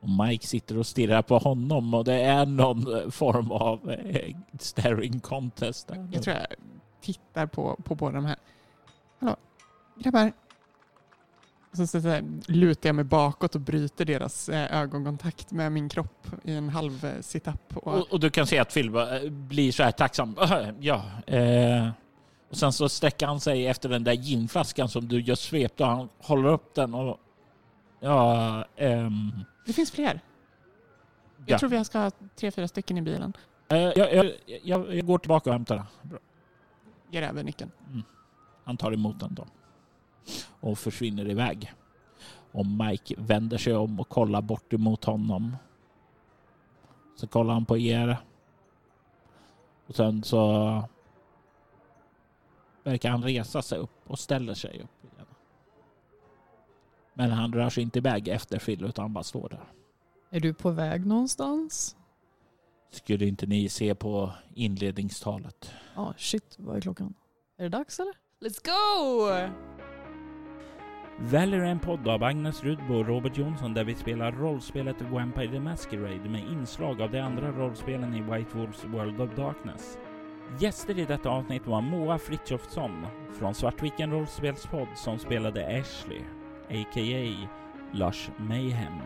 Och 0.00 0.08
Mike 0.08 0.46
sitter 0.46 0.78
och 0.78 0.86
stirrar 0.86 1.22
på 1.22 1.38
honom 1.38 1.94
och 1.94 2.04
det 2.04 2.20
är 2.20 2.46
någon 2.46 3.12
form 3.12 3.50
av 3.50 3.90
eh, 3.90 4.36
staring 4.58 5.20
contest. 5.20 5.88
Där. 5.88 6.08
Jag 6.12 6.22
tror 6.22 6.36
jag 6.36 6.46
tittar 7.04 7.46
på, 7.46 7.76
på 7.84 7.94
båda 7.94 8.14
de 8.14 8.24
här. 8.24 8.36
Hallå, 9.18 9.36
grabbar. 9.96 10.32
Och 11.70 11.76
så, 11.76 11.86
så, 11.86 12.00
så 12.00 12.08
här 12.08 12.24
lutar 12.46 12.88
jag 12.88 12.94
mig 12.94 13.04
bakåt 13.04 13.54
och 13.54 13.60
bryter 13.60 14.04
deras 14.04 14.48
eh, 14.48 14.80
ögonkontakt 14.80 15.50
med 15.50 15.72
min 15.72 15.88
kropp 15.88 16.26
i 16.42 16.54
en 16.54 16.68
halv 16.68 17.04
eh, 17.04 17.20
sit-up. 17.20 17.76
Och, 17.76 17.94
Och, 17.94 18.12
och 18.12 18.20
du 18.20 18.30
kan 18.30 18.46
se 18.46 18.58
att 18.58 18.74
Phil 18.74 18.94
eh, 18.94 19.30
blir 19.30 19.72
så 19.72 19.82
här 19.82 19.90
tacksam. 19.90 20.36
Ja. 20.80 21.04
Eh. 21.26 21.88
Och 22.50 22.56
sen 22.56 22.72
så 22.72 22.88
sträcker 22.88 23.26
han 23.26 23.40
sig 23.40 23.66
efter 23.66 23.88
den 23.88 24.04
där 24.04 24.12
ginflaskan 24.12 24.88
som 24.88 25.08
du 25.08 25.20
just 25.20 25.42
svepte 25.42 25.82
och 25.82 25.88
han 25.88 26.08
håller 26.18 26.48
upp 26.48 26.74
den 26.74 26.94
och 26.94 27.18
ja, 28.00 28.64
ehm, 28.76 29.30
det 29.66 29.72
finns 29.72 29.90
fler. 29.90 30.20
Jag 31.46 31.54
ja. 31.54 31.58
tror 31.58 31.70
vi 31.70 31.84
ska 31.84 31.98
ha 31.98 32.10
tre, 32.36 32.50
fyra 32.50 32.68
stycken 32.68 32.98
i 32.98 33.02
bilen. 33.02 33.32
Eh, 33.68 33.78
jag, 33.78 34.14
jag, 34.14 34.32
jag, 34.62 34.94
jag 34.94 35.06
går 35.06 35.18
tillbaka 35.18 35.50
och 35.50 35.54
hämtar. 35.54 35.86
Bra. 36.02 36.18
Ger 37.10 37.22
över 37.22 37.42
nyckeln. 37.42 37.70
Mm. 37.90 38.02
Han 38.64 38.76
tar 38.76 38.92
emot 38.92 39.20
den 39.20 39.34
då 39.34 39.46
och 40.60 40.78
försvinner 40.78 41.30
iväg. 41.30 41.72
Och 42.52 42.66
Mike 42.66 43.14
vänder 43.18 43.58
sig 43.58 43.76
om 43.76 44.00
och 44.00 44.08
kollar 44.08 44.42
bort 44.42 44.72
emot 44.72 45.04
honom. 45.04 45.56
Så 47.16 47.26
kollar 47.26 47.54
han 47.54 47.64
på 47.64 47.78
er. 47.78 48.18
Och 49.86 49.94
sen 49.94 50.22
så 50.22 50.82
verkar 52.82 53.10
han 53.10 53.22
resa 53.22 53.62
sig 53.62 53.78
upp 53.78 54.10
och 54.10 54.18
ställer 54.18 54.54
sig 54.54 54.70
upp 54.70 55.12
igen. 55.14 55.26
Men 57.14 57.30
han 57.30 57.52
rör 57.52 57.70
sig 57.70 57.82
inte 57.82 57.98
iväg 57.98 58.28
efter 58.28 58.58
Phil 58.58 58.84
utan 58.84 59.02
han 59.02 59.12
bara 59.12 59.24
står 59.24 59.48
där. 59.48 59.64
är 60.30 60.40
du 60.40 60.54
på 60.54 60.70
väg 60.70 61.06
någonstans? 61.06 61.96
Skulle 62.94 63.26
inte 63.26 63.46
ni 63.46 63.68
se 63.68 63.94
på 63.94 64.32
inledningstalet? 64.54 65.70
Ja, 65.94 66.14
shit. 66.16 66.54
Vad 66.58 66.76
är 66.76 66.80
klockan? 66.80 67.14
Är 67.58 67.62
det 67.62 67.68
dags 67.68 68.00
eller? 68.00 68.14
Let's 68.40 68.64
go! 68.64 69.28
Är 71.36 71.64
en 71.64 71.78
podd 71.78 72.08
av 72.08 72.22
Agnes 72.22 72.64
Rudbo 72.64 72.94
och 72.94 73.06
Robert 73.06 73.38
Jonsson 73.38 73.74
där 73.74 73.84
vi 73.84 73.94
spelar 73.94 74.32
rollspelet 74.32 75.02
Vampire 75.02 75.52
the 75.52 75.60
Masquerade 75.60 76.28
med 76.28 76.40
inslag 76.52 77.02
av 77.02 77.10
de 77.10 77.20
andra 77.20 77.52
rollspelen 77.52 78.14
i 78.14 78.20
White 78.20 78.56
Wolves 78.56 78.84
World 78.84 79.20
of 79.20 79.36
Darkness. 79.36 79.98
Gäster 80.60 80.98
i 80.98 81.04
detta 81.04 81.28
avsnitt 81.28 81.66
var 81.66 81.80
Moa 81.80 82.18
Frithiofsson 82.18 83.06
från 83.38 83.54
Svartviken 83.54 84.10
rollspelspodd 84.10 84.88
som 84.96 85.18
spelade 85.18 85.80
Ashley, 85.80 86.20
a.k.a. 86.68 87.48
Lars 87.92 88.30
Mayhem, 88.36 88.98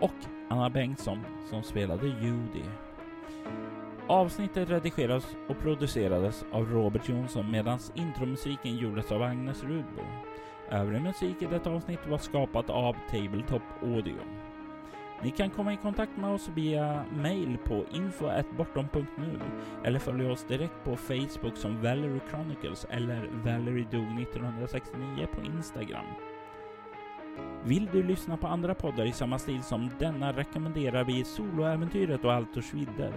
och 0.00 0.14
Anna 0.50 0.70
Bengtsson 0.70 1.18
som 1.50 1.62
spelade 1.62 2.06
Judy. 2.06 2.64
Avsnittet 4.06 4.70
redigerades 4.70 5.36
och 5.48 5.58
producerades 5.58 6.44
av 6.52 6.64
Robert 6.72 7.08
Jonsson 7.08 7.50
medan 7.50 7.78
intromusiken 7.94 8.76
gjordes 8.76 9.12
av 9.12 9.22
Agnes 9.22 9.64
Rudbo. 9.64 10.02
Övrig 10.70 11.02
musik 11.02 11.42
i 11.42 11.46
detta 11.46 11.70
avsnitt 11.70 12.06
var 12.08 12.18
skapat 12.18 12.70
av 12.70 12.96
Tabletop 13.10 13.62
Audio. 13.82 14.18
Ni 15.22 15.30
kan 15.30 15.50
komma 15.50 15.72
i 15.72 15.76
kontakt 15.76 16.16
med 16.16 16.30
oss 16.30 16.48
via 16.54 17.04
mail 17.16 17.58
på 17.64 17.84
info.bortom.nu 17.92 19.40
eller 19.84 19.98
följa 19.98 20.32
oss 20.32 20.44
direkt 20.44 20.84
på 20.84 20.96
Facebook 20.96 21.56
som 21.56 21.82
Valerie 21.82 22.20
Chronicles 22.30 22.86
eller 22.90 23.30
Valerie 23.44 23.86
dog 23.90 24.20
1969 24.22 25.26
på 25.34 25.42
Instagram. 25.42 26.06
Vill 27.64 27.88
du 27.92 28.02
lyssna 28.02 28.36
på 28.36 28.46
andra 28.46 28.74
poddar 28.74 29.04
i 29.04 29.12
samma 29.12 29.38
stil 29.38 29.62
som 29.62 29.90
denna 29.98 30.32
rekommenderar 30.32 31.04
vi 31.04 31.24
Soloäventyret 31.24 32.24
och 32.24 32.32
Altors 32.32 32.74
vidder. 32.74 33.12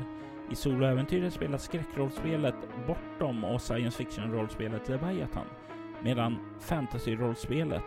I 0.51 0.55
Soloäventyret 0.55 1.33
spelas 1.33 1.63
skräckrollspelet 1.63 2.55
Bortom 2.87 3.43
och 3.43 3.61
science 3.61 3.97
fiction-rollspelet 3.97 4.89
Leviathan 4.89 5.45
medan 6.03 6.37
fantasy-rollspelet 6.59 7.83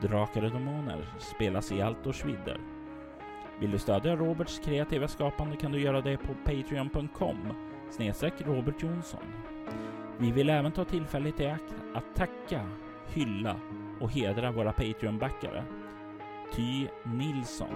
Drakar 0.00 0.44
och 0.44 0.50
Demoner 0.50 1.08
spelas 1.18 1.72
i 1.72 1.82
Altors 1.82 2.24
vidder. 2.24 2.60
Vill 3.60 3.70
du 3.70 3.78
stödja 3.78 4.16
Roberts 4.16 4.58
kreativa 4.64 5.08
skapande 5.08 5.56
kan 5.56 5.72
du 5.72 5.80
göra 5.80 6.00
det 6.00 6.16
på 6.16 6.34
patreon.com 6.44 7.38
snedstreck 7.90 8.34
Robert 8.46 8.82
Jonsson. 8.82 9.24
Vi 10.18 10.32
vill 10.32 10.50
även 10.50 10.72
ta 10.72 10.84
tillfället 10.84 11.40
i 11.40 11.46
akt 11.46 11.74
att 11.94 12.14
tacka, 12.14 12.66
hylla 13.06 13.56
och 14.00 14.12
hedra 14.12 14.52
våra 14.52 14.72
Patreon-backare. 14.72 15.64
Ty 16.52 16.88
Nilsson, 17.04 17.74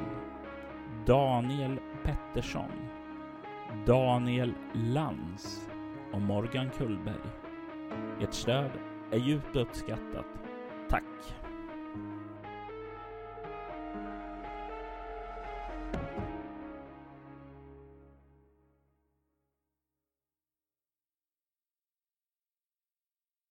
Daniel 1.06 1.80
Pettersson, 2.04 2.70
Daniel 3.86 4.54
Lans 4.72 5.68
och 6.12 6.20
Morgan 6.20 6.70
Kullberg. 6.78 7.28
Ert 8.20 8.34
stöd 8.34 8.70
är 9.10 9.18
djupt 9.18 9.56
uppskattat. 9.56 10.26
Tack! 10.88 11.04